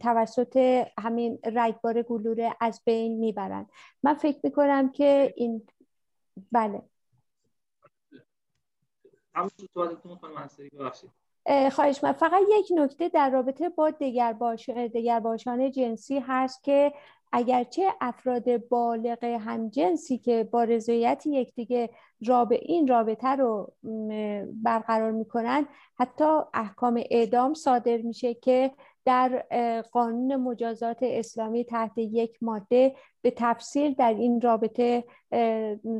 توسط 0.00 0.86
همین 0.98 1.38
رگبار 1.44 2.02
گلوله 2.02 2.56
از 2.60 2.82
بین 2.84 3.18
می‌برند. 3.18 3.70
من 4.02 4.14
فکر 4.14 4.40
می‌کنم 4.42 4.92
که 4.92 5.34
این 5.36 5.66
بله. 6.52 6.82
خواهش 11.72 12.04
من 12.04 12.12
فقط 12.12 12.42
یک 12.58 12.72
نکته 12.76 13.08
در 13.08 13.30
رابطه 13.30 13.68
با 13.68 13.90
دگرباش... 13.90 14.70
دگرباشان 14.70 15.70
جنسی 15.70 16.18
هست 16.18 16.64
که 16.64 16.92
اگرچه 17.32 17.88
افراد 18.00 18.68
بالغ 18.68 19.24
همجنسی 19.24 20.18
که 20.18 20.44
با 20.44 20.64
رضایت 20.64 21.26
یکدیگه 21.26 21.90
رابع 22.26 22.58
این 22.62 22.88
رابطه 22.88 23.28
رو 23.28 23.72
برقرار 24.62 25.12
می‌کنن 25.12 25.66
حتی 25.98 26.38
احکام 26.54 27.02
اعدام 27.10 27.54
صادر 27.54 27.96
میشه 27.96 28.34
که 28.34 28.70
در 29.04 29.44
قانون 29.92 30.36
مجازات 30.36 30.98
اسلامی 31.02 31.64
تحت 31.64 31.98
یک 31.98 32.38
ماده 32.42 32.96
به 33.22 33.32
تفصیل 33.36 33.94
در 33.94 34.14
این 34.14 34.40
رابطه 34.40 35.04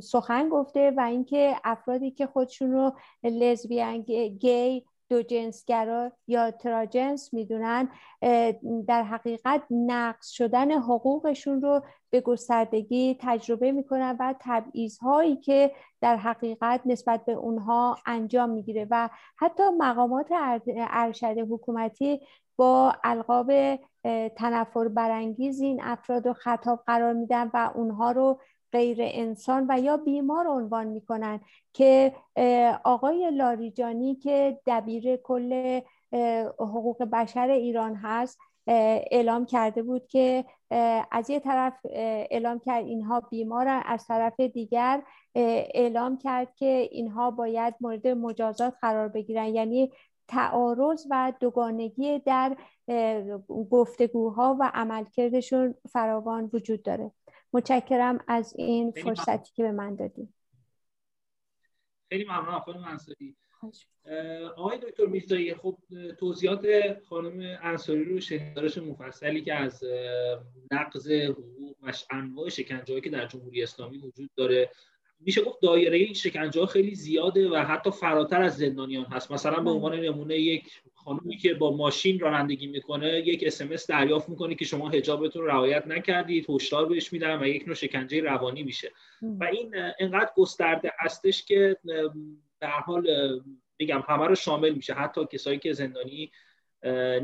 سخن 0.02 0.48
گفته 0.48 0.90
و 0.96 1.00
اینکه 1.00 1.56
افرادی 1.64 2.10
که 2.10 2.26
خودشون 2.26 2.72
رو 2.72 2.92
لزبیان 3.24 4.00
گی 4.38 4.84
دو 5.08 5.22
جنسگرا 5.22 6.12
یا 6.26 6.50
تراجنس 6.50 7.34
می‌دونن 7.34 7.88
در 8.88 9.02
حقیقت 9.02 9.62
نقص 9.70 10.28
شدن 10.30 10.72
حقوقشون 10.72 11.62
رو 11.62 11.82
به 12.10 12.20
گستردگی 12.20 13.16
تجربه 13.20 13.72
می‌کنن 13.72 14.16
و 14.20 14.34
تبعیض 14.40 14.98
هایی 14.98 15.36
که 15.36 15.72
در 16.00 16.16
حقیقت 16.16 16.80
نسبت 16.86 17.24
به 17.24 17.32
اونها 17.32 17.96
انجام 18.06 18.50
می‌گیره 18.50 18.86
و 18.90 19.08
حتی 19.36 19.62
مقامات 19.78 20.28
ارشد 20.76 21.38
حکومتی 21.38 22.20
با 22.56 22.94
القاب 23.04 23.78
تنفر 24.36 24.88
برانگیز 24.88 25.60
این 25.60 25.82
افراد 25.82 26.26
رو 26.26 26.32
خطاب 26.32 26.82
قرار 26.86 27.12
میدن 27.12 27.50
و 27.54 27.70
اونها 27.74 28.12
رو 28.12 28.40
غیر 28.72 28.98
انسان 29.00 29.66
و 29.68 29.80
یا 29.80 29.96
بیمار 29.96 30.46
عنوان 30.46 30.86
می‌کنن 30.86 31.40
که 31.72 32.12
آقای 32.84 33.30
لاریجانی 33.30 34.14
که 34.14 34.60
دبیر 34.66 35.16
کل 35.16 35.80
حقوق 36.58 37.02
بشر 37.02 37.48
ایران 37.48 37.94
هست 37.94 38.38
اعلام 38.66 39.46
کرده 39.46 39.82
بود 39.82 40.06
که 40.06 40.44
از 41.10 41.30
یه 41.30 41.40
طرف 41.40 41.74
اعلام 42.30 42.58
کرد 42.58 42.84
اینها 42.84 43.20
بیمارن 43.20 43.82
از 43.86 44.06
طرف 44.06 44.40
دیگر 44.40 45.02
اعلام 45.34 46.18
کرد 46.18 46.54
که 46.54 46.88
اینها 46.90 47.30
باید 47.30 47.74
مورد 47.80 48.08
مجازات 48.08 48.74
قرار 48.80 49.08
بگیرن. 49.08 49.46
یعنی 49.46 49.92
تعارض 50.28 51.06
و 51.10 51.32
دوگانگی 51.40 52.18
در 52.18 52.56
گفتگوها 53.70 54.56
و 54.60 54.70
عملکردشون 54.74 55.74
فراوان 55.90 56.50
وجود 56.52 56.82
داره. 56.82 57.10
متشکرم 57.52 58.24
از 58.28 58.54
این 58.56 58.90
فرصتی 58.90 59.52
که 59.54 59.62
به 59.62 59.72
من 59.72 59.94
دادیم 59.94 60.34
خیلی 62.08 62.24
ممنون 62.24 62.58
خانم 62.58 62.84
انصاری 62.84 63.36
آقای 64.56 64.78
دکتر 64.78 65.06
میرزایی 65.06 65.54
خب 65.54 65.78
توضیحات 66.18 66.66
خانم 67.08 67.58
انصاری 67.62 68.04
رو 68.04 68.20
شهدارش 68.20 68.78
مفصلی 68.78 69.42
که 69.42 69.54
از 69.54 69.84
نقض 70.70 71.10
حقوق 71.10 71.76
و 71.82 71.92
انواع 72.10 72.48
شکنجه 72.48 73.00
که 73.00 73.10
در 73.10 73.26
جمهوری 73.26 73.62
اسلامی 73.62 73.98
وجود 73.98 74.30
داره 74.36 74.70
میشه 75.24 75.42
گفت 75.42 75.62
دایره 75.62 75.96
این 75.96 76.14
شکنجه 76.14 76.60
ها 76.60 76.66
خیلی 76.66 76.94
زیاده 76.94 77.48
و 77.48 77.56
حتی 77.56 77.90
فراتر 77.90 78.42
از 78.42 78.56
زندانیان 78.56 79.04
هست. 79.04 79.32
مثلا 79.32 79.60
به 79.60 79.70
عنوان 79.70 80.00
نمونه 80.00 80.38
یک 80.38 80.72
خانومی 80.94 81.36
که 81.36 81.54
با 81.54 81.76
ماشین 81.76 82.18
رانندگی 82.18 82.66
می‌کنه 82.66 83.22
یک 83.26 83.44
اسمس 83.46 83.86
دریافت 83.86 84.28
می‌کنه 84.28 84.54
که 84.54 84.64
شما 84.64 84.88
حجابتون 84.88 85.46
رعایت 85.46 85.86
نکردید 85.86 86.46
هشدار 86.50 86.86
بهش 86.86 87.12
میدن 87.12 87.42
و 87.42 87.46
یک 87.46 87.66
نوع 87.66 87.74
شکنجه 87.74 88.20
روانی 88.20 88.62
میشه. 88.62 88.92
و 89.22 89.44
این 89.44 89.74
انقدر 90.00 90.30
گسترده 90.36 90.92
هستش 90.98 91.44
که 91.44 91.76
در 92.60 92.70
حال 92.70 93.08
میگم 93.78 94.04
همه 94.08 94.26
رو 94.26 94.34
شامل 94.34 94.70
میشه 94.70 94.94
حتی 94.94 95.20
کسایی 95.32 95.58
که 95.58 95.72
زندانی 95.72 96.30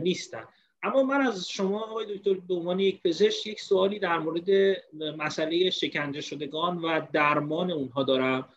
نیستن. 0.02 0.44
اما 0.82 1.02
من 1.02 1.20
از 1.20 1.48
شما 1.50 1.80
آقای 1.80 2.16
دکتر 2.16 2.34
به 2.34 2.54
عنوان 2.54 2.80
یک 2.80 3.02
پزشک 3.02 3.46
یک 3.46 3.60
سوالی 3.60 3.98
در 3.98 4.18
مورد 4.18 4.76
مسئله 5.18 5.70
شکنجه 5.70 6.20
شدگان 6.20 6.78
و 6.78 7.00
درمان 7.12 7.70
اونها 7.70 8.02
دارم. 8.02 8.48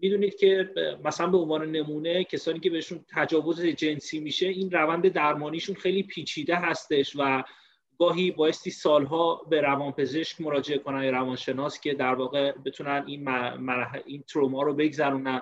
می‌دونید 0.00 0.36
که 0.36 0.70
مثلا 1.04 1.26
به 1.26 1.38
عنوان 1.38 1.70
نمونه 1.70 2.24
کسانی 2.24 2.60
که 2.60 2.70
بهشون 2.70 3.04
تجاوز 3.08 3.62
جنسی 3.64 4.20
میشه 4.20 4.48
این 4.48 4.70
روند 4.70 5.08
درمانیشون 5.08 5.74
خیلی 5.74 6.02
پیچیده 6.02 6.56
هستش 6.56 7.16
و 7.18 7.42
گاهی 7.98 8.30
بایستی 8.30 8.70
سالها 8.70 9.34
به 9.50 9.60
روانپزشک 9.60 10.40
مراجعه 10.40 10.78
کنن 10.78 11.04
یا 11.04 11.10
روانشناس 11.10 11.80
که 11.80 11.94
در 11.94 12.14
واقع 12.14 12.52
بتونن 12.52 13.04
این 13.06 13.28
این 14.06 14.22
تروما 14.22 14.62
رو 14.62 14.74
بگذرونن. 14.74 15.40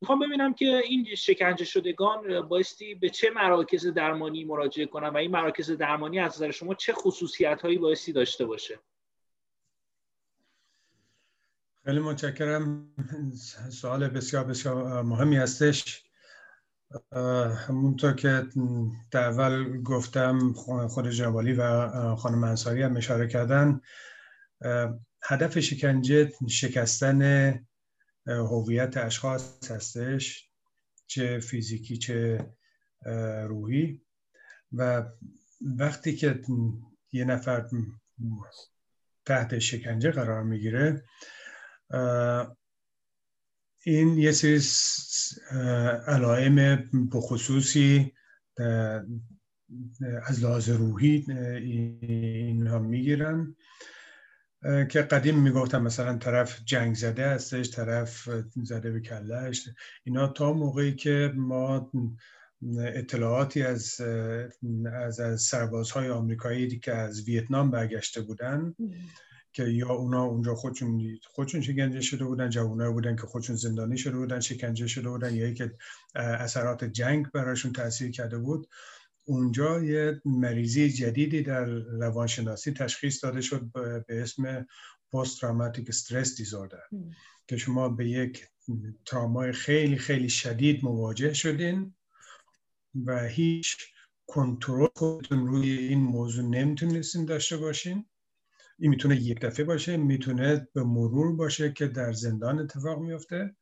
می‌خوام 0.00 0.18
ببینم 0.18 0.54
که 0.54 0.82
این 0.84 1.14
شکنجه 1.14 1.64
شدگان 1.64 2.48
بایستی 2.48 2.94
به 2.94 3.08
چه 3.08 3.30
مراکز 3.30 3.86
درمانی 3.86 4.44
مراجعه 4.44 4.86
کنن 4.86 5.08
و 5.08 5.16
این 5.16 5.30
مراکز 5.30 5.70
درمانی 5.70 6.18
از 6.18 6.34
نظر 6.34 6.50
شما 6.50 6.74
چه 6.74 6.92
خصوصیت 6.92 7.62
هایی 7.62 7.78
بایستی 7.78 8.12
داشته 8.12 8.44
باشه؟ 8.44 8.78
خیلی 11.84 12.00
متشکرم. 12.00 12.88
سوال 13.70 14.08
بسیار 14.08 14.44
بسیار 14.44 15.02
مهمی 15.02 15.36
هستش. 15.36 16.02
همونطور 17.68 18.12
که 18.12 18.46
در 19.10 19.24
اول 19.24 19.82
گفتم 19.82 20.52
خود 20.88 21.10
جنابالی 21.10 21.52
و 21.52 21.88
خانم 22.16 22.44
انصاری 22.44 22.82
هم 22.82 22.96
اشاره 22.96 23.28
کردن 23.28 23.80
هدف 25.22 25.58
شکنجه 25.58 26.32
شکستن 26.48 27.65
هویت 28.26 28.96
اشخاص 28.96 29.70
هستش 29.70 30.50
چه 31.06 31.38
فیزیکی 31.38 31.96
چه 31.96 32.50
روحی. 33.48 34.00
و 34.72 35.04
وقتی 35.78 36.16
که 36.16 36.42
یه 37.12 37.24
نفر 37.24 37.68
تحت 39.24 39.58
شکنجه 39.58 40.10
قرار 40.10 40.42
می‌گیره 40.42 41.04
این 43.82 44.18
یه 44.18 44.32
سری 44.32 44.60
علائم 46.06 46.76
بخصوصی 47.12 48.12
از 50.22 50.44
لحاظ 50.44 50.68
روحی 50.68 51.24
اینها 51.30 52.78
می‌گیرن. 52.78 53.56
که 54.90 55.02
قدیم 55.02 55.38
می‌گفتم 55.42 55.82
مثلا 55.82 56.18
طرف 56.18 56.60
جنگ 56.64 56.94
زده 56.94 57.28
هستش 57.28 57.70
طرف 57.70 58.28
زده 58.62 58.90
به 58.90 59.00
کلهش 59.00 59.68
اینا 60.04 60.28
تا 60.28 60.52
موقعی 60.52 60.94
که 60.94 61.32
ما 61.36 61.90
اطلاعاتی 62.78 63.62
از 63.62 64.00
از, 64.92 65.20
از 65.20 65.42
سربازهای 65.42 66.10
آمریکایی 66.10 66.78
که 66.78 66.94
از 66.94 67.28
ویتنام 67.28 67.70
برگشته 67.70 68.20
بودن 68.20 68.74
که 69.52 69.64
یا 69.64 69.88
اونا 69.88 70.24
اونجا 70.24 70.54
خودشون 70.54 71.18
خودشون 71.26 71.60
شکنجه 71.60 72.00
شده 72.00 72.24
بودن 72.24 72.50
جوانایی 72.50 72.92
بودن 72.92 73.16
که 73.16 73.22
خودشون 73.22 73.56
زندانی 73.56 73.98
شده 73.98 74.16
بودن 74.16 74.40
شکنجه 74.40 74.86
شده 74.86 75.08
بودن 75.08 75.34
یا 75.34 75.54
که 75.54 75.74
اثرات 76.14 76.84
جنگ 76.84 77.30
براشون 77.30 77.72
تاثیر 77.72 78.10
کرده 78.10 78.38
بود. 78.38 78.68
اونجا 79.28 79.84
یه 79.84 80.20
مریضی 80.24 80.90
جدیدی 80.90 81.42
در 81.42 81.64
روانشناسی 81.64 82.72
تشخیص 82.72 83.24
داده 83.24 83.40
شد 83.40 83.70
به 83.72 84.22
اسم 84.22 84.66
پست 85.12 85.40
تراماتیک 85.40 85.88
استرس 85.88 86.36
دیزوردر 86.36 86.82
که 87.48 87.56
شما 87.56 87.88
به 87.88 88.08
یک 88.08 88.46
ترامای 89.06 89.52
خیلی 89.52 89.96
خیلی 89.96 90.28
شدید 90.28 90.84
مواجه 90.84 91.34
شدین 91.34 91.94
و 93.04 93.26
هیچ 93.28 93.76
کنترل 94.26 94.88
خودتون 94.96 95.46
روی 95.46 95.70
این 95.70 96.00
موضوع 96.00 96.44
نمی‌تونستین 96.44 97.24
داشته 97.24 97.56
باشین. 97.56 98.06
این 98.78 98.90
می‌تونه 98.90 99.16
یک 99.16 99.40
دفعه 99.40 99.64
باشه 99.64 99.96
می‌تونه 99.96 100.68
به 100.74 100.82
مرور 100.82 101.36
باشه 101.36 101.72
که 101.72 101.86
در 101.86 102.12
زندان 102.12 102.58
اتفاق 102.58 103.00
میفته 103.00 103.56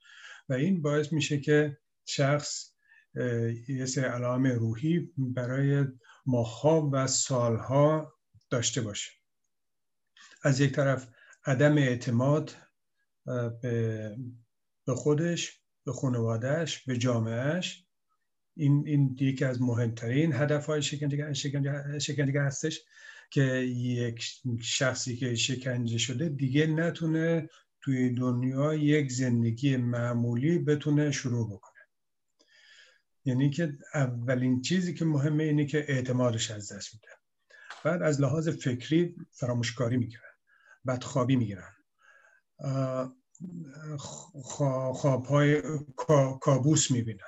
و 0.49 0.53
این 0.53 0.83
باعث 0.83 1.13
میشه 1.13 1.41
که 1.41 1.79
شخص 2.07 2.74
یه 3.69 3.87
سری 3.87 4.05
علائم 4.05 4.47
روحی 4.47 5.13
برای 5.19 5.85
ماها 6.27 6.91
و 6.93 7.07
سالها 7.07 8.13
داشته 8.51 8.81
باشه. 8.81 9.11
از 10.43 10.61
یک 10.61 10.73
طرف 10.73 11.09
عدم 11.45 11.79
اعتماد 11.79 12.57
به 14.87 14.95
خودش 14.95 15.61
به 15.85 15.93
خانوادهش 15.93 16.79
به 16.79 16.99
جامعهش 16.99 17.85
این 18.57 18.85
این 18.87 19.17
یکی 19.21 19.45
از 19.45 19.63
مهمترین 19.63 20.33
هدف 20.33 20.67
های 20.67 20.83
شکنجه 20.83 22.41
هستش 22.41 22.81
که 23.31 23.43
یک 23.43 24.25
شخصی 24.63 25.17
که 25.17 25.35
شکنجه 25.35 25.99
شده 25.99 26.29
دیگه 26.29 26.67
نتونه 26.67 27.49
توی 27.81 28.15
دنیا 28.15 28.75
یک 28.75 29.13
زندگی 29.13 29.77
معمولی 29.77 30.59
بتونه 30.59 31.11
شروع 31.11 31.51
بکنه. 31.51 31.74
یعنی 33.25 33.51
که 33.51 33.79
اولین 33.95 34.63
چیزی 34.63 34.95
که 34.95 35.05
مهمه 35.05 35.45
اینه 35.45 35.67
که 35.67 35.85
اعتمادش 35.89 36.51
از 36.51 36.73
دست 36.73 36.95
میده. 36.95 37.09
بعد 37.85 38.03
از 38.03 38.21
لحاظ 38.21 38.49
فکری 38.49 39.17
فراموشکاری 39.33 39.97
می‌گیرن 39.97 40.23
بدخوابی 40.87 41.37
می‌گیرن. 41.37 41.73
خوابهای 44.95 45.63
کابوس 46.41 46.91
می‌بینن. 46.91 47.19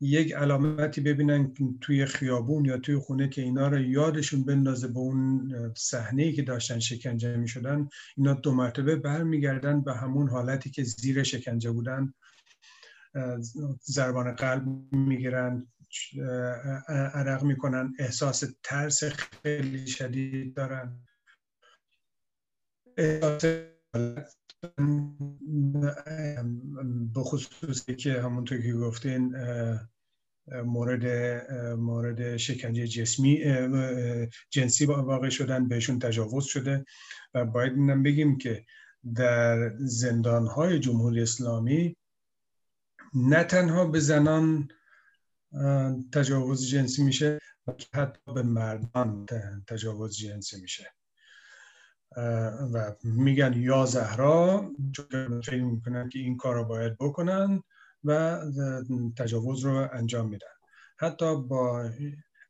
یک 0.00 0.32
علامتی 0.32 1.00
ببینن 1.00 1.54
توی 1.80 2.06
خیابون 2.06 2.64
یا 2.64 2.78
توی 2.78 2.98
خونه 2.98 3.28
که 3.28 3.42
اینا 3.42 3.68
رو 3.68 3.80
یادشون 3.80 4.44
بندازه 4.44 4.88
به 4.88 4.98
اون 4.98 5.52
صحنه 5.76 6.32
که 6.32 6.42
داشتن 6.42 6.78
شکنجه 6.78 7.36
می 7.36 7.48
شدن 7.48 7.88
اینا 8.16 8.34
دو 8.34 8.54
مرتبه 8.54 8.96
برمیگردن 8.96 9.80
به 9.80 9.94
همون 9.94 10.28
حالتی 10.28 10.70
که 10.70 10.82
زیر 10.82 11.22
شکنجه 11.22 11.70
بودن. 11.70 12.14
زربان 13.80 14.32
قلب 14.32 14.64
می‌گیرن 14.92 15.66
عرق 16.88 17.44
می‌کنن 17.44 17.92
احساس 17.98 18.44
ترس 18.62 19.04
خیلی 19.04 19.86
شدید 19.86 20.54
دارن. 20.54 21.00
احساس 22.96 23.44
به 27.14 27.22
خصوصی 27.22 27.94
که 27.94 28.22
همونطور 28.22 28.62
که 28.62 28.72
گفتین 28.72 29.36
مورد 30.64 31.06
مورد 31.72 32.36
شکنجه 32.36 32.86
جسمی 32.86 33.44
جنسی 34.50 34.86
واقع 34.86 35.28
شدن 35.28 35.68
بهشون 35.68 35.98
تجاوز 35.98 36.44
شده 36.44 36.84
و 37.34 37.44
باید 37.44 37.72
اینم 37.72 38.02
بگیم 38.02 38.38
که 38.38 38.64
در 39.14 39.76
زندان 39.78 40.46
های 40.46 40.78
جمهوری 40.78 41.22
اسلامی 41.22 41.96
نه 43.14 43.44
تنها 43.44 43.86
به 43.86 44.00
زنان 44.00 44.68
تجاوز 46.12 46.66
جنسی 46.66 47.04
میشه 47.04 47.38
حتی 47.94 48.34
به 48.34 48.42
مردان 48.42 49.26
تجاوز 49.68 50.16
جنسی 50.16 50.60
میشه. 50.60 50.92
و 52.72 52.94
میگن 53.04 53.52
یا 53.52 53.86
زهرا 53.86 54.70
چون 54.92 55.40
فکر 55.40 55.62
می‌کنن 55.62 56.08
که 56.08 56.18
این 56.18 56.36
کار 56.36 56.54
رو 56.54 56.64
باید 56.64 56.96
بکنن 56.98 57.62
و 58.04 58.40
تجاوز 59.18 59.64
رو 59.64 59.88
انجام 59.92 60.28
میدن. 60.28 60.46
حتی 60.98 61.42
با 61.42 61.90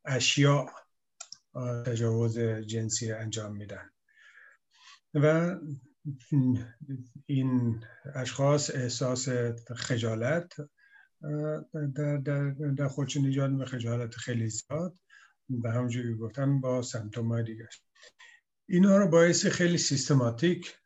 اشیاء 0.05 0.65
تجاوز 1.85 2.39
جنسی 2.39 3.11
انجام 3.11 3.55
میدن. 3.55 3.89
و 5.13 5.55
این 7.25 7.83
اشخاص 8.15 8.75
احساس 8.75 9.29
خجالت 9.75 10.53
در, 11.95 12.17
در, 12.17 12.49
در 12.49 12.87
خودشون 12.87 13.25
ایجاد 13.25 13.65
خجالت 13.65 14.15
خیلی 14.15 14.49
زیاد 14.49 14.99
و 15.63 15.71
همونجوری 15.71 16.15
گفتم 16.15 16.61
با 16.61 16.81
سمتوم 16.81 17.41
دیگه 17.41 17.69
اینا 18.69 18.97
رو 18.97 19.07
باعث 19.07 19.45
خیلی 19.45 19.77
سیستماتیک 19.77 20.77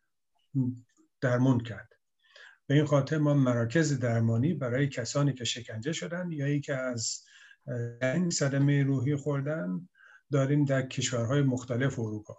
درمون 1.21 1.59
کرد. 1.59 1.93
به 2.67 2.75
این 2.75 2.85
خاطر 2.85 3.17
ما 3.17 3.33
مراکز 3.33 3.99
درمانی 3.99 4.53
برای 4.53 4.87
کسانی 4.87 5.33
که 5.33 5.43
شکنجه 5.43 5.93
شدن 5.93 6.31
یا 6.31 6.45
ای 6.45 6.59
که 6.59 6.75
از 6.75 7.23
جنگ 8.01 8.31
صدمه 8.31 8.83
روحی 8.83 9.15
خوردن 9.15 9.89
داریم 10.31 10.65
در 10.65 10.81
کشورهای 10.81 11.41
مختلف 11.41 11.99
اروپا. 11.99 12.37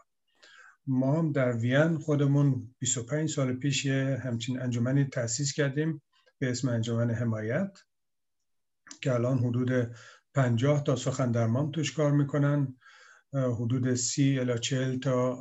ما 0.87 1.19
هم 1.19 1.33
در 1.33 1.53
وین 1.53 1.99
خودمون 1.99 2.75
25 2.79 3.31
سال 3.31 3.53
پیش 3.53 3.85
یه 3.85 4.21
همچین 4.25 4.61
انجمنی 4.61 5.05
تأسیس 5.05 5.53
کردیم 5.53 6.03
به 6.39 6.51
اسم 6.51 6.69
انجمن 6.69 7.11
حمایت 7.11 7.79
که 9.01 9.13
الان 9.13 9.39
حدود 9.39 9.97
50 10.35 10.85
تا 10.85 10.97
سخن 10.97 11.31
درمان 11.31 11.71
توش 11.71 11.93
کار 11.93 12.13
می‌کنن. 12.13 12.77
حدود 13.35 13.95
سی 13.95 14.39
الا 14.39 14.57
چهل 14.57 14.99
تا 14.99 15.39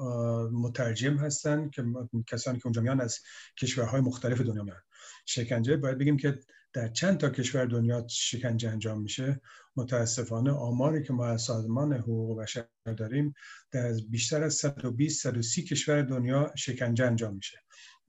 مترجم 0.54 1.18
هستن 1.18 1.70
که 1.70 1.84
کسانی 2.28 2.58
که 2.60 2.66
اونجا 2.66 2.82
میان 2.82 3.02
از 3.02 3.20
کشورهای 3.60 4.02
مختلف 4.02 4.42
دنیا 4.42 4.64
میان. 4.64 4.82
شکنجه 5.26 5.78
باید 5.78 5.98
بگیم 5.98 6.18
که 6.18 6.40
در 6.74 6.88
چند 6.88 7.18
تا 7.18 7.30
کشور 7.30 7.66
دنیا 7.66 8.06
شکنجه 8.10 8.70
انجام 8.70 9.02
میشه. 9.02 9.42
متاسفانه 9.76 10.52
آماری 10.52 11.04
که 11.04 11.14
ما 11.14 11.26
از 11.26 11.42
سازمان 11.42 11.94
حقوق 11.94 12.42
بشر 12.42 12.66
داریم 12.98 13.34
در 13.72 13.94
بیشتر 14.10 14.44
از 14.44 14.54
120 14.54 15.22
130 15.22 15.64
کشور 15.64 16.02
دنیا 16.02 16.52
شکنجه 16.56 17.06
انجام 17.06 17.36
میشه. 17.36 17.58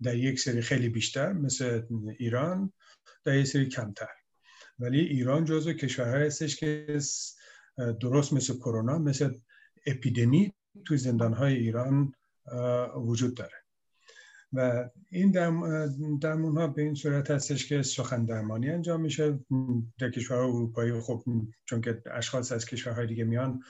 در 0.02 0.16
یک 0.16 0.40
سری 0.40 0.62
خیلی 0.62 0.88
بیشتر 0.88 1.32
مثل 1.32 1.82
ایران 2.18 2.72
در 3.24 3.36
یک 3.36 3.46
سری 3.46 3.68
کمتر. 3.68 4.08
ولی 4.78 5.00
ایران 5.00 5.44
جزو 5.44 5.72
کشورهایی 5.72 6.26
هستش 6.26 6.56
که 6.56 6.98
درست 8.00 8.32
مثل 8.32 8.54
کرونا 8.54 8.98
مثل 8.98 9.34
اپیدمی 9.86 10.52
توی 10.84 10.98
زندانهای 10.98 11.54
ایران 11.54 12.12
وجود 12.96 13.34
داره. 13.36 13.61
و 14.52 14.88
این 15.10 15.30
درمون 16.20 16.56
ها 16.56 16.66
به 16.66 16.82
این 16.82 16.94
صورت 16.94 17.30
هستش 17.30 17.66
که 17.66 17.82
سخن 17.82 18.24
درمانی 18.24 18.70
انجام 18.70 19.00
میشه. 19.00 19.38
در 19.98 20.10
کشورهای 20.10 20.48
اروپایی 20.48 21.00
خب 21.00 21.24
چون 21.64 21.80
که 21.80 22.02
اشخاص 22.10 22.52
از 22.52 22.66
کشورهای 22.66 23.06
دیگه 23.06 23.24
میان 23.24 23.60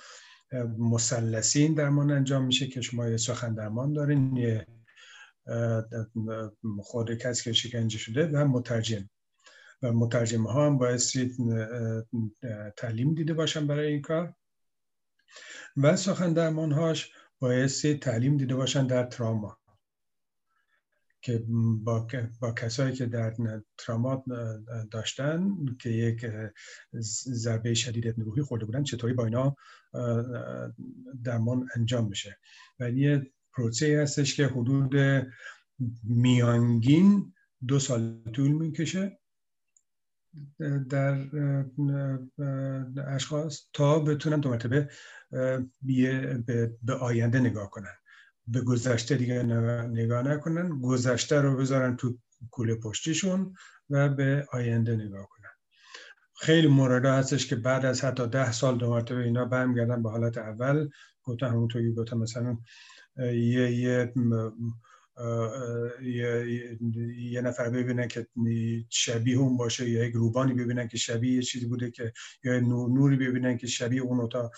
مسلسین 0.78 1.74
درمان 1.74 2.10
انجام 2.10 2.44
میشه 2.44 2.66
که 2.66 2.80
شما 2.80 3.08
یه 3.08 3.16
سخن 3.16 3.54
درمان 3.54 3.92
دارین 3.92 4.36
یه 4.36 4.66
خود 6.82 7.14
کسی 7.14 7.44
که 7.44 7.52
شکنجه 7.52 7.98
شده 7.98 8.26
و 8.26 8.44
مترجم. 8.48 9.10
و 9.82 9.92
مترجم 9.92 10.46
ها 10.46 10.66
هم 10.66 10.78
باید 10.78 11.00
تعلیم 12.76 13.14
دیده 13.14 13.34
باشن 13.34 13.66
برای 13.66 13.86
این 13.92 14.02
کار. 14.02 14.34
و 15.76 15.96
سخن 15.96 16.32
درمانهاش 16.32 17.12
بایستی 17.38 17.94
تعلیم 17.94 18.36
دیده 18.36 18.54
باشن 18.54 18.86
در 18.86 19.04
تراما. 19.04 19.61
که 21.22 21.44
با, 21.84 22.06
با 22.40 22.52
کسایی 22.52 22.94
که 22.94 23.06
در 23.06 23.34
ترامات 23.78 24.22
داشتن 24.90 25.50
که 25.80 25.90
یک 25.90 26.26
ضربه 27.32 27.74
شدید 27.74 28.14
روحی 28.18 28.42
خورده 28.42 28.64
بودن 28.64 28.82
چطوری 28.82 29.12
با 29.12 29.24
اینا 29.24 29.56
درمان 31.24 31.68
انجام 31.76 32.08
میشه 32.08 32.38
و 32.80 32.90
یه 32.90 33.32
پروسه 33.56 34.00
هستش 34.02 34.34
که 34.34 34.46
حدود 34.46 34.94
میانگین 36.04 37.34
دو 37.68 37.78
سال 37.78 38.22
طول 38.32 38.52
می‌کشه 38.52 39.18
در 40.90 41.18
اشخاص 43.06 43.60
تا 43.72 43.98
بتونن 43.98 44.40
دو 44.40 44.50
مرتبه 44.50 44.88
به 46.82 46.94
آینده 47.00 47.40
نگاه 47.40 47.70
کنن. 47.70 47.94
به 48.46 48.60
گذشته 48.60 49.16
دیگه 49.16 49.42
نگاه 49.42 50.22
نکنن. 50.22 50.80
گذشته 50.80 51.40
رو 51.40 51.56
بذارن 51.56 51.96
تو 51.96 52.18
کوله 52.50 52.74
پشتیشون 52.74 53.54
و 53.90 54.08
به 54.08 54.46
آینده 54.52 54.96
نگاه 54.96 55.28
کنن. 55.28 55.50
خیلی 56.36 56.66
مورد 56.66 57.04
هستش 57.04 57.46
که 57.46 57.56
بعد 57.56 57.86
از 57.86 58.04
حتی 58.04 58.26
ده 58.26 58.52
سال 58.52 58.78
دو 58.78 58.90
مرتبه 58.90 59.18
اینا 59.18 59.44
برمیگردن 59.44 60.02
به 60.02 60.10
حالت 60.10 60.38
اول. 60.38 60.88
گفتن 61.22 61.46
همونطوری 61.46 61.94
گفتم 61.94 62.18
مثلا 62.18 62.58
یه, 63.18 63.72
یه 63.72 64.12
یه،, 66.02 66.78
یه 67.16 67.40
نفر 67.40 67.70
ببینن 67.70 68.08
که 68.08 68.26
شبیه 68.90 69.38
اون 69.38 69.56
باشه 69.56 69.90
یا 69.90 70.04
یک 70.04 70.14
روبانی 70.14 70.54
ببینن 70.54 70.88
که 70.88 70.96
شبیه 70.96 71.32
یه 71.32 71.42
چیزی 71.42 71.66
بوده 71.66 71.90
که 71.90 72.12
یا 72.44 72.60
نوری 72.60 73.16
ببینن 73.16 73.56
که 73.56 73.66
شبیه 73.66 74.02
اون 74.02 74.20
اتاق, 74.20 74.52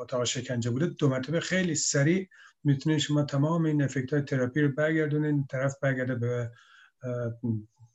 اتاق 0.00 0.24
شکنجه 0.24 0.70
بوده. 0.70 0.86
دو 0.86 1.08
مرتبه 1.08 1.40
خیلی 1.40 1.74
سریع 1.74 2.28
می‌تونید 2.64 2.98
شما 2.98 3.22
تمام 3.22 3.64
این 3.64 3.82
افکت 3.82 4.12
های 4.12 4.22
تراپی 4.22 4.60
رو 4.60 4.68
برگردونین. 4.68 5.46
طرف 5.46 5.74
برگرده 5.82 6.14
به 6.14 6.50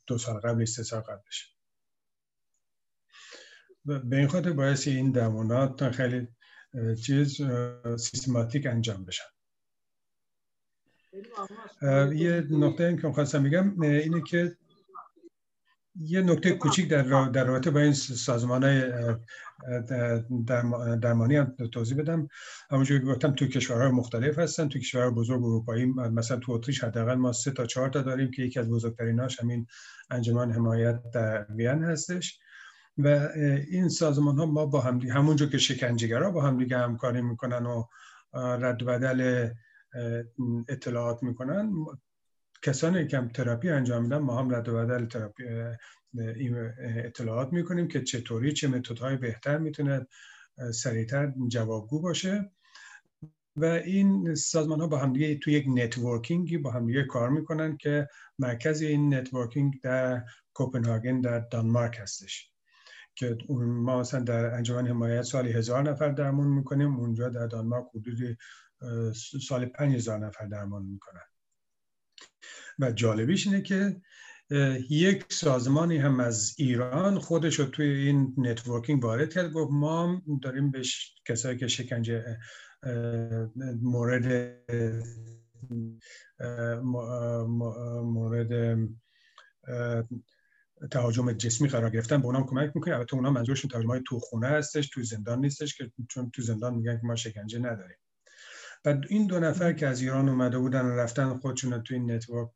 دو 0.06 0.18
سال 0.18 0.40
قبل 0.40 0.64
سه 0.64 0.82
سال 0.82 1.00
قبلش. 1.00 1.54
به 3.84 4.16
این 4.16 4.28
خاطر 4.28 4.52
باعث 4.52 4.88
این 4.88 5.12
درمانات 5.12 5.90
خیلی 5.90 6.28
چیز 7.06 7.40
سیستماتیک 7.98 8.66
انجام 8.66 9.04
بشن. 9.04 9.24
یه 12.14 12.46
نقطه 12.50 12.96
که 13.02 13.12
خواستم 13.12 13.42
بگم 13.42 13.80
اینه 13.80 14.22
که 14.22 14.56
یه 16.00 16.22
نکته 16.22 16.50
کوچیک 16.50 16.88
در 16.88 17.28
در 17.28 17.44
رابطه 17.44 17.70
با 17.70 17.80
این 17.80 17.92
سازمان 17.92 18.64
های 18.64 18.82
درمانی 21.00 21.36
هم 21.36 21.56
توضیح 21.72 21.98
بدم. 21.98 22.28
همونجوری 22.70 23.00
که 23.00 23.06
گفتم 23.06 23.34
تو 23.34 23.46
کشورهای 23.46 23.90
مختلف 23.90 24.38
هستن 24.38 24.68
تو 24.68 24.78
کشورهای 24.78 25.10
بزرگ 25.10 25.44
اروپایی. 25.44 25.84
مثلا 25.86 26.36
تو 26.36 26.52
اتریش 26.52 26.84
حداقل 26.84 27.14
ما 27.14 27.32
سه 27.32 27.50
تا 27.50 27.66
چهار 27.66 27.88
تا 27.88 28.02
داریم 28.02 28.30
که 28.30 28.42
یکی 28.42 28.60
از 28.60 28.68
بزرگتریناش 28.68 29.40
همین 29.40 29.66
انجمن 30.10 30.52
حمایت 30.52 31.10
در 31.10 31.46
وین 31.50 31.84
هستش. 31.84 32.38
و 32.98 33.28
این 33.70 33.88
سازمان 33.88 34.38
ها 34.38 34.46
ما 34.46 34.66
با 34.66 34.80
هم 34.80 35.00
همونجور 35.00 35.48
که 35.48 35.58
شکنجه‌گرا 35.58 36.30
با 36.30 36.42
هم 36.42 36.58
دیگه 36.58 36.78
همکاری 36.78 37.22
می‌کنن 37.22 37.66
و 37.66 37.84
رد 38.34 38.82
و 38.82 38.86
بدل 38.86 39.48
اطلاعات 40.68 41.22
می‌کنن. 41.22 41.72
کسانی 42.64 43.06
که 43.06 43.16
هم 43.16 43.28
تراپی 43.28 43.70
انجام 43.70 44.02
میدن 44.02 44.18
ما 44.18 44.38
هم 44.38 44.54
رد 44.54 44.68
و 44.68 44.74
بدل 44.74 45.06
تراپی 45.06 45.44
اطلاعات 47.04 47.52
می‌کنیم 47.52 47.88
که 47.88 48.02
چطوری 48.02 48.52
چه 48.52 48.68
متدهای 48.68 49.16
بهتر 49.16 49.58
می‌تونه 49.58 50.06
سریعتر 50.74 51.32
جوابگو 51.48 52.00
باشه. 52.00 52.50
و 53.56 53.64
این 53.64 54.34
سازمان 54.34 54.80
ها 54.80 54.86
با 54.86 54.98
همدیگه 54.98 55.38
توی 55.38 55.52
یک 55.52 55.66
networking 55.68 56.50
ی 56.50 56.58
با 56.58 56.70
همدیگه 56.70 57.04
کار 57.04 57.30
می‌کنن 57.30 57.76
که 57.76 58.08
مرکز 58.38 58.82
این 58.82 59.14
networking 59.14 59.80
در 59.82 60.24
کوپنهاگن 60.54 61.20
در 61.20 61.38
دانمارک 61.38 61.98
هستش. 62.00 62.50
که 63.14 63.38
ما 63.58 64.00
مثلا 64.00 64.20
در 64.20 64.54
انجمن 64.54 64.86
حمایت 64.86 65.22
سالی 65.22 65.52
هزار 65.52 65.82
نفر 65.82 66.08
درمون 66.08 66.48
می‌کنیم 66.48 66.96
اونجا 66.96 67.28
در 67.28 67.46
دانمارک 67.46 67.84
حدود 67.94 68.38
سال 69.48 69.66
پنج 69.66 70.10
نفر 70.10 70.46
درمان 70.46 70.82
می‌کنن. 70.82 71.33
و 72.78 72.92
جالبیش 72.92 73.46
اینه 73.46 73.62
که 73.62 74.00
یک 74.90 75.24
سازمانی 75.32 75.98
هم 75.98 76.20
از 76.20 76.54
ایران 76.58 77.18
خودش 77.18 77.58
رو 77.60 77.64
توی 77.64 77.86
این 77.86 78.34
networking 78.38 79.04
وارد 79.04 79.32
کرد 79.32 79.52
گفت 79.52 79.72
ما 79.72 80.22
داریم 80.42 80.70
به 80.70 80.82
کسایی 81.26 81.58
که 81.58 81.66
شکنجه 81.66 82.38
مورد 83.82 84.56
مورد 88.02 88.78
تهاجم 90.90 91.32
جسمی 91.32 91.68
قرار 91.68 91.90
گرفتن 91.90 92.18
به 92.18 92.26
اونام 92.26 92.46
کمک 92.46 92.72
می‌کنه. 92.74 92.94
البته 92.94 93.14
اونا 93.14 93.30
منظورشون 93.30 93.70
تهاجم 93.70 93.88
های 93.88 94.00
تو 94.06 94.18
خونه 94.18 94.46
هستش 94.46 94.88
تو 94.88 95.02
زندان 95.02 95.40
نیستش 95.40 95.74
که 95.74 95.90
چون 96.10 96.30
تو 96.30 96.42
زندان 96.42 96.74
میگن 96.74 96.96
که 96.96 97.06
ما 97.06 97.16
شکنجه 97.16 97.58
نداریم. 97.58 97.96
و 98.84 98.96
این 99.08 99.26
دو 99.26 99.40
نفر 99.40 99.72
که 99.72 99.86
از 99.86 100.00
ایران 100.00 100.28
اومده 100.28 100.58
بودن 100.58 100.84
و 100.84 100.96
رفتن 100.96 101.34
خودشون 101.34 101.82
تو 101.82 101.94
این 101.94 102.10
network 102.10 102.50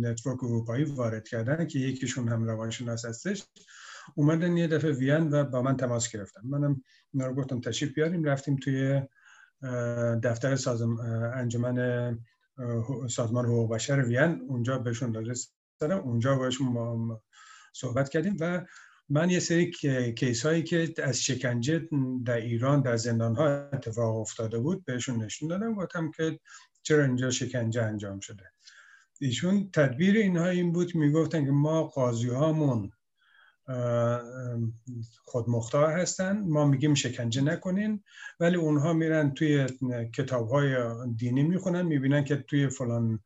network 0.00 0.44
اروپایی 0.44 0.84
وارد 0.84 1.28
کردن 1.28 1.66
که 1.66 1.78
یکیشون 1.78 2.28
هم 2.28 2.44
روانشناس 2.44 3.04
هستش 3.04 3.44
اومدن 4.14 4.56
یه 4.56 4.66
دفعه 4.66 4.92
وین 4.92 5.30
و 5.30 5.44
با 5.44 5.62
من 5.62 5.76
تماس 5.76 6.12
گرفتن. 6.12 6.40
منم 6.44 6.82
اینا 7.14 7.26
رو 7.26 7.34
گفتم 7.34 7.60
تشریف 7.60 7.94
بیاریم 7.94 8.24
رفتیم 8.24 8.56
توی 8.56 9.02
دفتر 10.22 10.56
سازم 10.56 10.96
انجمن 11.34 12.18
سازمان 13.10 13.44
حقوق 13.44 13.74
بشر 13.74 14.04
وین. 14.04 14.40
اونجا 14.48 14.78
بهشون 14.78 15.12
داده 15.80 15.94
اونجا 15.94 16.36
باشون 16.36 17.18
صحبت 17.72 18.08
کردیم 18.08 18.36
و 18.40 18.66
من 19.10 19.30
یه 19.30 19.38
سری 19.38 19.70
کیس 20.12 20.46
هایی 20.46 20.62
که 20.62 20.94
از 21.02 21.22
شکنجه 21.22 21.88
در 22.24 22.36
ایران 22.36 22.82
در 22.82 22.96
زندان 22.96 23.36
ها 23.36 23.48
اتفاق 23.48 24.16
افتاده 24.16 24.58
بود 24.58 24.84
بهشون 24.84 25.22
نشون 25.22 25.48
دادم 25.48 25.74
گفتم 25.74 26.10
که 26.10 26.40
چرا 26.82 27.04
اینجا 27.04 27.30
شکنجه 27.30 27.82
انجام 27.82 28.20
شده. 28.20 28.44
ایشون 29.20 29.70
تدبیر 29.72 30.16
اینها 30.16 30.48
این 30.48 30.72
بود 30.72 30.94
می‌گفتن 30.94 31.44
که 31.44 31.50
ما 31.50 31.82
قاضی 31.84 32.28
هامون 32.28 32.92
خودمختار 35.24 35.90
هستن 35.92 36.40
ما 36.40 36.64
میگیم 36.64 36.94
شکنجه 36.94 37.42
نکنین 37.42 38.02
ولی 38.40 38.56
اونها 38.56 38.92
میرن 38.92 39.34
توی 39.34 39.66
کتاب 40.14 40.48
های 40.48 40.76
دینی 41.16 41.42
می‌خونن 41.42 41.82
می‌بینن 41.82 42.24
که 42.24 42.36
توی 42.36 42.68
فلان 42.68 43.20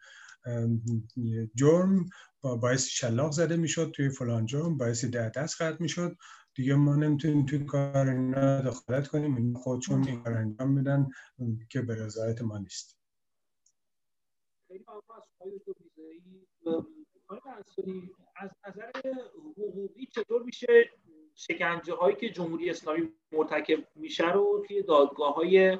جرم 1.54 2.06
باعث 2.44 2.86
شلاق 2.86 3.32
زده 3.32 3.56
می‌شد 3.56 3.90
توی 3.90 4.08
فلان 4.08 4.46
جرم 4.46 4.78
باعث 4.78 5.04
ده 5.04 5.28
دست 5.28 5.62
قطع 5.62 5.76
می‌شد. 5.80 6.16
دیگه 6.54 6.74
ما 6.74 6.96
نمی‌تونیم 6.96 7.46
توی 7.46 7.64
کار 7.64 8.08
اینا 8.08 8.60
دخالت 8.60 9.08
کنیم. 9.08 9.54
خودشون 9.54 10.04
این 10.04 10.22
کار 10.22 10.32
انجام 10.32 10.70
میدن 10.70 11.08
که 11.70 11.82
به 11.82 11.94
رضایت 11.94 12.42
ما 12.42 12.58
نیست. 12.58 12.98
از 18.36 18.50
نظر 18.68 18.90
حقوقی 19.58 20.06
چطور 20.06 20.42
میشه 20.42 20.90
شکنجه 21.34 21.94
هایی 21.94 22.16
که 22.16 22.30
جمهوری 22.30 22.70
اسلامی 22.70 23.08
مرتکب 23.32 23.88
میشه 23.94 24.32
رو 24.32 24.64
توی 24.68 24.82
دادگاه 24.82 25.34
های 25.34 25.78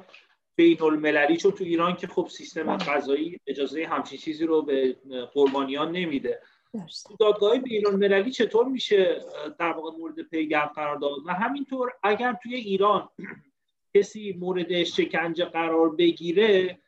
بین 0.55 0.81
المللی 0.81 1.37
چون 1.37 1.51
تو 1.51 1.63
ایران 1.63 1.95
که 1.95 2.07
خب 2.07 2.27
سیستم 2.31 2.77
قضایی 2.77 3.39
اجازه 3.47 3.85
همچین 3.85 4.19
چیزی 4.19 4.45
رو 4.45 4.61
به 4.61 4.97
قربانیان 5.33 5.91
نمیده. 5.91 6.41
دادگاه 7.19 7.57
بین 7.57 7.87
المللی 7.87 8.31
چطور 8.31 8.65
میشه 8.65 9.21
در 9.59 9.71
واقع 9.71 9.97
مورد 9.97 10.21
پیگرد 10.21 10.71
قرار 10.75 10.97
داد؟ 10.97 11.11
و 11.25 11.33
همینطور 11.33 11.91
اگر 12.03 12.37
توی 12.43 12.55
ایران 12.55 13.09
کسی 13.95 14.35
مورد 14.39 14.83
شکنجه 14.83 15.45
قرار 15.45 15.95
بگیره 15.95 16.79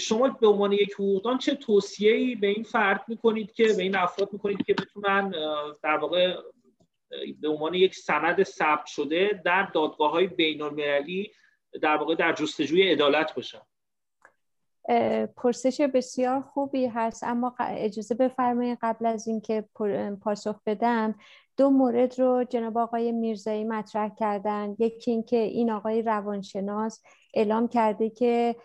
شما 0.00 0.28
به 0.28 0.46
عنوان 0.46 0.72
یک 0.72 0.92
حقوقدان 0.92 1.38
چه 1.38 1.54
توصیه‌ای 1.54 2.34
به 2.34 2.46
این 2.46 2.62
فرد 2.62 3.04
می‌کنید 3.08 3.52
که 3.52 3.64
به 3.64 3.82
این 3.82 3.96
افراد 3.96 4.32
می‌کنید 4.32 4.64
که 4.66 4.74
بتونن 4.74 5.30
در 5.82 5.96
واقع 5.96 6.36
به 7.40 7.48
عنوان 7.48 7.74
یک 7.74 7.94
سند 7.94 8.42
ثبت 8.42 8.86
شده 8.86 9.42
در 9.44 9.62
دادگاه 9.62 10.10
های 10.10 10.26
بین 10.26 10.62
در 11.82 11.96
واقع 11.96 12.14
در 12.14 12.32
جستجوی 12.32 12.82
عدالت 12.82 13.34
باشن؟ 13.34 13.60
پرسش 15.36 15.80
بسیار 15.80 16.40
خوبی 16.40 16.86
هست 16.86 17.24
اما 17.24 17.54
اجازه 17.60 18.14
بفرمایید 18.14 18.78
قبل 18.82 19.06
از 19.06 19.28
اینکه 19.28 19.64
پاسخ 20.22 20.60
بدم 20.66 21.14
دو 21.56 21.70
مورد 21.70 22.20
رو 22.20 22.44
جناب 22.44 22.78
آقای 22.78 23.12
میرزایی 23.12 23.64
مطرح 23.64 24.08
کردن. 24.14 24.76
یکی 24.78 25.10
اینکه 25.10 25.36
این 25.36 25.70
آقای 25.70 26.02
روانشناس 26.02 27.02
اعلام 27.34 27.68
کرده 27.68 28.10
که 28.10 28.56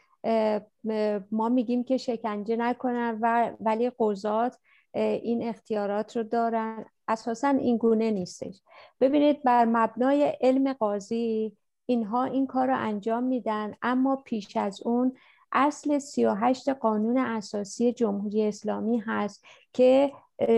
ما 1.31 1.49
میگیم 1.49 1.83
که 1.83 1.97
شکنجه 1.97 2.55
نکنن 2.55 3.17
و 3.21 3.51
ولی 3.59 3.91
قضات 3.99 4.57
این 4.93 5.47
اختیارات 5.47 6.17
رو 6.17 6.23
دارن. 6.23 6.85
اساسا 7.07 7.47
این 7.47 7.77
گونه 7.77 8.11
نیستش. 8.11 8.61
ببینید 9.01 9.43
بر 9.43 9.65
مبنای 9.65 10.37
علم 10.41 10.73
قاضی 10.73 11.57
اینها 11.85 12.23
این 12.23 12.47
کار 12.47 12.67
رو 12.67 12.77
انجام 12.77 13.23
میدن 13.23 13.73
اما 13.81 14.15
پیش 14.15 14.57
از 14.57 14.81
اون 14.81 15.13
اصل 15.53 15.99
38 15.99 16.69
قانون 16.69 17.17
اساسی 17.17 17.93
جمهوری 17.93 18.47
اسلامی 18.47 18.97
هست 18.97 19.45
که 19.73 20.11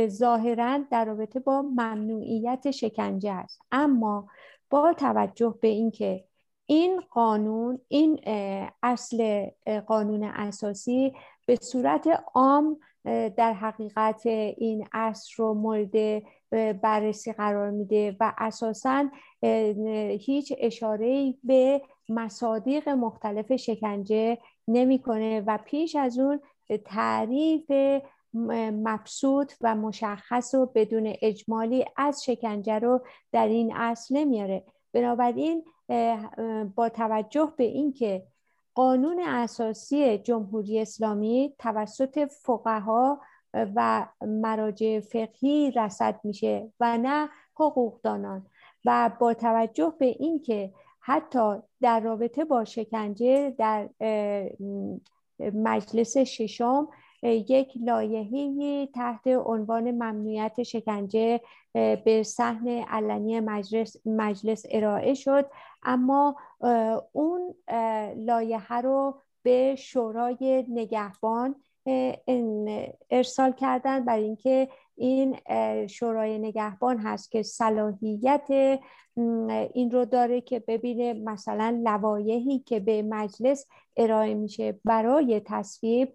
ظاهرا 0.07 0.79
در 0.91 1.05
رابطه 1.05 1.39
با 1.39 1.61
ممنوعیت 1.61 2.71
شکنجه 2.71 3.31
است. 3.31 3.61
اما 3.71 4.27
با 4.69 4.93
توجه 4.93 5.55
به 5.61 5.67
اینکه 5.67 6.23
این 6.65 7.01
قانون 7.09 7.79
این 7.87 8.19
اصل 8.83 9.45
قانون 9.87 10.23
اساسی 10.23 11.13
به 11.45 11.57
صورت 11.61 12.23
عام 12.33 12.79
در 13.37 13.53
حقیقت 13.53 14.25
این 14.25 14.87
اصل 14.93 15.33
رو 15.37 15.53
مورد 15.53 16.23
بررسی 16.81 17.33
قرار 17.33 17.69
میده 17.71 18.17
و 18.19 18.33
اساسا 18.37 19.09
هیچ 20.19 20.53
اشاره 20.57 21.33
به 21.43 21.81
مصادیق 22.09 22.89
مختلف 22.89 23.55
شکنجه 23.55 24.37
نمی‌کنه 24.67 25.43
و 25.47 25.59
پیش 25.65 25.95
از 25.95 26.19
اون 26.19 26.39
تعریف 26.85 27.71
مبسوط 28.33 29.53
و 29.61 29.75
مشخص 29.75 30.53
و 30.53 30.65
بدون 30.65 31.13
اجمالی 31.21 31.85
از 31.97 32.23
شکنجه 32.23 32.79
رو 32.79 33.01
در 33.31 33.47
این 33.47 33.75
اصل 33.75 34.17
نمیاره. 34.17 34.63
بنابراین 34.93 35.63
با 36.75 36.89
توجه 36.89 37.53
به 37.57 37.63
اینکه 37.63 38.23
قانون 38.75 39.19
اساسی 39.19 40.17
جمهوری 40.17 40.79
اسلامی 40.79 41.55
توسط 41.59 42.25
فقها 42.25 43.21
و 43.53 44.07
مراجع 44.21 44.99
فقهی 44.99 45.71
رسد 45.71 46.19
میشه 46.23 46.71
و 46.79 46.97
نه 46.97 47.29
حقوقدانان 47.55 48.45
و 48.85 49.11
با 49.19 49.33
توجه 49.33 49.93
به 49.99 50.05
اینکه 50.05 50.73
حتی 50.99 51.55
در 51.85 51.99
رابطه 51.99 52.45
با 52.45 52.65
شکنجه 52.65 53.49
در 53.49 53.89
مجلس 55.39 56.17
ششم 56.17 56.87
یک 57.23 57.73
لایحه‌ای 57.81 58.89
تحت 58.93 59.27
عنوان 59.27 59.91
ممنوعیت 59.91 60.63
شکنجه 60.63 61.41
به 61.73 62.23
صحن 62.25 62.67
علنی 62.67 63.39
مجلس, 63.39 63.97
مجلس 64.05 64.65
ارائه 64.71 65.13
شد. 65.13 65.49
اما 65.83 66.35
اون 67.11 67.55
لایحه 68.15 68.81
رو 68.81 69.15
به 69.43 69.75
شورای 69.77 70.65
نگهبان 70.69 71.55
ارسال 73.09 73.51
کردن 73.51 74.05
برای 74.05 74.23
اینکه 74.23 74.67
این 74.95 75.37
شورای 75.87 76.39
نگهبان 76.39 76.97
هست 76.97 77.31
که 77.31 77.43
صلاحیت 77.43 78.79
این 79.73 79.91
رو 79.91 80.05
داره 80.05 80.41
که 80.41 80.59
ببینه 80.59 81.13
مثلا 81.13 81.81
لوایحی 81.83 82.59
که 82.59 82.79
به 82.79 83.01
مجلس 83.01 83.65
ارائه 83.97 84.33
میشه 84.33 84.79
برای 84.85 85.41
تصویب 85.45 86.13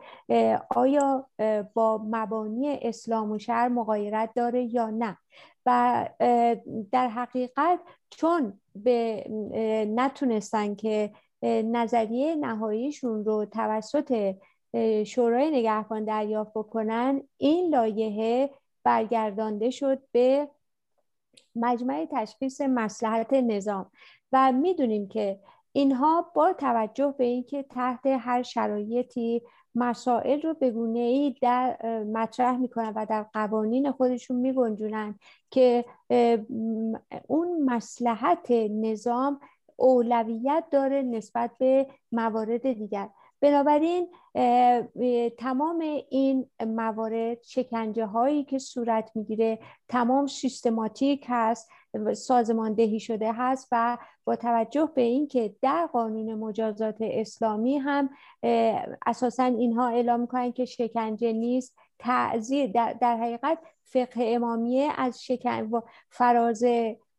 آیا 0.77 1.27
با 1.75 2.07
مبانی 2.11 2.79
اسلام 2.83 3.31
و 3.31 3.39
شهر 3.39 3.69
مقایرت 3.69 4.31
داره 4.35 4.75
یا 4.75 4.91
نه. 4.91 5.19
و 5.67 6.09
در 6.93 7.09
حقیقت 7.09 7.81
چون 8.11 8.61
به 8.75 9.25
نتونستن 9.95 10.75
که 10.75 11.13
نظریه 11.43 12.35
نهاییشون 12.35 13.25
رو 13.25 13.45
توسط 13.45 14.35
شورای 15.07 15.51
نگهبان 15.51 16.05
دریافت 16.05 16.51
بکنن 16.55 17.23
این 17.37 17.71
لایحه 17.71 18.51
برگردانده 18.85 19.71
شد 19.71 20.03
به 20.13 20.49
مجمع 21.57 22.07
تشخیص 22.13 22.61
مسلحت 22.61 23.33
نظام. 23.33 23.91
و 24.33 24.53
می‌دونیم 24.53 25.09
که 25.09 25.39
اینها 25.73 26.31
با 26.35 26.53
توجه 26.53 27.15
به 27.19 27.25
اینکه 27.25 27.63
تحت 27.63 28.07
هر 28.07 28.43
شرایطی 28.43 29.43
مسائل 29.75 30.43
رو 30.43 30.55
به 30.55 30.73
ای 30.95 31.35
در 31.43 32.03
مطرح 32.03 32.57
می‌کنن 32.57 32.93
و 32.97 33.07
در 33.07 33.23
قوانین 33.23 33.93
خودشون 33.93 34.37
میگنجونن 34.37 35.19
که 35.51 35.85
اون 37.27 37.63
مسلحت 37.65 38.51
نظام 38.71 39.41
اولویت 39.77 40.65
داره 40.71 41.03
نسبت 41.03 41.51
به 41.59 41.87
موارد 42.13 42.73
دیگر. 42.73 43.09
بنابراین 43.41 44.09
تمام 45.39 45.79
این 46.11 46.51
موارد 46.67 47.43
شکنجه 47.43 48.07
هایی 48.07 48.45
که 48.45 48.59
صورت 48.59 49.11
می‌گیره 49.15 49.59
تمام 49.89 50.27
سیستماتیک 50.27 51.25
هست 51.29 51.69
سازماندهی 52.15 53.01
شده 53.01 53.33
هست 53.33 53.69
و 53.73 53.99
با 54.25 54.37
توجه 54.37 54.91
به 54.95 55.03
اینکه 55.03 55.55
در 55.63 55.87
قانون 55.93 56.35
مجازات 56.35 56.97
اسلامی 57.01 57.79
هم 57.79 58.11
اساسا 59.07 59.45
اینها 59.45 59.89
اعلام 59.89 60.21
می‌کنن 60.21 60.53
که 60.53 60.65
شکنجه 60.65 61.33
نیست 61.33 61.77
تعذیر 61.99 62.73
در, 62.73 62.93
در 62.93 63.17
حقیقت 63.17 63.59
فقه 63.83 64.25
امامیه 64.25 64.91
از 64.97 65.25
شکن 65.25 65.83
فراز 66.11 66.65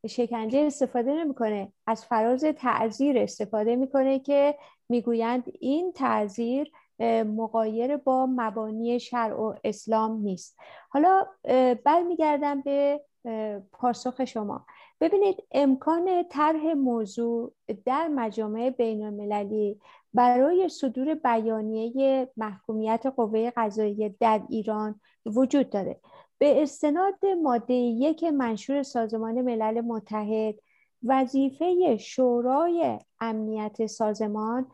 شکنجه 0.07 0.59
استفاده 0.59 1.13
نمی‌کنه 1.13 1.73
از 1.87 2.05
فراز 2.05 2.43
تعذیر 2.43 3.17
استفاده 3.17 3.75
می‌کنه 3.75 4.19
که 4.19 4.55
می‌گویند 4.91 5.43
این 5.59 5.91
تعذیر 5.91 6.71
مقایر 7.23 7.97
با 7.97 8.25
مبانی 8.25 8.99
شرع 8.99 9.35
و 9.41 9.53
اسلام 9.63 10.21
نیست. 10.21 10.59
حالا 10.89 11.25
برمیگردم 11.83 12.61
به 12.61 13.01
پاسخ 13.71 14.25
شما. 14.25 14.65
ببینید 15.01 15.43
امکان 15.51 16.23
طرح 16.29 16.73
موضوع 16.73 17.53
در 17.85 18.07
مجامع 18.07 18.69
بین 18.69 19.03
المللی 19.03 19.79
برای 20.13 20.69
صدور 20.69 21.15
بیانیه 21.15 22.29
محکومیت 22.37 23.05
قوه 23.15 23.51
قضاییه 23.57 24.15
در 24.19 24.41
ایران 24.49 24.99
وجود 25.25 25.69
داره. 25.69 25.99
به 26.37 26.61
استناد 26.61 27.25
ماده 27.43 27.73
یک 27.73 28.23
منشور 28.23 28.83
سازمان 28.83 29.41
ملل 29.41 29.81
متحد 29.81 30.55
وظیفه 31.03 31.97
شورای 31.97 32.99
امنیت 33.19 33.85
سازمان 33.85 34.67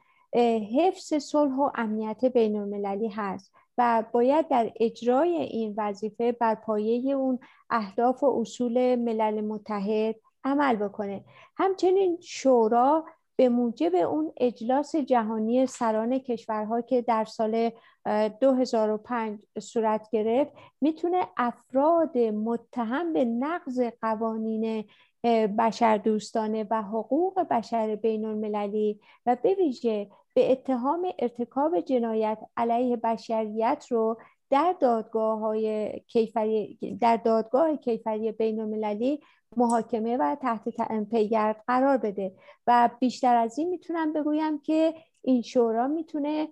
حفظ 0.77 1.13
صلح 1.13 1.55
و 1.55 1.69
امنیت 1.75 2.25
بین 2.25 2.55
المللی 2.55 3.07
هست 3.07 3.53
و 3.77 4.03
باید 4.11 4.47
در 4.47 4.71
اجرای 4.79 5.35
این 5.35 5.73
وظیفه 5.77 6.31
بر 6.31 6.55
پایه 6.55 7.11
اون 7.11 7.39
اهداف 7.69 8.23
و 8.23 8.39
اصول 8.39 8.95
ملل 8.95 9.41
متحد 9.41 10.15
عمل 10.43 10.75
بکنه. 10.75 11.23
همچنین 11.57 12.17
شورا 12.21 13.05
به 13.37 13.49
موجب 13.49 13.95
اون 13.95 14.31
اجلاس 14.37 14.95
جهانی 14.95 15.65
سران 15.65 16.19
کشورها 16.19 16.81
که 16.81 17.01
در 17.01 17.25
سال 17.25 17.71
2005 18.41 19.39
صورت 19.59 20.09
گرفت 20.11 20.53
می‌تونه 20.81 21.27
افراد 21.37 22.17
متهم 22.17 23.13
به 23.13 23.25
نقض 23.25 23.81
قوانین 24.01 24.85
بشر 25.59 25.97
دوستانه 25.97 26.67
و 26.71 26.81
حقوق 26.81 27.39
بشر 27.39 27.95
بین 27.95 28.25
المللی 28.25 28.99
و 29.25 29.37
به 29.43 29.53
ویژه 29.53 30.07
به 30.35 30.51
اتهام 30.51 31.07
ارتکاب 31.19 31.79
جنایت 31.79 32.39
علیه 32.57 32.95
بشریت 32.95 33.85
رو 33.89 34.17
در 34.49 34.75
دادگاه 34.79 35.39
های 35.39 35.91
کیفری 36.07 36.79
در 37.01 37.17
دادگاه 37.17 37.77
کیفری 37.77 38.31
بین 38.31 38.59
المللی 38.59 39.19
محاکمه 39.55 40.17
و 40.17 40.35
تحت 40.41 40.69
پیگرد 41.09 41.63
قرار 41.67 41.97
بده. 41.97 42.35
و 42.67 42.89
بیشتر 42.99 43.35
از 43.35 43.57
این 43.57 43.69
می‌تونم 43.69 44.13
بگویم 44.13 44.59
که 44.59 44.93
این 45.21 45.41
شورا 45.41 45.87
می‌تونه 45.87 46.47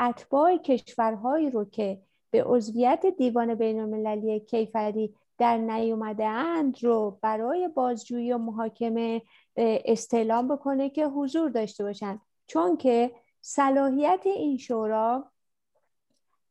اتباع 0.00 0.56
کشورهایی 0.56 1.50
رو 1.50 1.64
که 1.64 2.02
به 2.30 2.44
عضویت 2.44 3.06
دیوان 3.06 3.54
بین 3.54 3.80
المللی 3.80 4.40
کیفری 4.40 5.14
در 5.38 5.56
نیومده 5.56 6.24
اند 6.24 6.84
رو 6.84 7.18
برای 7.22 7.68
بازجویی 7.68 8.32
و 8.32 8.38
محاکمه 8.38 9.22
استعلام 9.56 10.48
بکنه 10.48 10.90
که 10.90 11.06
حضور 11.06 11.50
داشته 11.50 11.84
باشند 11.84 12.20
چون 12.46 12.76
که 12.76 13.12
صلاحیت 13.40 14.22
این 14.24 14.58
شورا 14.58 15.30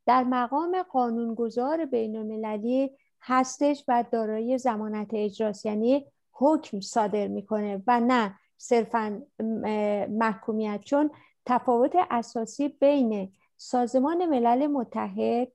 در 0.06 0.24
مقام 0.24 0.84
قانونگذار 0.84 1.86
بین 1.86 2.16
المللی 2.16 2.92
هستش 3.22 3.84
و 3.88 4.04
دارای 4.12 4.58
زمانت 4.58 5.08
اجراست. 5.14 5.66
یعنی 5.66 6.06
حکم 6.32 6.80
صادر 6.80 7.28
می‌کنه 7.28 7.84
و 7.88 8.00
نه 8.00 8.36
صرفا 8.58 9.22
محکومیت. 10.10 10.82
چون 10.86 11.12
تفاوت 11.46 11.96
اساسی 12.12 12.68
بین 12.68 13.32
سازمان 13.58 14.26
ملل 14.26 14.68
متحد 14.68 15.48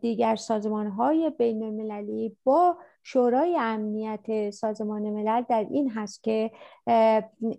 دیگر 0.00 0.36
سازمان 0.36 0.86
های 0.86 1.30
بین 1.30 1.62
المللی 1.62 2.36
با 2.44 2.76
شورای 3.02 3.56
امنیت 3.60 4.50
سازمان 4.50 5.02
ملل 5.02 5.42
در 5.48 5.66
این 5.70 5.90
هست 5.90 6.22
که 6.22 6.50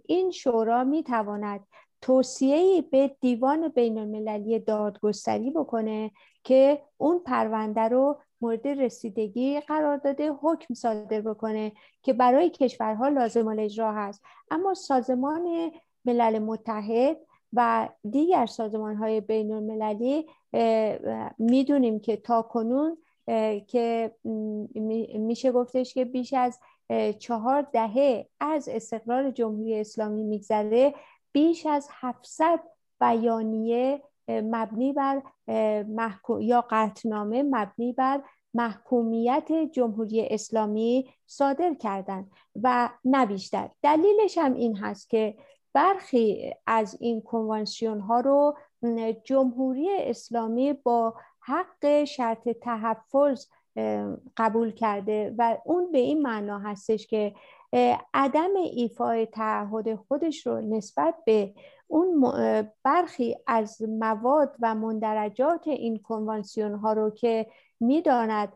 این 0.05 0.31
شورا 0.31 0.83
می 0.83 1.03
تواند 1.03 1.67
توصیه 2.01 2.81
به 2.81 3.15
دیوان 3.21 3.67
بین 3.67 3.97
المللی 3.97 4.59
دادگستری 4.59 5.51
بکنه 5.51 6.11
که 6.43 6.81
اون 6.97 7.19
پرونده 7.19 7.81
رو 7.81 8.17
مورد 8.41 8.67
رسیدگی 8.67 9.59
قرار 9.59 9.97
داده 9.97 10.31
حکم 10.31 10.73
صادر 10.73 11.21
بکنه 11.21 11.71
که 12.03 12.13
برای 12.13 12.49
کشورها 12.49 13.07
لازم 13.07 13.47
الاجرا 13.47 13.93
هست. 13.93 14.23
اما 14.51 14.73
سازمان 14.73 15.71
ملل 16.05 16.39
متحد 16.39 17.17
و 17.53 17.89
دیگر 18.09 18.45
سازمان 18.45 18.95
های 18.95 19.21
بین 19.21 19.51
المللی 19.51 20.25
می‌دونیم 21.37 21.99
که 21.99 22.17
تا 22.17 22.41
کنون 22.41 22.97
که 23.67 24.11
میشه 25.19 25.51
گفتش 25.51 25.93
که 25.93 26.05
بیش 26.05 26.33
از 26.33 26.59
چهار 27.19 27.61
دهه 27.61 28.27
از 28.39 28.69
استقرار 28.69 29.31
جمهوری 29.31 29.79
اسلامی 29.79 30.23
میگذره. 30.23 30.93
بیش 31.37 31.65
از 31.65 31.89
700 31.91 32.59
بیانیه 32.99 34.03
مبنی 34.27 34.93
بر 34.93 35.21
یا 36.39 36.65
قطنامه 36.69 37.43
مبنی 37.43 37.93
بر 37.93 38.23
محکومیت 38.53 39.51
جمهوری 39.71 40.27
اسلامی 40.27 41.09
صادر 41.25 41.73
کردند 41.73 42.31
و 42.63 42.89
نه 43.05 43.25
بیشتر. 43.25 43.69
دلیلش 43.81 44.37
هم 44.37 44.53
این 44.53 44.77
هست 44.77 45.09
که 45.09 45.37
برخی 45.73 46.53
از 46.67 46.97
این 46.99 47.21
کنوانسیون 47.21 47.99
ها 47.99 48.19
رو 48.19 48.57
جمهوری 49.23 49.89
اسلامی 49.99 50.73
با 50.73 51.15
حق 51.39 52.03
شرط 52.03 52.49
تحفظ 52.49 53.47
قبول 54.37 54.71
کرده 54.71 55.35
و 55.37 55.57
اون 55.65 55.91
به 55.91 55.97
این 55.97 56.21
معنا 56.21 56.59
هستش 56.59 57.07
که 57.07 57.33
عدم 58.13 58.55
ایفای 58.73 59.25
تعهد 59.25 59.95
خودش 59.95 60.47
رو 60.47 60.61
نسبت 60.61 61.15
به 61.25 61.53
اون 61.87 62.33
برخی 62.83 63.37
از 63.47 63.81
مواد 63.81 64.55
و 64.61 64.75
مندرجات 64.75 65.67
این 65.67 65.99
کنوانسیون 65.99 66.73
ها 66.73 66.93
رو 66.93 67.09
که 67.09 67.47
می‌داند 67.79 68.53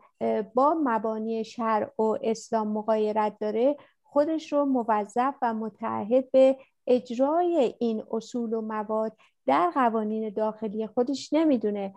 با 0.54 0.76
مبانی 0.84 1.44
شرع 1.44 1.90
و 1.98 2.18
اسلام 2.22 2.68
مقایرت 2.68 3.38
داره 3.38 3.76
خودش 4.02 4.52
رو 4.52 4.64
موظف 4.64 5.34
و 5.42 5.54
متعهد 5.54 6.30
به 6.30 6.56
اجرای 6.86 7.74
این 7.78 8.02
اصول 8.10 8.54
و 8.54 8.60
مواد 8.60 9.16
در 9.46 9.70
قوانین 9.74 10.28
داخلی 10.30 10.86
خودش 10.86 11.32
نمی‌دونه. 11.32 11.94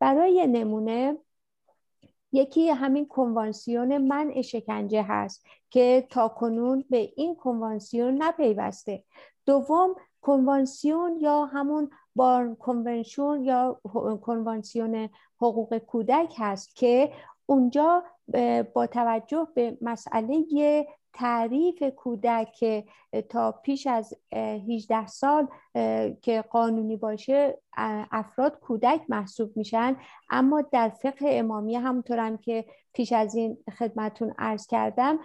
برای 0.00 0.46
نمونه 0.46 1.16
یکی 2.32 2.68
همین 2.68 3.08
کنوانسیون 3.08 3.98
منع 3.98 4.42
شکنجه 4.42 5.02
هست 5.02 5.46
که 5.70 6.06
تا 6.10 6.28
کنون 6.28 6.84
به 6.90 7.12
این 7.16 7.36
کنوانسیون 7.36 8.22
نپیوسته. 8.22 9.04
دوم 9.46 9.94
کنوانسیون 10.20 11.16
یا 11.20 11.44
همون 11.44 11.90
بارن 12.14 12.54
کنونشون 12.54 13.44
یا 13.44 13.80
کنوانسیون 14.22 15.08
حقوق 15.40 15.78
کودک 15.78 16.34
هست 16.38 16.76
که 16.76 17.12
اونجا 17.46 18.04
با 18.74 18.86
توجه 18.86 19.48
به 19.54 19.78
مسئله 19.80 20.44
تعریف 21.12 21.82
کودک 21.96 22.84
تا 23.28 23.52
پیش 23.52 23.86
از 23.86 24.14
18 24.32 25.06
سال 25.06 25.48
که 26.22 26.44
قانونی 26.50 26.96
باشه 26.96 27.58
افراد 28.10 28.60
کودک 28.60 29.00
محسوب 29.08 29.56
میشن. 29.56 29.96
اما 30.30 30.60
در 30.60 30.88
فقه 30.88 31.28
امامی 31.28 31.76
همونطور 31.76 32.18
هم 32.18 32.36
که 32.36 32.64
پیش 32.92 33.12
از 33.12 33.34
این 33.34 33.58
خدمتون 33.78 34.34
عرض 34.38 34.66
کردم 34.66 35.18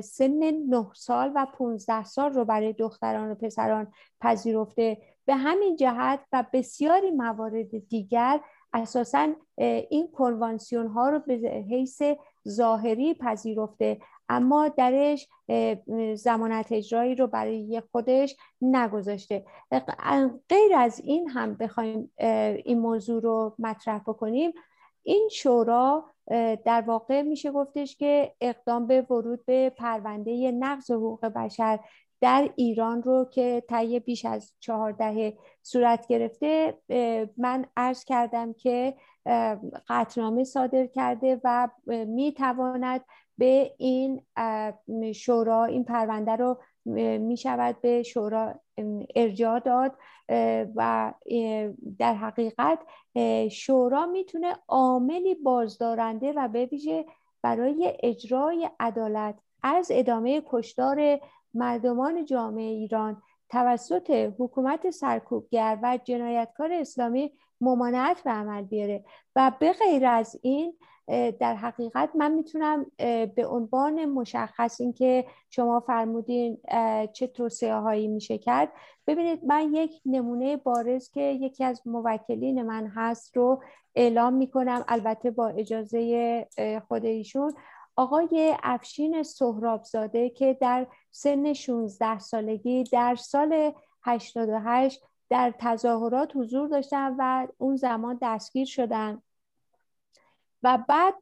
سن 0.00 0.50
9 0.68 0.86
سال 0.94 1.32
و 1.34 1.46
15 1.58 2.04
سال 2.04 2.32
رو 2.32 2.44
برای 2.44 2.72
دختران 2.72 3.30
و 3.30 3.34
پسران 3.34 3.92
پذیرفته. 4.20 4.98
به 5.24 5.34
همین 5.34 5.76
جهت 5.76 6.20
و 6.32 6.44
بسیاری 6.52 7.10
موارد 7.10 7.88
دیگر 7.88 8.40
اساسا 8.72 9.28
این 9.90 10.08
کنوانسیون 10.12 10.86
ها 10.86 11.08
رو 11.08 11.18
به 11.18 11.34
حیث 11.70 12.02
ظاهری 12.48 13.14
پذیرفته. 13.14 13.98
اما 14.28 14.68
درش 14.68 15.28
زمانت 16.14 16.72
اجرایی 16.72 17.14
رو 17.14 17.26
برای 17.26 17.82
خودش 17.92 18.36
نگذاشته. 18.60 19.44
غیر 20.48 20.74
از 20.76 21.00
این 21.00 21.28
هم 21.28 21.54
بخوایم 21.54 22.12
این 22.64 22.78
موضوع 22.78 23.22
رو 23.22 23.54
مطرح 23.58 23.98
بکنیم. 23.98 24.52
این 25.02 25.28
شورا 25.32 26.04
در 26.64 26.84
واقع 26.86 27.22
میشه 27.22 27.50
گفتش 27.50 27.96
که 27.96 28.34
اقدام 28.40 28.86
به 28.86 29.02
ورود 29.02 29.46
به 29.46 29.70
پرونده 29.70 30.50
نقض 30.52 30.90
حقوق 30.90 31.26
بشر 31.26 31.80
در 32.20 32.50
ایران 32.56 33.02
رو 33.02 33.24
که 33.24 33.62
طی 33.68 34.00
بیش 34.00 34.24
از 34.24 34.52
چهار 34.60 34.92
دهه 34.92 35.38
صورت 35.62 36.06
گرفته 36.06 36.78
من 37.36 37.66
عرض 37.76 38.04
کردم 38.04 38.52
که 38.52 38.94
قطنامه 39.88 40.44
صادر 40.44 40.86
کرده 40.86 41.40
و 41.44 41.68
می‌تواند 42.06 43.04
به 43.38 43.74
این 43.78 44.22
شورا 45.14 45.64
این 45.64 45.84
پرونده 45.84 46.36
رو 46.36 46.58
می 47.18 47.36
شود 47.36 47.80
به 47.80 48.02
شورا 48.02 48.54
ارجاع 49.16 49.58
داد 49.58 49.92
و 50.76 51.12
در 51.98 52.14
حقیقت 52.14 52.78
شورا 53.50 54.06
می‌تونه 54.06 54.56
عاملی 54.68 55.34
بازدارنده 55.34 56.32
و 56.32 56.48
به 56.48 56.66
ویژه 56.66 57.04
برای 57.42 57.94
اجرای 58.02 58.70
عدالت 58.80 59.38
از 59.62 59.88
ادامه 59.90 60.42
کشدار 60.46 61.20
مردمان 61.54 62.24
جامعه 62.24 62.64
ایران 62.64 63.22
توسط 63.48 64.32
حکومت 64.38 64.90
سرکوبگر 64.90 65.78
و 65.82 65.98
جنایتکار 66.04 66.72
اسلامی 66.72 67.32
ممانعت 67.60 68.22
به 68.22 68.30
عمل 68.30 68.62
بیاره. 68.62 69.04
و 69.36 69.52
به 69.60 69.72
غیر 69.72 70.06
از 70.06 70.38
این 70.42 70.78
در 71.40 71.54
حقیقت 71.54 72.10
من 72.14 72.32
می‌تونم 72.34 72.86
به 73.36 73.46
عنوان 73.46 74.04
مشخص 74.04 74.80
اینکه 74.80 75.24
شما 75.50 75.80
فرمودین 75.80 76.58
چه 77.12 77.26
توصیه 77.26 77.74
هایی 77.74 78.08
میشه 78.08 78.38
کرد 78.38 78.72
ببینید 79.06 79.44
من 79.44 79.74
یک 79.74 80.00
نمونه 80.06 80.56
بارز 80.56 81.10
که 81.10 81.20
یکی 81.20 81.64
از 81.64 81.82
موکلین 81.86 82.62
من 82.62 82.86
هست 82.86 83.36
رو 83.36 83.62
اعلام 83.94 84.32
می‌کنم 84.32 84.84
البته 84.88 85.30
با 85.30 85.48
اجازه 85.48 86.48
خود 86.88 87.04
ایشون. 87.04 87.54
آقای 87.96 88.56
افشین 88.62 89.22
سهرابزاده 89.22 90.30
که 90.30 90.56
در 90.60 90.86
سن 91.10 91.52
16 91.52 92.18
سالگی 92.18 92.84
در 92.84 93.14
سال 93.14 93.72
88 94.02 95.02
در 95.30 95.54
تظاهرات 95.58 96.36
حضور 96.36 96.68
داشتن 96.68 97.14
و 97.18 97.46
اون 97.58 97.76
زمان 97.76 98.18
دستگیر 98.22 98.66
شدن. 98.66 99.22
و 100.66 100.78
بعد 100.88 101.20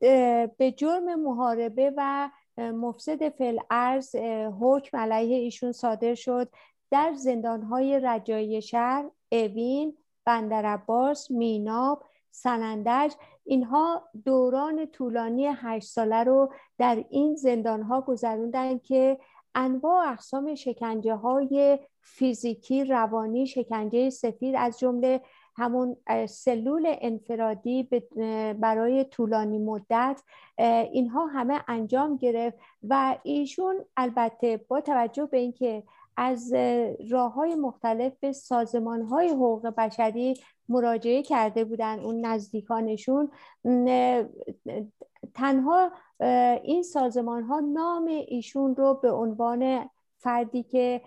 به 0.57 0.73
جرم 0.77 1.21
محاربه 1.21 1.93
و 1.97 2.31
مفسد 2.59 3.29
فل 3.29 3.59
ارز 3.71 4.17
حکم 4.61 4.97
علیه 4.97 5.37
ایشون 5.37 5.73
صادر 5.73 6.15
شد. 6.15 6.49
در 6.91 7.13
زندانهای 7.15 8.01
رجایی 8.01 8.63
شهر، 8.63 9.11
اوین، 9.33 9.97
بندرعباس، 10.25 11.31
میناب، 11.31 12.05
سنندج 12.31 13.15
اینها 13.45 14.09
دوران 14.25 14.87
طولانی 14.87 15.47
هشت 15.47 15.89
ساله 15.89 16.25
رو 16.25 16.53
در 16.79 17.05
این 17.11 17.37
زندانها 17.37 18.01
گذروندن 18.01 18.79
که 18.79 19.19
انواع 19.55 20.13
اقسام 20.13 20.55
شکنجه 20.55 21.15
های 21.15 21.79
فیزیکی 22.01 22.85
روانی 22.85 23.47
شکنجه 23.47 24.11
سفید 24.11 24.55
از 24.59 24.79
جمله 24.79 25.21
همون 25.57 25.97
سلول 26.29 26.97
انفرادی 27.01 27.83
برای 28.61 29.05
طولانی 29.05 29.59
مدت 29.59 30.23
اینها 30.93 31.27
همه 31.27 31.61
انجام 31.69 32.17
گرفت 32.17 32.59
و 32.89 33.17
ایشون 33.23 33.85
البته 33.97 34.57
با 34.69 34.81
توجه 34.81 35.27
به 35.27 35.39
اینکه 35.39 35.83
از 36.17 36.53
راه 37.11 37.33
های 37.33 37.55
مختلف 37.55 38.13
به 38.21 38.33
سازمان 38.33 39.03
های 39.03 39.29
حقوق 39.29 39.67
بشری 39.67 40.35
مراجعه 40.69 41.23
کرده 41.23 41.65
بودن 41.65 42.01
اون 42.01 42.27
نزدیکانشون 42.27 43.31
تنها 45.35 45.91
این 46.63 46.83
سازمان 46.83 47.43
ها 47.43 47.61
نام 47.61 48.05
ایشون 48.29 48.77
رو 48.77 48.95
به 48.95 49.11
عنوان 49.11 49.91
فردی 50.19 50.63
که 50.63 51.01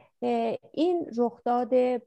این 0.71 1.05
رخداد 1.17 1.97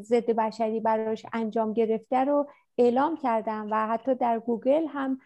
ضد 0.00 0.30
بشری 0.30 0.80
براش 0.80 1.26
انجام 1.32 1.72
گرفته 1.72 2.16
رو 2.16 2.46
اعلام 2.78 3.16
کردم 3.16 3.68
و 3.70 3.86
حتی 3.88 4.14
در 4.14 4.38
گوگل 4.38 4.86
هم 4.86 5.18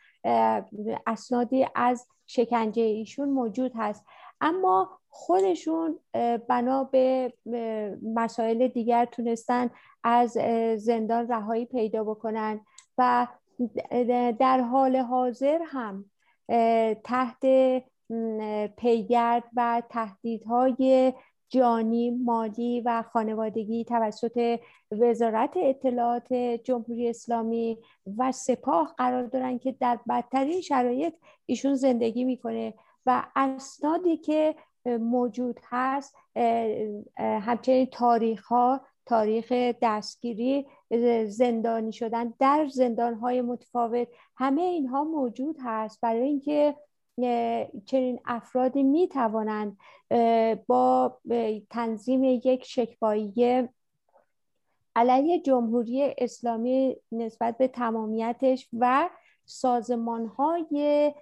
اسنادی 1.07 1.67
از 1.75 2.07
شکنجه 2.27 2.83
ایشون 2.83 3.29
موجود 3.29 3.73
هست. 3.75 4.05
اما 4.41 5.01
خودشون 5.09 5.99
بنا 6.49 6.85
به 6.85 7.33
مسائل 8.15 8.69
دیگر 8.69 9.05
تونستن 9.05 9.71
از 10.05 10.31
زندان 10.77 11.29
رهایی 11.29 11.67
پیدا 11.67 12.05
بکنن 12.05 12.61
و 12.99 13.27
در 14.39 14.61
حال 14.61 14.97
حاضر 14.97 15.59
هم 15.67 16.05
تحت 17.05 17.47
پیگرد 18.77 19.45
و 19.57 19.83
تهدیدهای 19.91 21.13
جانی 21.49 22.11
مالی 22.11 22.81
و 22.81 23.05
خانوادگی 23.13 23.85
توسط 23.85 24.59
وزارت 24.91 25.51
اطلاعات 25.57 26.33
جمهوری 26.65 27.09
اسلامی 27.09 27.79
و 28.19 28.33
سپاه 28.33 28.95
قرار 28.99 29.27
دارن 29.27 29.59
که 29.59 29.73
در 29.73 29.99
بدترین 30.09 30.61
شرایط 30.61 31.15
ایشون 31.47 31.75
زندگی 31.75 32.25
می‌کنه 32.25 32.75
و 33.07 33.27
اسنادی 33.37 34.17
که 34.17 34.55
موجود 34.87 35.61
هست 35.65 36.17
همچنین 37.17 37.87
تاریخ 37.87 38.47
ها 38.47 38.81
تاریخ 39.07 39.53
دستگیری 39.83 40.67
زندانی 41.27 41.93
شدن 41.93 42.35
در 42.39 42.67
زندان 42.69 43.15
های 43.15 43.43
متفاوت 43.43 44.09
همه 44.37 44.63
اینها 44.63 45.05
موجود 45.05 45.57
هست. 45.65 46.01
برای 46.01 46.23
اینکه 46.23 46.75
چنین 47.87 48.21
افرادی 48.25 48.83
می 48.83 49.09
توانند 49.09 49.77
با 50.67 51.19
تنظیم 51.71 52.25
یک 52.25 52.65
شکوایی 52.65 53.69
علیه 54.97 55.41
جمهوری 55.41 56.15
اسلامی 56.19 56.97
نسبت 57.13 57.59
به 57.59 57.69
تمامیتش 57.69 58.69
و 58.79 59.11
سازمان 59.45 60.27
های 60.27 61.13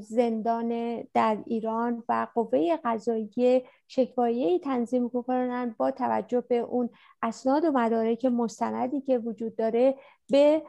زندان 0.00 1.00
در 1.14 1.38
ایران 1.46 2.02
و 2.08 2.26
قوه 2.34 2.76
قضایی 2.84 3.62
شکوایی 3.88 4.58
تنظیم 4.58 5.08
کنند 5.08 5.76
با 5.76 5.90
توجه 5.90 6.40
به 6.40 6.58
اون 6.58 6.90
اسناد 7.22 7.64
و 7.64 7.72
مدارک 7.72 8.24
مستندی 8.24 9.00
که 9.00 9.18
وجود 9.18 9.56
داره 9.56 9.94
به 10.30 10.62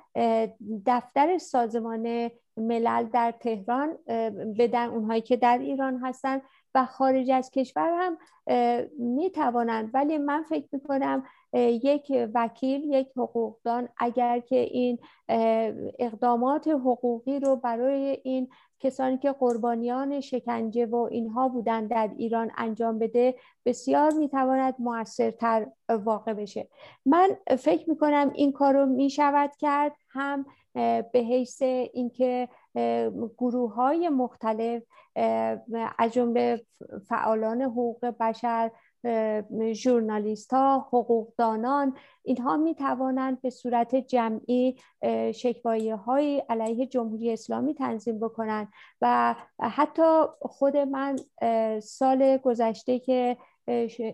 دفتر 0.85 1.37
سازمان 1.37 2.31
ملل 2.57 3.03
در 3.03 3.31
تهران 3.31 3.97
بدن 4.57 4.89
اونهایی 4.89 5.21
که 5.21 5.37
در 5.37 5.57
ایران 5.57 5.97
هستن 5.97 6.41
و 6.75 6.85
خارج 6.85 7.31
از 7.31 7.51
کشور 7.51 7.89
هم 7.89 8.17
می 8.99 9.29
توانند 9.29 9.89
ولی 9.93 10.17
من 10.17 10.43
فکر 10.43 10.67
می 10.71 10.79
کنم 10.79 11.23
یک 11.53 12.29
وکیل 12.33 12.83
یک 12.83 13.07
حقوقدان. 13.17 13.89
اگر 13.97 14.39
که 14.39 14.55
این 14.55 14.99
اقدامات 15.99 16.67
حقوقی 16.67 17.39
رو 17.39 17.55
برای 17.55 18.17
این 18.23 18.49
کسانی 18.79 19.17
که 19.17 19.31
قربانیان 19.31 20.19
شکنجه 20.19 20.85
و 20.85 20.95
اینها 20.95 21.49
بودن 21.49 21.87
در 21.87 22.09
ایران 22.17 22.51
انجام 22.57 22.99
بده 22.99 23.35
بسیار 23.65 24.11
می‌تواند 24.13 24.75
موثرتر 24.79 25.67
واقع 25.89 26.33
بشه. 26.33 26.67
من 27.05 27.29
فکر 27.59 27.89
می‌کنم 27.89 28.31
این 28.35 28.51
کار 28.51 28.73
رو 28.73 28.85
می‌شود 28.85 29.51
کرد 29.55 29.95
هم 30.09 30.45
به 30.73 31.19
حیث 31.19 31.61
اینکه 31.61 32.49
گروه 33.37 33.73
های 33.73 34.09
مختلف 34.09 34.83
از 35.97 36.13
جمله 36.13 36.61
فعالان 37.07 37.61
حقوق 37.61 38.05
بشر 38.05 38.71
ژورنالیست 39.73 40.53
ها 40.53 40.87
حقوقدانان 40.87 41.95
اینها 42.23 42.57
می 42.57 42.75
توانند 42.75 43.41
به 43.41 43.49
صورت 43.49 43.95
جمعی 43.95 44.75
شکوایی 45.33 45.89
های 45.89 46.43
علیه 46.49 46.87
جمهوری 46.87 47.33
اسلامی 47.33 47.73
تنظیم 47.73 48.19
بکنند 48.19 48.67
و 49.01 49.35
حتی 49.61 50.21
خود 50.41 50.77
من 50.77 51.15
سال 51.79 52.37
گذشته 52.37 52.99
که 52.99 53.37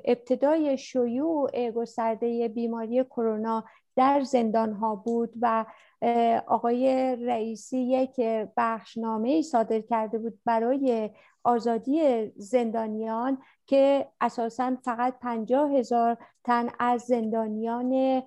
ابتدای 0.06 0.78
شیوع 0.78 1.72
گسترده 1.72 2.48
بیماری 2.48 3.04
کرونا 3.04 3.64
در 3.98 4.22
زندان 4.22 4.74
ها 4.74 4.96
بود 4.96 5.34
و 5.42 5.66
آقای 6.48 7.16
رئیسی 7.16 7.78
یک 7.78 8.20
بخشنامه 8.58 9.30
ای 9.30 9.44
صادر 9.44 9.82
کرده 9.82 10.18
بود 10.18 10.40
برای 10.46 11.10
آزادی 11.44 12.28
زندانیان 12.36 13.38
که 13.66 14.08
اساسا 14.22 14.78
فقط 14.84 15.20
پنجاه 15.20 15.72
هزار 15.72 16.18
تن 16.44 16.70
از 16.80 17.02
زندانیان 17.02 18.22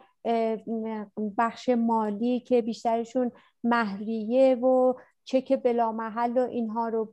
بخش 1.39 1.69
مالی 1.69 2.41
که 2.41 2.63
بیشترشون 2.63 3.33
مهریه 3.65 4.55
و 4.55 4.95
چک 5.25 5.63
بلامحل 5.63 6.39
و 6.39 6.41
اینها 6.41 6.89
رو 6.89 7.13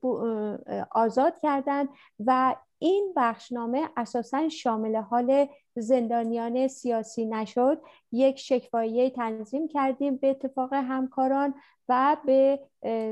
آزاد 0.91 1.39
کردن 1.39 1.87
و 2.25 2.55
این 2.79 3.13
بخشنامه 3.15 3.89
اساسا 3.97 4.49
شامل 4.49 4.95
حال 4.95 5.47
زندانیان 5.75 6.67
سیاسی 6.67 7.25
نشد. 7.25 7.81
یک 8.11 8.39
شکوایه 8.39 9.09
تنظیم 9.09 9.67
کردیم 9.67 10.15
به 10.17 10.29
اتفاق 10.29 10.73
همکاران 10.73 11.53
و 11.89 12.17
به 12.25 12.59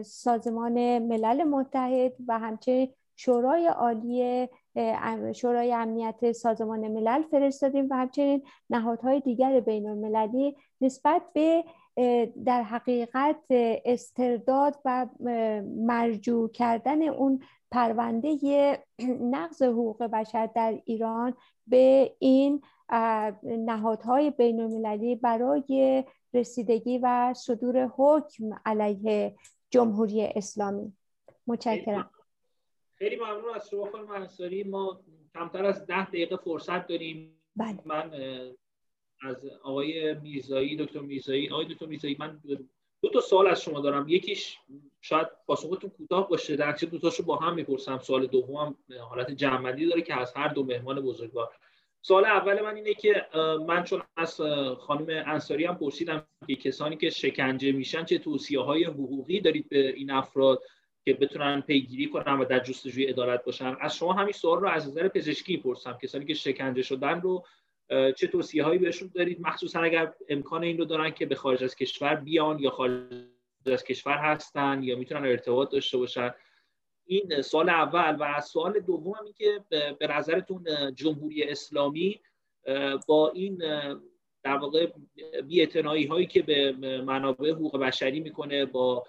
سازمان 0.04 1.00
ملل 1.00 1.43
متحد 1.43 2.14
و 2.28 2.39
همچنین 2.39 2.93
شورای 3.16 3.68
عالی 3.68 4.48
شورای 5.36 5.74
امنیت 5.74 6.32
سازمان 6.32 6.88
ملل 6.88 7.24
فرستادیم 7.24 7.88
و 7.91 7.96
همچنین 7.96 8.43
نهادهای 8.70 9.20
دیگر 9.20 9.60
بین 9.60 9.89
المللی 9.89 10.58
نسبت 10.82 11.22
به 11.34 11.64
در 12.46 12.64
حقیقت 12.64 13.46
استرداد 13.86 14.76
و 14.86 15.08
مرجوع 15.66 16.50
کردن 16.50 17.02
اون 17.02 17.43
پرونده 17.72 18.38
نقض 19.22 19.62
حقوق 19.64 20.04
بشر 20.04 20.46
در 20.46 20.82
ایران 20.86 21.34
به 21.68 22.16
این 22.20 22.62
نهادهای 23.43 24.32
بین 24.32 24.60
المللی 24.60 25.16
برای 25.16 26.04
رسیدگی 26.34 26.98
و 26.98 27.34
صدور 27.34 27.91
حکم 27.98 28.50
علیه 28.66 29.36
جمهوری 29.70 30.26
اسلامی. 30.26 30.93
متشکرم. 31.48 32.10
خیلی 32.98 33.16
ممنون 33.16 33.56
از 33.56 33.70
شما 33.70 33.91
خانم 33.91 34.12
انصاری. 34.12 34.64
ما 34.64 35.02
کمتر 35.34 35.66
از 35.66 35.86
ده 35.86 36.06
دقیقه 36.06 36.38
فرصت 36.38 36.88
داریم. 36.88 37.41
بله. 37.56 37.80
من 37.86 38.12
از 39.26 39.45
آقای 39.63 40.13
میرزایی 40.13 40.76
دکتر 40.76 40.99
میرزایی. 40.99 41.49
آقای 41.49 41.65
دکتر 41.65 41.86
میرزایی 41.86 42.15
من 42.19 42.41
دو 43.01 43.09
تا 43.09 43.21
سوال 43.21 43.47
از 43.47 43.61
شما 43.61 43.80
دارم. 43.80 44.09
یکیش 44.09 44.57
شاید 45.01 45.28
پاسختون 45.47 45.89
کوتاه 45.89 46.30
باشه. 46.30 46.55
در 46.55 46.71
دو 46.71 46.99
تاشو 46.99 47.23
با 47.23 47.36
هم 47.36 47.55
می‌پرسم. 47.55 47.97
سوال 47.97 48.28
دومم 48.28 48.76
حالت 49.09 49.32
جمعندی 49.32 49.86
داره 49.86 50.01
که 50.01 50.19
از 50.19 50.34
هر 50.36 50.47
دو 50.47 50.63
مهمان 50.63 51.01
بزرگوار. 51.01 51.49
سوال 52.01 52.26
اول 52.26 52.61
من 52.61 52.76
اینه 52.76 52.93
که 52.93 53.26
من 53.67 53.84
چون 53.84 54.01
از 54.17 54.41
خانم 54.80 55.23
انصاری 55.26 55.65
هم 55.65 55.76
پرسیدم 55.76 56.28
که 56.47 56.55
کسانی 56.55 56.97
که 56.97 57.09
شکنجه 57.09 57.71
میشن 57.71 58.05
چه 58.05 58.17
توصیه 58.17 58.59
های 58.59 58.84
حقوقی 58.84 59.39
دارید 59.39 59.69
به 59.69 59.89
این 59.89 60.11
افراد 60.11 60.61
که 61.05 61.13
بتونن 61.13 61.61
پیگیری 61.61 62.09
کنن 62.09 62.39
و 62.39 62.45
در 62.45 62.59
جستجوی 62.59 63.05
عدالت 63.05 63.45
باشن؟ 63.45 63.76
از 63.82 63.95
شما 63.95 64.13
همین 64.13 64.34
سوال 64.34 64.59
رو 64.59 64.67
از 64.67 64.88
نظر 64.88 65.07
پزشکی 65.07 65.57
پرسم. 65.57 65.97
کسانی 66.03 66.26
که 66.26 66.34
شکنجه 66.34 66.82
شدن 66.82 67.21
رو 67.21 67.45
چه 67.89 68.27
توصیه 68.27 68.63
هایی 68.63 68.79
بهشون 68.79 69.11
دارید؟ 69.15 69.41
مخصوصا 69.41 69.79
اگر 69.79 70.13
امکان 70.29 70.63
این 70.63 70.77
رو 70.77 70.86
دارن 70.86 71.11
که 71.11 71.25
به 71.25 71.36
خارج 71.36 71.63
از 71.63 71.75
کشور 71.75 72.15
بیان 72.15 72.59
یا 72.59 72.69
خارج 72.69 73.01
از 73.65 73.83
کشور 73.83 74.17
هستن 74.17 74.83
یا 74.83 74.95
می‌تونن 74.95 75.25
ارتباط 75.25 75.71
داشته 75.71 75.97
باشن. 75.97 76.33
این 77.05 77.41
سال 77.41 77.69
اول 77.69 78.17
و 78.19 78.41
سوال 78.41 78.79
دوم 78.79 79.15
این 79.23 79.33
که 79.33 79.63
به 79.99 80.07
نظرتون 80.07 80.65
جمهوری 80.95 81.43
اسلامی 81.43 82.19
با 83.07 83.31
این 83.31 83.57
در 84.43 84.57
واقع 84.57 84.91
بی 85.47 86.05
هایی 86.05 86.25
که 86.25 86.41
به 86.41 86.71
منابع 87.01 87.51
حقوق 87.51 87.77
بشری 87.77 88.19
می‌کنه 88.19 88.65
با 88.65 89.05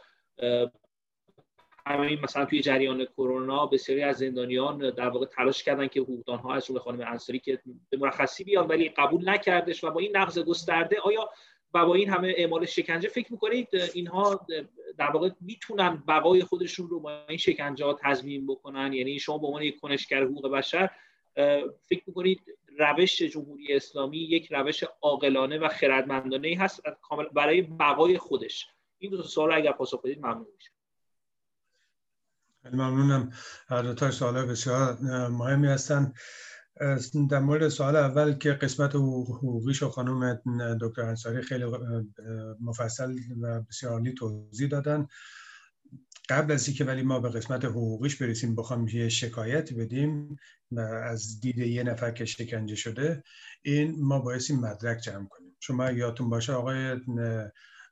همین 1.87 2.21
مثلا 2.23 2.45
توی 2.45 2.61
جریان 2.61 3.05
کرونا 3.05 3.67
بسیاری 3.67 4.03
از 4.03 4.17
زندانیان 4.19 4.91
در 4.91 5.09
واقع 5.09 5.27
تلاش 5.27 5.63
کردن 5.63 5.87
که 5.87 6.01
حقوقدان 6.01 6.39
ها 6.39 6.55
از 6.55 6.67
جمله 6.67 6.81
خانم 6.81 7.01
انصاری 7.01 7.39
که 7.39 7.61
به 7.91 7.97
مرخصی 7.97 8.45
بیان 8.45 8.67
ولی 8.67 8.89
قبول 8.89 9.29
نکردش 9.29 9.85
و 9.85 9.91
با 9.91 10.01
این 10.01 10.17
نقض 10.17 10.39
گسترده 10.39 11.01
آیا 11.01 11.31
و 11.75 11.87
با 11.87 11.95
این 11.95 12.11
همه 12.11 12.35
اعمال 12.37 12.67
شکنجه 12.67 13.09
فکر 13.09 13.33
می‌کنید 13.33 13.69
اینها 13.95 14.47
در 14.99 15.11
واقع 15.11 15.31
می‌تونن 15.41 16.03
بقای 16.09 16.43
خودشون 16.43 16.89
رو 16.89 17.01
با 17.01 17.27
این 17.29 17.39
شکنجه 17.39 17.85
ها 17.85 17.99
تضمین 18.03 18.47
بکنن؟ 18.47 18.93
یعنی 18.93 19.19
شما 19.19 19.39
به 19.39 19.47
عنوان 19.47 19.63
یک 19.63 19.81
کنشگر 19.81 20.25
حقوق 20.25 20.51
بشر 20.51 20.91
فکر 21.89 22.03
می‌کنید 22.07 22.41
روش 22.79 23.23
جمهوری 23.23 23.75
اسلامی 23.75 24.19
یک 24.19 24.53
روش 24.53 24.85
عاقلانه 25.03 25.59
و 25.59 25.69
خردمندانه 25.69 26.57
هست؟ 26.61 26.83
برای 27.35 27.63
بقای 27.63 28.19
خودش. 28.19 28.67
این 28.99 29.11
دو 29.11 29.23
سوال 29.23 29.53
اگر 29.53 29.73
پاسخ 29.73 30.03
بدید 30.03 30.19
ممنون 30.19 30.47
میشه 32.67 32.77
ممنونم. 32.77 33.31
هر 33.69 33.83
دو 33.83 33.95
تا 33.95 34.11
سوال 34.11 34.47
بسیار 34.47 34.99
مهمی 35.29 35.67
هستن. 35.67 36.13
در 37.31 37.39
مورد 37.39 37.69
سوال 37.69 37.97
اول 37.97 38.33
که 38.33 38.53
قسمت 38.53 38.95
حقوقیش 38.95 39.83
و 39.83 39.89
خانم 39.89 40.41
دکتر 40.81 41.03
انصاری 41.03 41.43
خیلی 41.43 41.65
مفصل 42.61 43.15
و 43.43 43.61
بسیار 43.61 44.03
توضیح 44.19 44.69
دادن. 44.69 45.07
قبل 46.29 46.53
از 46.53 46.69
اینکه 46.69 46.85
ولی 46.85 47.03
ما 47.03 47.21
به 47.21 47.29
قسمت 47.29 47.65
حقوقیش 47.65 48.23
برسیم 48.23 48.57
بخوام 48.57 48.89
یه 48.89 49.09
شکایت 49.09 49.73
بدیم 49.73 50.37
از 51.03 51.41
دید 51.41 51.59
یه 51.59 51.83
نفر 51.83 52.11
که 52.11 52.25
شکنجه 52.25 52.75
شده 52.75 53.23
این 53.63 53.95
ما 53.99 54.19
باید 54.19 54.53
مدرک 54.53 55.01
جمع 55.01 55.27
کنیم. 55.29 55.57
شما 55.61 55.91
یادتون 55.91 56.31
باشه 56.31 56.53
آقای 56.53 56.97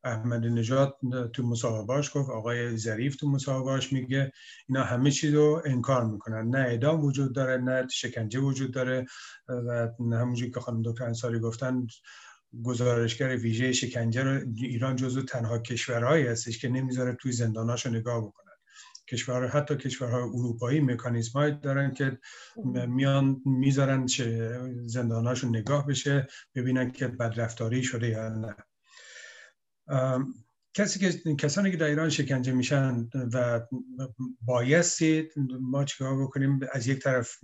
احمد 0.05 0.47
نژاد 0.47 0.97
تو 1.33 1.43
مصاحبهاش 1.43 2.11
گفت 2.15 2.31
آقای 2.31 2.77
ظریف 2.77 3.17
تو 3.17 3.29
مصاحبهاش 3.29 3.93
میگه 3.93 4.33
اینا 4.69 4.83
همه 4.83 5.11
چیز 5.11 5.35
رو 5.35 5.63
انکار 5.65 6.05
می‌کنن. 6.05 6.49
نه 6.49 6.59
اعدام 6.59 7.05
وجود 7.05 7.35
داره 7.35 7.57
نه 7.57 7.89
شکنجه 7.89 8.41
وجود 8.41 8.75
داره 8.75 9.07
و 9.49 9.89
همونجوری 10.01 10.51
که 10.51 10.61
خانم 10.61 10.83
دکتر 10.83 11.05
انصاری 11.05 11.39
گفتن 11.39 11.87
گزارشگر 12.65 13.37
ویژه 13.37 13.73
شکنجه 13.73 14.23
رو 14.23 14.41
ایران 14.57 14.97
جزو 14.97 15.23
تنها 15.23 15.59
کشورهایی 15.59 16.27
هستش 16.27 16.59
که 16.59 16.69
نمی‌ذاره 16.69 17.17
توی 17.21 17.33
زنداناشو 17.33 17.91
نگاه 17.91 18.21
بکنن. 18.21 18.45
کشور 19.09 19.49
حتی 19.49 19.77
کشورهای 19.77 20.23
اروپایی 20.23 20.81
مکانیزم 20.81 21.51
دارن 21.51 21.95
که 21.95 22.19
میان 22.89 23.43
می‌ذارن 23.47 24.07
زنداناشو 24.87 25.49
نگاه 25.49 25.87
بشه 25.87 26.27
ببینن 26.55 26.91
که 26.91 27.09
بدرفتاری 27.09 27.83
شده 27.83 28.09
یا 28.09 28.29
نه. 28.29 28.57
کسی 30.75 30.99
که 30.99 31.35
کسانی 31.35 31.71
که 31.71 31.77
در 31.77 31.87
ایران 31.87 32.11
شکنجه 32.11 32.53
میشن 32.53 33.09
و 33.33 33.61
بایستی 34.41 35.29
ما 35.61 35.85
چیکار 35.85 36.23
بکنیم؟ 36.23 36.61
از 36.73 36.87
یک 36.87 36.99
طرف 36.99 37.39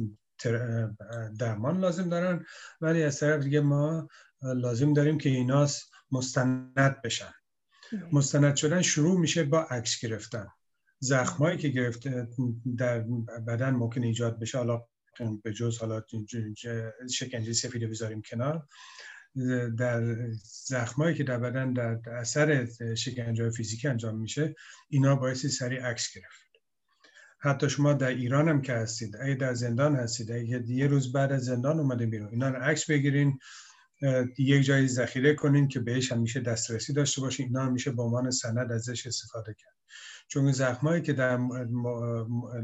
درمان 1.39 1.81
لازم 1.81 2.09
دارن 2.09 2.45
ولی 2.81 3.03
از 3.03 3.21
طرف 3.21 3.43
دیگه 3.43 3.61
ما 3.61 4.09
لازم 4.43 4.93
داریم 4.93 5.19
که 5.19 5.29
اینا 5.29 5.67
مستند 6.13 7.03
بشن. 7.03 7.33
مستند 8.13 8.57
شدن 8.57 8.83
شروع 8.83 9.21
میشه 9.21 9.45
با 9.45 9.63
عکس 9.63 10.01
گرفتن. 10.01 10.47
زخمایی 10.99 11.59
که 11.59 11.69
گرفته 11.69 12.29
در 12.77 13.01
بدن 13.47 13.71
ممکن 13.71 14.03
ایجاد 14.03 14.39
بشه. 14.39 14.59
حالا 14.59 14.85
به 15.43 15.53
جز 15.53 15.79
حالا 15.79 16.03
شکنجه 17.11 17.53
سفید 17.53 17.91
بذاریم 17.91 18.23
کنار. 18.23 18.67
در 19.79 20.31
زخمایی 20.45 21.15
که 21.15 21.25
در 21.25 21.39
بدن 21.39 21.73
در 21.73 22.11
اثر 22.11 22.69
شکنجه 22.95 23.51
فیزیکی 23.51 23.89
انجام 23.89 24.21
میشه 24.21 24.55
اینا 24.89 25.17
باعث 25.17 25.47
سریع 25.47 25.83
عکس 25.83 26.15
گرفت. 26.15 26.51
حتی 27.39 27.71
شما 27.71 27.93
در 27.93 28.09
ایران 28.09 28.49
هم 28.49 28.63
که 28.63 28.73
هستید 28.73 29.17
اگه 29.17 29.35
در 29.35 29.55
زندان 29.55 29.97
هستید 29.97 30.33
اگه 30.33 30.71
یه 30.71 30.87
روز 30.87 31.13
بعد 31.13 31.33
از 31.33 31.45
زندان 31.45 31.81
اومده 31.81 32.07
بیرون 32.07 32.29
اینا 32.29 32.49
رو 32.49 32.57
عکس 32.57 32.91
بگیرین 32.91 33.39
یک 34.39 34.63
جایی 34.63 34.89
ذخیره 34.89 35.35
کنین 35.35 35.69
که 35.69 35.81
بهش 35.81 36.13
همیشه 36.13 36.41
دسترسی 36.41 36.93
داشته 36.93 37.21
باشین 37.21 37.47
اینا 37.47 37.63
هم 37.63 37.73
میشه 37.73 37.91
به 37.91 38.03
عنوان 38.03 38.31
سند 38.31 38.73
ازش 38.73 39.07
استفاده 39.07 39.55
کرد. 39.55 39.75
چون 40.29 40.53
زخمایی 40.53 41.03
که 41.03 41.13
در, 41.13 41.39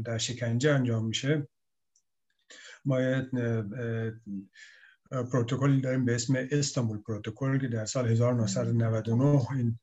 در 0.05 0.17
شکنجه 0.17 0.71
انجام 0.71 1.07
میشه 1.07 1.47
باید 2.85 3.29
پروتکل 5.11 5.81
داریم 5.81 6.05
به 6.05 6.15
اسم 6.15 6.47
استانبول 6.51 6.97
پروتکل 6.97 7.59
که 7.59 7.67
در 7.67 7.85
سال 7.85 8.07
1999 8.07 9.47
این 9.51 9.79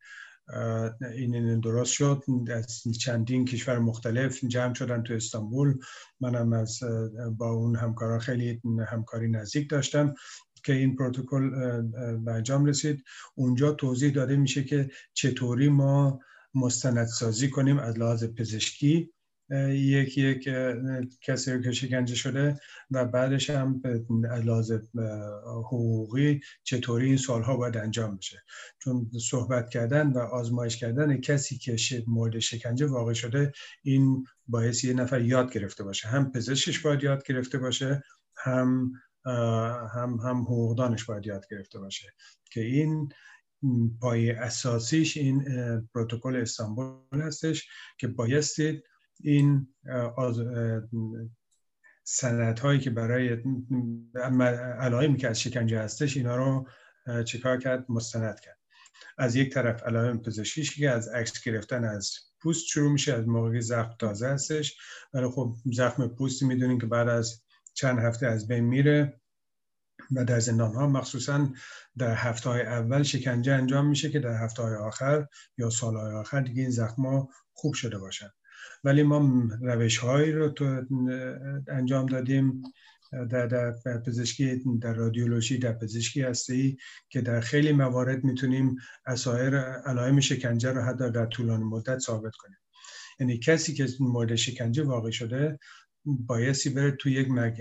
این 1.35 1.61
درست 1.61 1.93
شد. 1.93 2.23
از 2.51 2.83
چندین 3.01 3.45
کشور 3.45 3.79
مختلف 3.79 4.45
جمع 4.45 4.75
شدن 4.75 5.03
تو 5.03 5.15
استانبول. 5.15 5.79
منم 6.21 6.53
از 6.53 6.81
با 7.37 7.51
اون 7.51 7.77
همکاران 7.77 8.19
خیلی 8.19 8.61
همکاری 8.89 9.29
نزدیک 9.29 9.71
داشتم 9.71 10.15
که 10.65 10.73
این 10.73 10.97
پروتکل 10.97 11.51
به 12.17 12.33
انجام 12.33 12.65
رسید. 12.65 13.05
اونجا 13.35 13.73
توضیح 13.73 14.13
داده 14.13 14.37
میشه 14.37 14.65
که 14.65 14.91
چطوری 15.15 15.69
ما 15.69 16.21
مستندسازی 16.55 17.51
کنیم 17.51 17.79
از 17.79 17.99
لحاظ 17.99 18.25
پزشکی. 18.25 19.14
یک 19.71 20.19
یک 20.19 20.49
کسی 21.23 21.63
که 21.63 21.73
شکنجه 21.73 22.15
شده 22.15 22.57
و 22.91 23.05
بعدش 23.05 23.51
هم 23.51 23.83
لحاظ 24.45 24.73
حقوقی 25.45 26.41
چطوری 26.63 27.07
این 27.07 27.17
سالها 27.17 27.57
باید 27.57 27.77
انجام 27.77 28.17
بشه. 28.17 28.43
چون 28.79 29.11
صحبت 29.31 29.69
کردن 29.69 30.13
و 30.13 30.19
آزمایش 30.19 30.77
کردن 30.77 31.21
کسی 31.21 31.59
که 31.59 31.77
مورد 32.07 32.39
شکنجه 32.39 32.87
واقع 32.87 33.13
شده 33.13 33.53
این 33.83 34.27
باعث 34.47 34.85
یه 34.85 34.95
نفر 34.95 35.21
یاد 35.21 35.53
گرفته 35.53 35.85
باشه. 35.85 36.09
هم 36.09 36.33
پزشکش 36.33 36.81
باید 36.81 37.03
یاد 37.03 37.27
گرفته 37.27 37.59
باشه 37.59 38.03
هم 38.37 38.93
هم 39.95 40.19
هم 40.25 40.43
حقوقدانش 40.43 41.05
باید 41.05 41.27
یاد 41.27 41.47
گرفته 41.51 41.79
باشه. 41.79 42.13
که 42.51 42.61
این 42.61 43.09
پای 44.01 44.31
اساسیش 44.31 45.17
این 45.17 45.45
پروتکل 45.95 46.37
استانبول 46.37 47.21
هستش 47.21 47.69
که 47.99 48.07
بایستی 48.07 48.83
این 49.21 49.75
سنت 52.05 52.61
هایی 52.61 52.81
که 52.81 52.91
برای 52.91 53.43
علائمی 54.79 55.17
که 55.17 55.29
از 55.29 55.41
شکنجه 55.41 55.81
هستش 55.81 56.17
اینا 56.17 56.37
رو 56.37 56.69
چیکار 57.25 57.59
کرد؟ 57.59 57.85
مستند 57.89 58.41
کرد. 58.41 58.59
از 59.19 59.37
یک 59.37 59.55
طرف 59.55 59.83
علائم 59.83 60.23
پزشکیش 60.23 60.77
که 60.77 60.91
از 60.91 61.09
عکس 61.09 61.43
گرفتن 61.45 61.85
از 61.85 62.13
پوست 62.41 62.67
شروع 62.67 62.93
میشه 62.93 63.15
از 63.15 63.29
موقعی 63.29 63.61
زخم 63.61 63.95
تازه 63.99 64.29
هستش. 64.29 64.79
ولی 65.15 65.29
خب 65.29 65.57
زخم 65.73 66.09
پوستی 66.09 66.47
می‌دونیم 66.47 66.79
که 66.79 66.87
بعد 66.87 67.09
از 67.09 67.43
چند 67.75 67.99
هفته 67.99 68.27
از 68.27 68.49
بین 68.49 68.65
میره 68.65 69.21
و 70.17 70.25
در 70.25 70.41
زندان 70.41 70.75
ها 70.75 70.87
مخصوصا 70.87 71.49
در 71.97 72.15
هفته 72.15 72.51
های 72.51 72.63
اول 72.63 73.03
شکنجه 73.03 73.53
انجام 73.53 73.87
میشه 73.87 74.11
که 74.11 74.19
در 74.19 74.45
هفته 74.45 74.63
های 74.63 74.75
آخر 74.75 75.27
یا 75.59 75.71
سال 75.71 75.97
های 75.97 76.15
آخر 76.15 76.41
دیگه 76.41 76.63
این 76.63 76.71
زخم 76.71 77.29
خوب 77.53 77.75
شده 77.75 77.99
باشن. 77.99 78.31
ولی 78.85 79.03
ما 79.03 79.49
روش 79.61 79.99
هایی 79.99 80.33
رو 80.33 80.49
تو 80.49 80.83
انجام 81.69 82.07
دادیم 82.07 82.63
در, 83.31 83.47
در 83.47 83.99
پزشکی 84.07 84.63
در 84.81 84.95
رادیولوژی 84.95 85.59
در 85.59 85.73
پزشکی 85.73 86.23
هستی 86.23 86.77
که 87.09 87.21
در 87.21 87.41
خیلی 87.41 87.73
موارد 87.73 88.25
می‌تونیم 88.25 88.77
اسایر 89.07 89.57
علائم 89.59 90.21
شکنجه 90.21 90.71
رو 90.71 90.83
حتی 90.83 91.11
در 91.11 91.27
طولان 91.27 91.63
مدت 91.63 91.99
ثابت 91.99 92.37
کنیم. 92.37 92.59
یعنی 93.21 93.39
کسی 93.39 93.75
که 93.75 93.89
مورد 94.01 94.35
شکنجه 94.35 94.83
واقع 94.83 95.11
شده 95.11 95.59
بایستی 96.05 96.71
بره 96.71 96.91
توی 96.91 97.13
یک 97.13 97.31
مگ... 97.31 97.61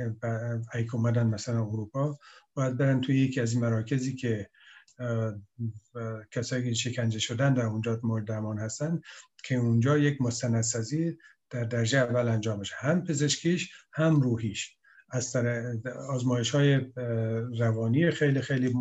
ایک 0.74 0.96
اومدن 0.96 1.28
مثلا 1.28 1.66
اروپا 1.66 2.18
باید 2.54 2.78
برن 2.78 3.02
توی 3.02 3.20
یکی 3.20 3.42
از 3.42 3.54
این 3.54 3.62
مراکزی 3.62 4.16
که 4.16 4.50
کسایی 6.32 6.64
که 6.64 6.74
شکنجه 6.74 7.20
شدن 7.20 7.54
در 7.54 7.66
اونجا 7.66 8.00
مورد 8.04 8.26
درمان 8.26 8.60
هستن 8.60 9.02
که 9.44 9.56
اونجا 9.56 9.98
یک 9.98 10.22
مستندسازی 10.22 11.18
در 11.50 11.64
درجه 11.64 11.98
اول 11.98 12.28
انجام 12.28 12.60
بشه. 12.60 12.76
هم 12.78 13.04
پزشکیش 13.04 13.72
هم 13.94 14.22
روحیش. 14.22 14.78
از 15.10 15.36
آزمایش 16.10 16.50
های 16.50 16.82
روانی 17.60 18.12
خیلی 18.12 18.42
خیلی 18.42 18.74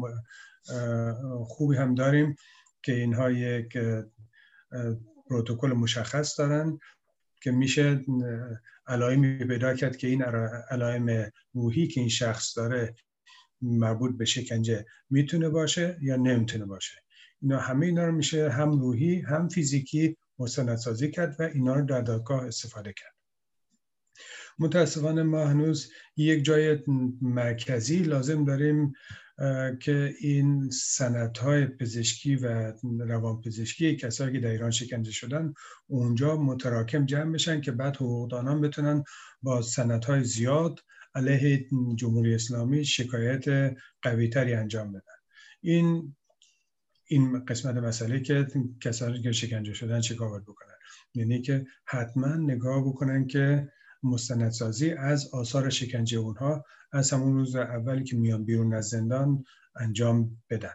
خوبی 1.45 1.77
هم 1.77 1.95
داریم 1.95 2.37
که 2.83 2.93
اینها 2.93 3.31
یک 3.31 3.79
پروتکل 5.29 5.73
مشخص 5.73 6.39
دارن 6.39 6.79
که 7.43 7.51
میشه 7.51 8.05
علائمی 8.87 9.45
پیدا 9.45 9.75
کرد 9.75 9.97
که 9.97 10.07
این 10.07 10.23
علائم 10.71 11.31
روحی 11.53 11.87
که 11.87 12.01
این 12.01 12.09
شخص 12.09 12.57
داره 12.59 12.95
مربوط 13.63 14.17
به 14.17 14.25
شکنجه 14.25 14.87
می‌تونه 15.11 15.49
باشه 15.49 15.99
یا 16.03 16.17
نمی‌تونه 16.17 16.65
باشه. 16.65 17.03
اینا 17.43 17.59
همه 17.59 17.87
اینا 17.87 18.07
رو 18.07 18.13
میشه 18.13 18.51
هم 18.51 18.71
روحی 18.71 19.21
هم 19.21 19.49
فیزیکی 19.49 20.17
مستندسازی 20.43 21.11
کرد 21.11 21.36
و 21.38 21.43
اینا 21.43 21.74
رو 21.74 21.86
در 21.86 22.01
دادگاه 22.01 22.47
استفاده 22.47 22.93
کرد. 22.93 23.12
متاسفانه 24.59 25.22
ما 25.22 25.47
هنوز 25.47 25.90
یک 26.16 26.45
جای 26.45 26.78
مرکزی 27.20 27.99
لازم 27.99 28.45
داریم 28.45 28.93
که 29.80 30.14
این 30.20 30.70
های 31.43 31.66
پزشکی 31.66 32.36
و 32.36 32.72
روان 32.99 33.40
پزشکی 33.40 33.97
کسایی 33.97 34.32
که 34.32 34.40
در 34.40 34.51
ایران 34.51 34.70
شکنجه 34.70 35.12
شدن 35.12 35.55
اونجا 35.86 36.36
متراکم 36.36 37.07
جمع 37.07 37.32
بشن 37.32 37.61
که 37.61 37.72
بعد 37.72 37.97
حقوقدانان 37.97 38.61
بتونن 38.61 39.05
با 39.43 39.62
های 40.07 40.24
زیاد 40.24 40.80
علیه 41.14 41.68
جمهوری 41.95 42.34
اسلامی 42.34 42.84
شکایت 42.84 43.74
قویتری 44.03 44.55
انجام 44.55 44.93
بدن. 44.93 45.18
این 45.61 46.16
این 47.13 47.45
قسمت 47.45 47.77
مسئله 47.77 48.21
که 48.21 48.47
کسانی 48.81 49.23
که 49.23 49.33
شکنجه 49.33 49.75
شدن 49.75 50.01
چیکار 50.01 50.29
باید 50.31 50.43
بکنن؟ 50.43 50.75
یعنی 51.15 51.43
که 51.43 51.67
حتما 51.85 52.29
نگاه 52.29 52.85
بکنن 52.89 53.27
که 53.27 53.73
مستندسازی 54.03 54.91
از 54.91 55.35
آثار 55.35 55.71
شکنجه 55.71 56.19
اونها 56.19 56.65
از 56.93 57.13
همون 57.13 57.35
روز 57.35 57.57
اولی 57.57 58.05
که 58.05 58.17
میان 58.17 58.45
بیرون 58.45 58.75
از 58.75 58.89
زندان 58.89 59.45
انجام 59.77 60.43
بدن. 60.51 60.75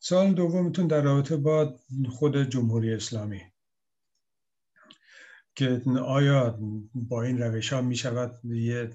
سال 0.00 0.34
دومتون 0.34 0.86
در 0.86 1.02
رابطه 1.02 1.36
با 1.36 1.76
خود 2.10 2.42
جمهوری 2.42 2.94
اسلامی 2.94 3.40
که 5.54 5.82
آیا 6.04 6.58
با 6.94 7.22
این 7.22 7.38
روش 7.38 7.72
ها 7.72 7.80
می 7.80 7.96
شود 7.96 8.44
یه 8.44 8.90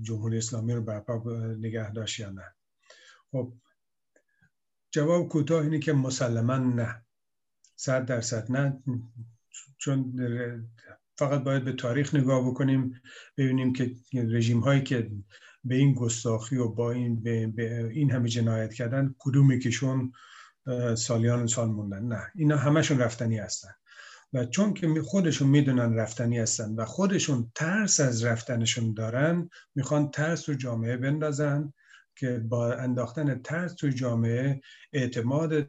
جمهوری 0.00 0.38
اسلامی 0.38 0.72
رو 0.72 0.82
برپا 0.82 1.22
نگه 1.58 1.92
داشت 1.92 2.20
یا 2.20 2.30
نه. 2.30 2.54
خب 3.30 3.52
جواب 4.90 5.28
کوتاه 5.28 5.62
اینه 5.62 5.78
که 5.78 5.92
مسلما 5.92 6.56
نه. 6.56 7.02
صد 7.76 8.04
درصد 8.04 8.52
نه. 8.52 8.82
چون 9.78 10.12
فقط 11.18 11.44
باید 11.44 11.64
به 11.64 11.72
تاریخ 11.72 12.14
نگاه 12.14 12.50
بکنیم 12.50 13.00
ببینیم 13.36 13.72
که 13.72 13.96
رژیم 14.12 14.60
هایی 14.60 14.82
که 14.82 15.10
به 15.64 15.74
این 15.74 15.94
گستاخی 15.94 16.56
و 16.56 16.68
با 16.68 16.90
این 16.90 17.22
به, 17.22 17.88
این 17.90 18.10
همه 18.10 18.28
جنایت 18.28 18.74
کردن 18.74 19.14
کدومی 19.18 19.58
کهشون 19.58 20.12
سالیان 20.96 21.46
سال 21.46 21.68
موندن. 21.68 22.02
نه. 22.02 22.26
اینا 22.34 22.56
همشون 22.56 22.98
رفتنی 22.98 23.38
هستن. 23.38 23.70
و 24.32 24.44
چون 24.44 24.74
که 24.74 25.02
خودشون 25.02 25.48
می‌دونن 25.48 25.94
رفتنی 25.94 26.38
هستن 26.38 26.74
و 26.74 26.84
خودشون 26.84 27.52
ترس 27.54 28.00
از 28.00 28.24
رفتنشون 28.24 28.94
دارن 28.94 29.50
می‌خوان 29.74 30.10
ترس 30.10 30.42
تو 30.42 30.54
جامعه 30.54 30.96
بندازن 30.96 31.72
که 32.18 32.38
با 32.38 32.72
انداختن 32.72 33.42
ترس 33.42 33.74
تو 33.74 33.88
جامعه 33.88 34.60
اعتماد 34.92 35.68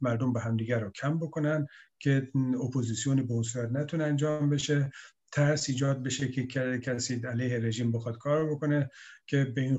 مردم 0.00 0.32
به 0.32 0.40
همدیگر 0.40 0.80
رو 0.80 0.90
کم 0.90 1.18
بکنن 1.18 1.66
که 1.98 2.30
اپوزیسیون 2.62 3.26
به 3.26 3.42
صورت 3.42 3.72
نتونه 3.72 4.04
انجام 4.04 4.50
بشه. 4.50 4.90
ترس 5.32 5.68
ایجاد 5.68 6.02
بشه 6.02 6.28
که 6.28 6.46
کسی 6.82 7.14
علیه 7.14 7.58
رژیم 7.58 7.92
بخواد 7.92 8.18
کار 8.18 8.50
بکنه 8.50 8.90
که 9.26 9.44
به 9.44 9.60
این, 9.60 9.78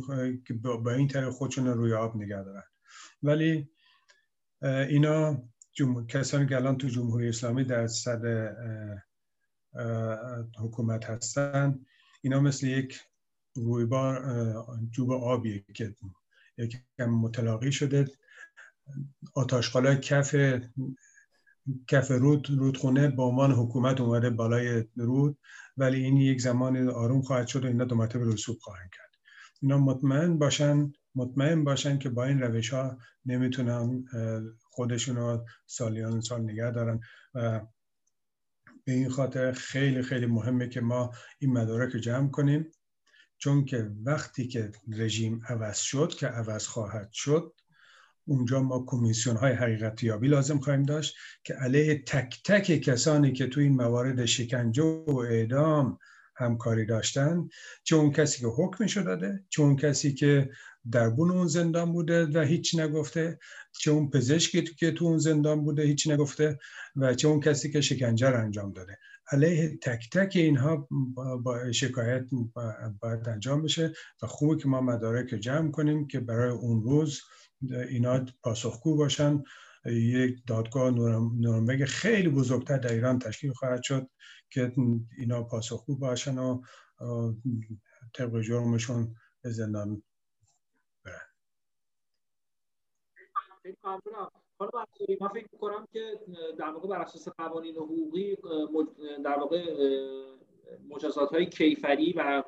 با 0.83 0.91
این 0.91 1.07
طریق 1.07 1.29
خودشون 1.29 1.67
روی 1.67 1.93
آب 1.93 2.15
نگه 2.17 2.43
دارن. 2.43 2.63
ولی 3.23 3.69
اینا 4.61 5.43
کسانی 6.07 6.47
که 6.47 6.55
الان 6.55 6.77
تو 6.77 6.87
جمهوری 6.87 7.29
اسلامی 7.29 7.63
در 7.63 7.87
صد 7.87 8.21
حکومت 10.57 11.05
هستن 11.05 11.79
اینا 12.21 12.39
مثل 12.39 12.67
یک 12.67 12.99
رویبار 13.55 14.23
جوب 14.91 15.11
آبی 15.11 15.65
که 15.75 15.95
یکم 16.57 17.09
متلاقی 17.09 17.71
شده. 17.71 18.05
آتاشقالا 19.33 19.95
کف 19.95 20.35
کف 21.87 22.11
رود 22.11 22.49
رودخونه 22.49 23.07
به 23.07 23.23
عنوان 23.23 23.51
حکومت 23.51 24.01
اومده 24.01 24.29
بالای 24.29 24.83
رود 24.95 25.37
ولی 25.77 26.03
این 26.03 26.17
یک 26.17 26.41
زمان 26.41 26.89
آروم 26.89 27.21
خواهد 27.21 27.47
شد 27.47 27.65
و 27.65 27.67
اینا 27.67 27.85
دو 27.85 27.95
مرتبه 27.95 28.25
رسوب 28.25 28.57
خواهند 28.59 28.89
کرد. 28.97 29.11
اینا 29.61 29.77
مطمئن 29.77 30.37
باشن 30.37 30.93
مطمئن 31.15 31.63
باشن 31.63 31.99
که 31.99 32.09
با 32.09 32.25
این 32.25 32.41
روش 32.41 32.73
ها 32.73 32.97
نمی‌تونن 33.25 34.05
خودشون 34.75 35.15
رو 35.15 35.45
سالیان 35.65 36.21
سال 36.21 36.41
نگه 36.41 36.71
دارن. 36.71 36.99
و 37.33 37.61
به 38.85 38.91
این 38.93 39.09
خاطر 39.09 39.51
خیلی 39.51 40.01
خیلی 40.01 40.25
مهمه 40.25 40.69
که 40.69 40.81
ما 40.81 41.11
این 41.39 41.53
مدارک 41.53 41.93
رو 41.93 41.99
جمع 41.99 42.29
کنیم. 42.29 42.71
چون 43.37 43.65
که 43.65 43.91
وقتی 44.03 44.47
که 44.47 44.71
رژیم 44.91 45.41
عوض 45.49 45.77
شد 45.77 46.09
که 46.09 46.27
عوض 46.27 46.67
خواهد 46.67 47.11
شد 47.11 47.53
اونجا 48.25 48.61
ما 48.61 48.83
کمیسیون 48.87 49.37
های 49.37 49.53
حقیقت 49.53 50.03
لازم 50.03 50.59
خواهیم 50.59 50.83
داشت 50.83 51.15
که 51.43 51.53
علیه 51.53 52.03
تک 52.07 52.41
تک 52.45 52.65
کسانی 52.65 53.33
که 53.33 53.47
تو 53.47 53.59
این 53.59 53.75
موارد 53.75 54.25
شکنجه 54.25 54.83
و 54.83 55.17
اعدام 55.17 55.99
همکاری 56.35 56.85
داشتن 56.85 57.49
چه 57.83 57.95
اون 57.95 58.11
کسی 58.11 58.41
که 58.41 58.47
حکمشو 58.47 59.01
داده 59.01 59.43
چه 59.49 59.61
اون 59.61 59.75
کسی 59.75 60.13
که 60.13 60.49
دربون 60.91 61.31
اون 61.31 61.47
زندان 61.47 61.93
بوده 61.93 62.25
و 62.25 62.39
هیچ 62.39 62.75
نگفته 62.79 63.39
چه 63.79 63.91
اون 63.91 64.09
پزشکی 64.09 64.63
که 64.63 64.91
تو 64.91 65.05
اون 65.05 65.17
زندان 65.17 65.63
بوده 65.63 65.83
هیچ 65.83 66.07
نگفته 66.07 66.57
و 66.95 67.13
چه 67.13 67.27
اون 67.27 67.39
کسی 67.39 67.71
که 67.71 67.81
شکنجه 67.81 68.29
رو 68.29 68.39
انجام 68.39 68.73
داده. 68.73 68.97
علیه 69.31 69.77
تک 69.81 70.09
تک 70.11 70.31
اینها 70.35 70.87
با 71.43 71.71
شکایت 71.71 72.25
باید 73.01 73.29
انجام 73.29 73.61
بشه 73.61 73.93
و 74.23 74.27
خوبه 74.27 74.61
که 74.61 74.67
ما 74.67 74.81
مدارک 74.81 75.27
جمع 75.27 75.71
کنیم 75.71 76.07
که 76.07 76.19
برای 76.19 76.51
اون 76.51 76.83
روز 76.83 77.21
اینا 77.89 78.25
پاسخگو 78.43 78.95
باشن. 78.97 79.43
یک 79.85 80.37
دادگاه 80.47 80.91
نورنبرگ 81.39 81.85
خیلی 81.85 82.29
بزرگتر 82.29 82.77
در 82.77 82.93
ایران 82.93 83.19
تشکیل 83.19 83.53
خواهد 83.53 83.83
شد 83.83 84.09
که 84.49 84.73
اینا 85.17 85.43
پاسخگو 85.43 85.95
باشن 85.95 86.37
و 86.37 86.61
طبق 88.13 88.41
جرمشون 88.41 89.15
به 89.41 89.49
زندان 89.49 90.03
حالا 94.59 94.85
من 95.21 95.27
فکر 95.27 95.47
می‌کنم 95.51 95.87
که 95.93 96.19
در 96.57 96.69
واقع 96.69 96.87
بر 96.87 97.01
اساس 97.01 97.29
قوانین 97.29 97.75
حقوقی 97.75 98.37
در 99.23 99.39
واقع 99.39 99.63
مجازات 100.89 101.29
های 101.29 101.45
کیفری 101.45 102.13
و 102.13 102.43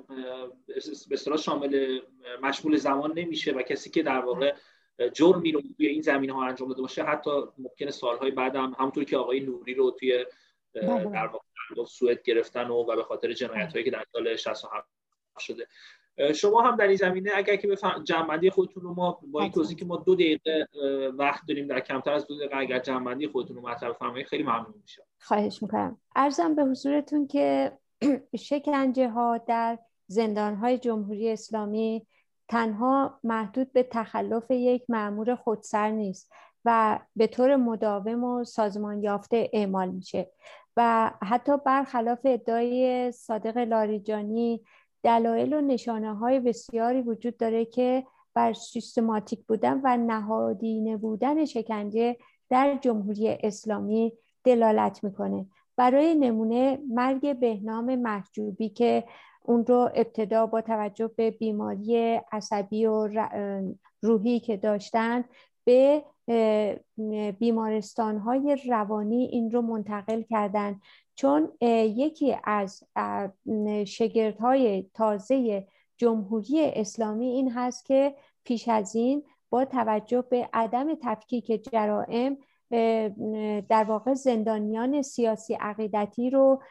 به 1.08 1.14
اصطلاح 1.14 1.38
شامل 1.38 2.00
مشمول 2.42 2.78
زمان 2.78 3.20
نمیشه 3.20 3.52
و 3.52 3.62
کسی 3.62 3.90
که 3.90 4.04
در 4.04 4.20
واقع 4.20 4.56
جرمی 5.14 5.52
رو 5.52 5.62
توی 5.78 5.88
این 5.88 6.02
زمین 6.02 6.30
ها 6.30 6.46
انجام 6.46 6.68
داده 6.68 6.82
باشه 6.82 7.04
حتی 7.04 7.32
ممکنه 7.58 7.92
سالهای 7.92 8.32
بعد 8.32 8.56
هم 8.56 8.76
همونطور 8.80 9.04
که 9.04 9.18
آقای 9.18 9.40
نوری 9.40 9.74
رو 9.74 9.92
توی 9.92 10.26
بله. 10.74 11.04
در 11.04 11.28
واقع 11.28 11.46
سوئد 11.86 12.22
گرفتن 12.24 12.68
و, 12.68 12.74
و 12.74 12.96
به 12.96 13.04
خاطر 13.04 13.34
جنایت 13.34 13.74
هایی 13.74 13.86
که 13.86 13.92
در 13.92 14.06
سال 14.12 14.36
67 14.36 14.88
شده 15.40 15.68
شما 16.36 16.62
هم 16.62 16.76
در 16.76 16.88
این 16.88 16.96
زمینه 16.96 17.32
اگر 17.36 17.56
که 17.56 17.68
بفهم 17.68 18.04
جنبندی 18.04 18.50
خودتون 18.50 18.84
رو 18.84 18.94
ما 18.94 19.20
با 19.32 19.42
این 19.42 19.52
توضیح 19.52 19.78
که 19.78 19.86
ما 19.86 19.98
دو 19.98 20.16
دقیقه 20.16 20.68
وقت 21.18 21.42
داریم 21.48 21.68
در 21.68 21.80
کمتر 21.80 22.14
از 22.14 22.28
دو 22.28 22.38
دقیقه 22.38 22.58
اگر 22.58 22.80
جنبندی 22.80 23.28
خودتون 23.28 23.56
رو 23.56 23.70
مطرح 23.70 23.90
بفرمایید 23.90 24.28
خیلی 24.28 24.44
ممنون 24.44 24.74
میشم. 24.82 25.04
خواهش 25.20 25.62
می‌کنم. 25.62 25.98
ارزم 26.16 26.56
به 26.56 26.64
حضورتون 26.64 27.28
که 27.28 27.72
شکنجه 28.50 29.10
ها 29.10 29.38
در 29.38 29.80
زندان 30.08 30.56
های 30.56 30.78
جمهوری 30.78 31.32
اسلامی 31.32 32.08
تنها 32.50 33.20
محدود 33.24 33.74
به 33.74 33.84
تخلف 33.84 34.52
یک 34.52 34.84
معمور 34.90 35.36
خودسر 35.36 35.90
نیست 35.90 36.32
و 36.66 37.00
به 37.16 37.28
طور 37.28 37.56
مداوم 37.56 38.24
و 38.24 38.44
سازمان 38.44 39.04
یافته 39.04 39.50
اعمال 39.54 39.90
میشه. 39.90 40.32
و 40.78 41.12
حتی 41.24 41.52
برخلاف 41.66 42.20
ادعای 42.26 43.12
صادق 43.12 43.58
لاریجانی 43.58 44.62
دلایل 45.04 45.54
و 45.54 45.62
نشانه 45.62 46.16
های 46.16 46.40
بسیاری 46.40 47.02
وجود 47.02 47.38
داره 47.38 47.66
که 47.66 48.04
بر 48.34 48.54
سیستماتیک 48.54 49.46
بودن 49.46 49.82
و 49.84 49.98
نهادینه 49.98 50.98
بودن 50.98 51.46
شکنجه 51.46 52.18
در 52.50 52.78
جمهوری 52.82 53.30
اسلامی 53.30 54.14
دلالت 54.44 55.04
می‌کنه. 55.04 55.46
برای 55.76 56.16
نمونه 56.16 56.80
مرگ 56.90 57.40
بهنام 57.40 57.96
محجوبی 57.96 58.70
که 58.70 59.04
اون 59.44 59.66
رو 59.66 59.90
ابتدا 59.96 60.46
با 60.46 60.62
توجه 60.62 61.08
به 61.08 61.32
بیماری 61.32 62.20
عصبی 62.32 62.86
و 62.86 63.10
روحی 64.02 64.40
که 64.40 64.58
داشتن 64.58 65.24
به 65.66 66.04
بیمارستان 67.40 68.18
های 68.18 68.58
روانی 68.70 69.26
این 69.26 69.52
رو 69.52 69.62
منتقل 69.62 70.22
کردن. 70.22 70.80
چون 71.18 71.52
یکی 71.62 72.36
از 72.44 72.84
شگردهای 73.86 74.90
تازه 74.94 75.68
جمهوری 75.98 76.66
اسلامی 76.66 77.28
این 77.28 77.52
هست 77.52 77.86
که 77.86 78.16
پیش 78.44 78.68
از 78.68 78.96
این 78.96 79.24
با 79.50 79.66
توجه 79.66 80.22
به 80.22 80.50
عدم 80.54 80.96
تفکیک 80.96 81.70
جرائم 81.72 82.38
در 83.70 83.84
واقع 83.88 84.14
زندانیان 84.14 85.02
سیاسی 85.02 85.54
عقیدتی 85.54 86.30
رو 86.30 86.62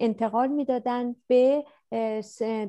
انتقال 0.00 0.48
می‌دادن 0.48 1.16
به 1.26 1.64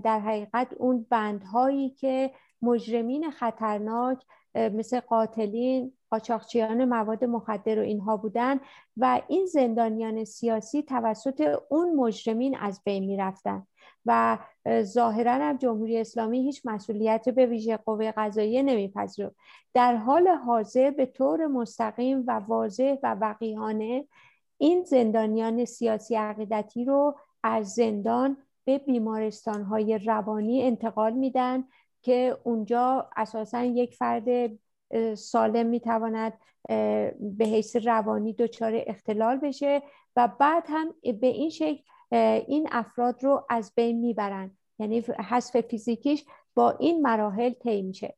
در 0.03 0.19
حقیقت 0.19 0.73
اون 0.77 1.05
بندهایی 1.09 1.89
که 1.89 2.31
مجرمین 2.61 3.31
خطرناک 3.31 4.25
مثل 4.55 4.99
قاتلین 4.99 5.93
قاچاقچیان 6.13 6.85
مواد 6.85 7.25
مخدر 7.25 7.79
و 7.79 7.81
اینها 7.81 8.17
بودن 8.17 8.59
و 8.97 9.21
این 9.27 9.45
زندانیان 9.45 10.23
سیاسی 10.23 10.83
توسط 10.83 11.57
اون 11.69 11.95
مجرمین 11.95 12.57
از 12.57 12.81
بین 12.85 13.05
می‌رفتن 13.05 13.67
و 14.05 14.37
ظاهرا 14.81 15.31
هم 15.33 15.57
جمهوری 15.57 15.97
اسلامی 15.97 16.43
هیچ 16.43 16.61
مسئولیت 16.65 17.29
به 17.29 17.45
ویژه 17.45 17.77
قوه 17.77 18.11
قضاییه 18.17 18.63
نمیپذیره 18.63 19.31
در 19.73 19.95
حال 19.95 20.27
حاضر 20.27 20.91
به 20.91 21.05
طور 21.05 21.47
مستقیم 21.47 22.23
و 22.27 22.41
واضح 22.47 22.95
و 23.03 23.15
وقیهانه 23.15 24.07
این 24.57 24.83
زندانیان 24.83 25.65
سیاسی 25.65 26.15
عقیدتی 26.15 26.85
رو 26.85 27.17
از 27.43 27.69
زندان 27.69 28.37
به 28.65 28.77
بیمارستان 28.77 29.63
های 29.63 29.97
روانی 29.97 30.63
انتقال 30.63 31.13
میدن 31.13 31.63
که 32.01 32.37
اونجا 32.43 33.09
اساسا 33.15 33.63
یک 33.63 33.95
فرد 33.95 34.51
سالم 35.15 35.65
می‌تواند 35.65 36.33
به 37.19 37.45
حیث 37.45 37.75
روانی 37.75 38.33
دچار 38.33 38.73
اختلال 38.87 39.37
بشه 39.37 39.81
و 40.15 40.29
بعد 40.39 40.63
هم 40.67 40.93
به 41.21 41.27
این 41.27 41.49
شکل 41.49 41.83
این 42.47 42.67
افراد 42.71 43.23
رو 43.23 43.45
از 43.49 43.73
بین 43.75 43.99
می‌برن. 43.99 44.51
یعنی 44.79 44.99
حذف 44.99 45.61
فیزیکیش 45.61 46.25
با 46.55 46.71
این 46.71 47.01
مراحل 47.01 47.53
طی 47.53 47.81
میشه. 47.81 48.15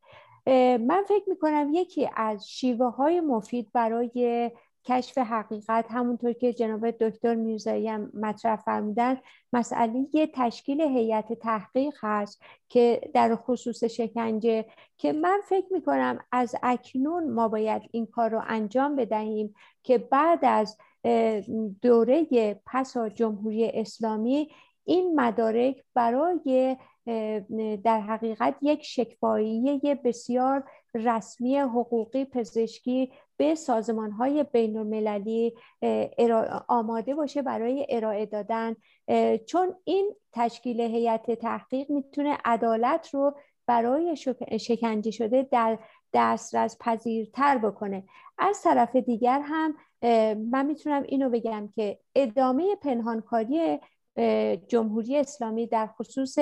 من 0.78 1.04
فکر 1.08 1.28
می‌کنم 1.28 1.70
یکی 1.74 2.08
از 2.16 2.48
شیوه 2.48 2.86
های 2.86 3.20
مفید 3.20 3.72
برای 3.72 4.50
کشف 4.86 5.18
حقیقت 5.18 5.86
همونطور 5.90 6.32
که 6.32 6.52
جناب 6.52 6.90
دکتر 6.90 7.34
میرزایی 7.34 7.88
هم 7.88 8.10
مطرح 8.14 8.56
فرمودن 8.56 9.16
مسئله 9.52 10.06
یه 10.12 10.30
تشکیل 10.34 10.80
هیئت 10.80 11.32
تحقیق 11.32 11.94
هست 12.00 12.42
که 12.68 13.00
در 13.14 13.36
خصوص 13.36 13.84
شکنجه 13.84 14.64
که 14.98 15.12
من 15.12 15.40
فکر 15.48 15.66
می‌کنم 15.70 16.18
از 16.32 16.54
اکنون 16.62 17.30
ما 17.30 17.48
باید 17.48 17.82
این 17.90 18.06
کار 18.06 18.30
رو 18.30 18.42
انجام 18.46 18.96
بدهیم 18.96 19.54
که 19.82 19.98
بعد 19.98 20.38
از 20.42 20.76
دوره 21.82 22.26
پسا 22.66 23.08
جمهوری 23.08 23.70
اسلامی 23.70 24.50
این 24.84 25.20
مدارک 25.20 25.82
برای 25.94 26.76
در 27.84 28.00
حقیقت 28.00 28.56
یک 28.62 28.82
شکفایی 28.82 29.78
بسیار 30.04 30.64
رسمی 30.96 31.58
حقوقی 31.58 32.24
پزشکی 32.24 33.12
به 33.36 33.54
سازمان 33.54 34.10
های 34.10 34.44
بین 34.44 34.76
المللی 34.76 35.54
آماده 36.68 37.14
باشه 37.14 37.42
برای 37.42 37.86
ارائه 37.88 38.26
دادن. 38.26 38.76
چون 39.46 39.74
این 39.84 40.14
تشکیل 40.32 40.80
هیئت 40.80 41.30
تحقیق 41.30 41.90
می‌تونه 41.90 42.38
عدالت 42.44 43.14
رو 43.14 43.34
برای 43.66 44.16
شکنجه 44.60 45.10
شده 45.10 45.48
در 45.50 45.78
دسترس 46.12 46.76
پذیرتر 46.80 47.58
بکنه. 47.58 48.04
از 48.38 48.62
طرف 48.62 48.96
دیگر 48.96 49.40
هم 49.40 49.74
من 50.50 50.66
می‌تونم 50.66 51.02
اینو 51.02 51.30
بگم 51.30 51.68
که 51.76 51.98
ادامه 52.14 52.76
پنهانکاری 52.76 53.80
جمهوری 54.68 55.16
اسلامی 55.16 55.66
در 55.66 55.86
خصوص 55.86 56.38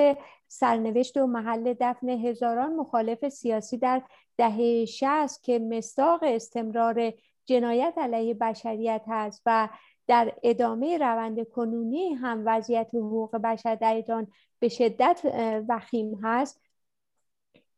سرنوشت 0.47 1.17
و 1.17 1.27
محل 1.27 1.73
دفن 1.79 2.09
هزاران 2.09 2.75
مخالف 2.75 3.29
سیاسی 3.29 3.77
در 3.77 4.01
دهه 4.37 4.85
60 4.85 5.43
که 5.43 5.59
مستاق 5.59 6.19
استمرار 6.23 7.13
جنایت 7.45 7.93
علیه 7.97 8.33
بشریت 8.33 9.01
هست 9.07 9.41
و 9.45 9.69
در 10.07 10.33
ادامه 10.43 10.97
روند 10.97 11.49
کنونی 11.49 12.13
هم 12.13 12.43
وضعیت 12.45 12.87
حقوق 12.93 13.35
بشر 13.35 13.75
در 13.75 13.93
ایران 13.93 14.27
به 14.59 14.69
شدت 14.69 15.21
وخیم 15.69 16.19
هست. 16.23 16.61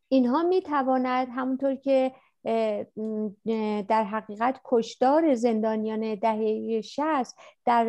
اینها 0.09 0.43
می 0.43 0.61
تواند 0.61 1.27
همونطور 1.31 1.75
که 1.75 2.11
در 3.87 4.03
حقیقت 4.03 4.61
کشدار 4.65 5.35
زندانیان 5.35 6.15
دهه 6.15 6.81
60 6.81 7.35
در 7.65 7.85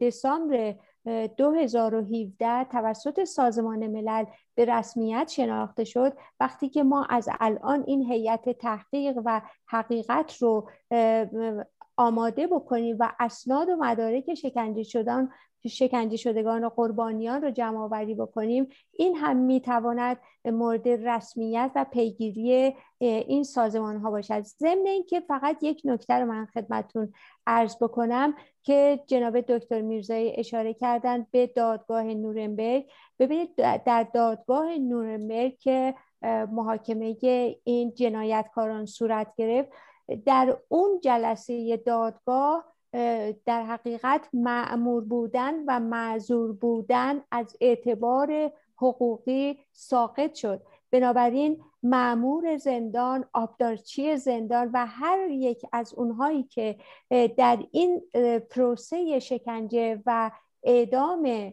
دسامبر 0.00 0.74
2017 1.06 2.64
توسط 2.64 3.24
سازمان 3.24 3.86
ملل 3.86 4.24
به 4.54 4.64
رسمیت 4.64 5.28
شناخته 5.28 5.84
شد. 5.84 6.12
وقتی 6.40 6.68
که 6.68 6.82
ما 6.82 7.04
از 7.04 7.28
الان 7.40 7.84
این 7.86 8.12
هیئت 8.12 8.48
تحقیق 8.48 9.18
و 9.24 9.42
حقیقت 9.66 10.36
رو 10.36 10.70
آماده 11.96 12.46
بکنیم 12.46 12.96
و 13.00 13.12
اسناد 13.20 13.68
و 13.68 13.76
مدارک 13.76 14.34
شکنجه 14.34 14.82
شدن 14.82 15.28
شکنجه 15.68 16.16
شدگان 16.16 16.64
و 16.64 16.68
قربانیان 16.68 17.42
رو 17.42 17.50
جمع 17.50 17.78
آوری 17.78 18.14
بکنیم. 18.14 18.68
این 18.92 19.16
هم 19.16 19.36
می‌تواند 19.36 20.16
مورد 20.44 20.88
رسمیت 20.88 21.70
و 21.74 21.86
پیگیری 21.92 22.74
این 22.98 23.44
سازمان 23.44 23.96
ها 23.96 24.10
باشد. 24.10 24.40
ضمن 24.40 24.86
اینکه 24.86 25.20
فقط 25.20 25.58
یک 25.62 25.82
نکته 25.84 26.14
رو 26.14 26.26
من 26.26 26.46
خدمتون 26.46 27.12
عرض 27.46 27.76
بکنم 27.76 28.34
که 28.62 29.00
جناب 29.06 29.40
دکتر 29.40 29.80
میرزایی 29.80 30.32
اشاره 30.36 30.74
کردن 30.74 31.26
به 31.30 31.46
دادگاه 31.46 32.04
نورنبرگ. 32.04 32.86
ببینید 33.18 33.56
در 33.84 34.06
دادگاه 34.14 34.78
نورنبرگ 34.78 35.58
که 35.58 35.94
محاکمه 36.52 37.16
این 37.64 37.94
جنایتکاران 37.94 38.86
صورت 38.86 39.34
گرفت 39.36 39.72
در 40.26 40.58
اون 40.68 41.00
جلسه 41.02 41.76
دادگاه 41.76 42.72
در 43.44 43.62
حقیقت 43.62 44.28
معمور 44.32 45.04
بودن 45.04 45.54
و 45.66 45.80
معذور 45.80 46.52
بودن 46.52 47.22
از 47.30 47.56
اعتبار 47.60 48.52
حقوقی 48.76 49.58
ساقط 49.72 50.34
شد. 50.34 50.62
بنابراین 50.90 51.64
معمور 51.82 52.56
زندان 52.56 53.24
آبدارچی 53.32 54.16
زندان 54.16 54.70
و 54.72 54.86
هر 54.86 55.30
یک 55.30 55.66
از 55.72 55.94
اونهایی 55.94 56.42
که 56.42 56.76
در 57.36 57.58
این 57.70 58.02
پروسه 58.50 59.18
شکنجه 59.18 60.02
و 60.06 60.30
اعدام 60.62 61.52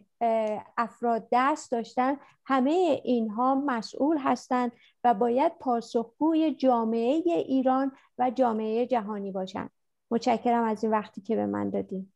افراد 0.76 1.28
دست 1.32 1.72
داشتن 1.72 2.16
همه 2.46 3.00
اینها 3.04 3.54
مسئول 3.54 4.18
هستند 4.18 4.72
و 5.04 5.14
باید 5.14 5.58
پاسخگوی 5.58 6.54
جامعه 6.54 7.22
ایران 7.26 7.92
و 8.18 8.30
جامعه 8.30 8.86
جهانی 8.86 9.30
باشند 9.30 9.70
متشکرم 10.10 10.64
از 10.64 10.84
این 10.84 10.92
وقتی 10.92 11.20
که 11.20 11.36
به 11.36 11.46
من 11.46 11.70
دادیم 11.70 12.12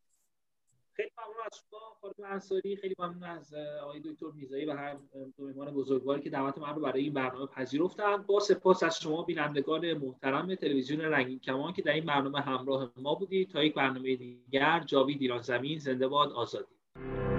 خیلی 0.97 1.11
ممنون 1.19 1.37
از 1.47 1.61
شما 1.71 1.79
خانم 2.01 2.33
انصاری. 2.33 2.77
خیلی 2.77 2.95
ممنون 2.99 3.23
از 3.23 3.55
آقای 3.83 4.01
دکتر 4.01 4.27
میزایی 4.35 4.65
و 4.65 4.73
هر 4.73 4.95
دو 5.37 5.45
مهمان 5.47 5.71
بزرگواری 5.75 6.23
که 6.23 6.31
دعوت 6.31 6.59
من 6.59 6.75
رو 6.75 6.81
برای 6.81 7.03
این 7.03 7.13
برنامه 7.13 7.47
پذیرفتن. 7.47 8.17
با 8.17 8.41
سپاس 8.41 8.83
از 8.83 9.01
شما 9.01 9.23
بینندگان 9.23 9.93
محترم 9.93 10.55
تلویزیون 10.55 11.01
رنگین 11.01 11.39
کمان 11.39 11.73
که 11.73 11.83
در 11.83 11.93
این 11.93 12.05
برنامه 12.05 12.41
همراه 12.41 12.93
ما 12.97 13.15
بودید. 13.15 13.51
تا 13.51 13.65
یک 13.65 13.75
برنامه 13.75 14.17
دیگر 14.17 14.81
جاوید 14.81 15.23
ایران 15.23 15.43
زمین 15.43 15.79
زنده 15.79 16.09
باد 16.09 16.33
آزادی. 16.33 16.74
Thank 16.97 17.07
you. 17.07 17.34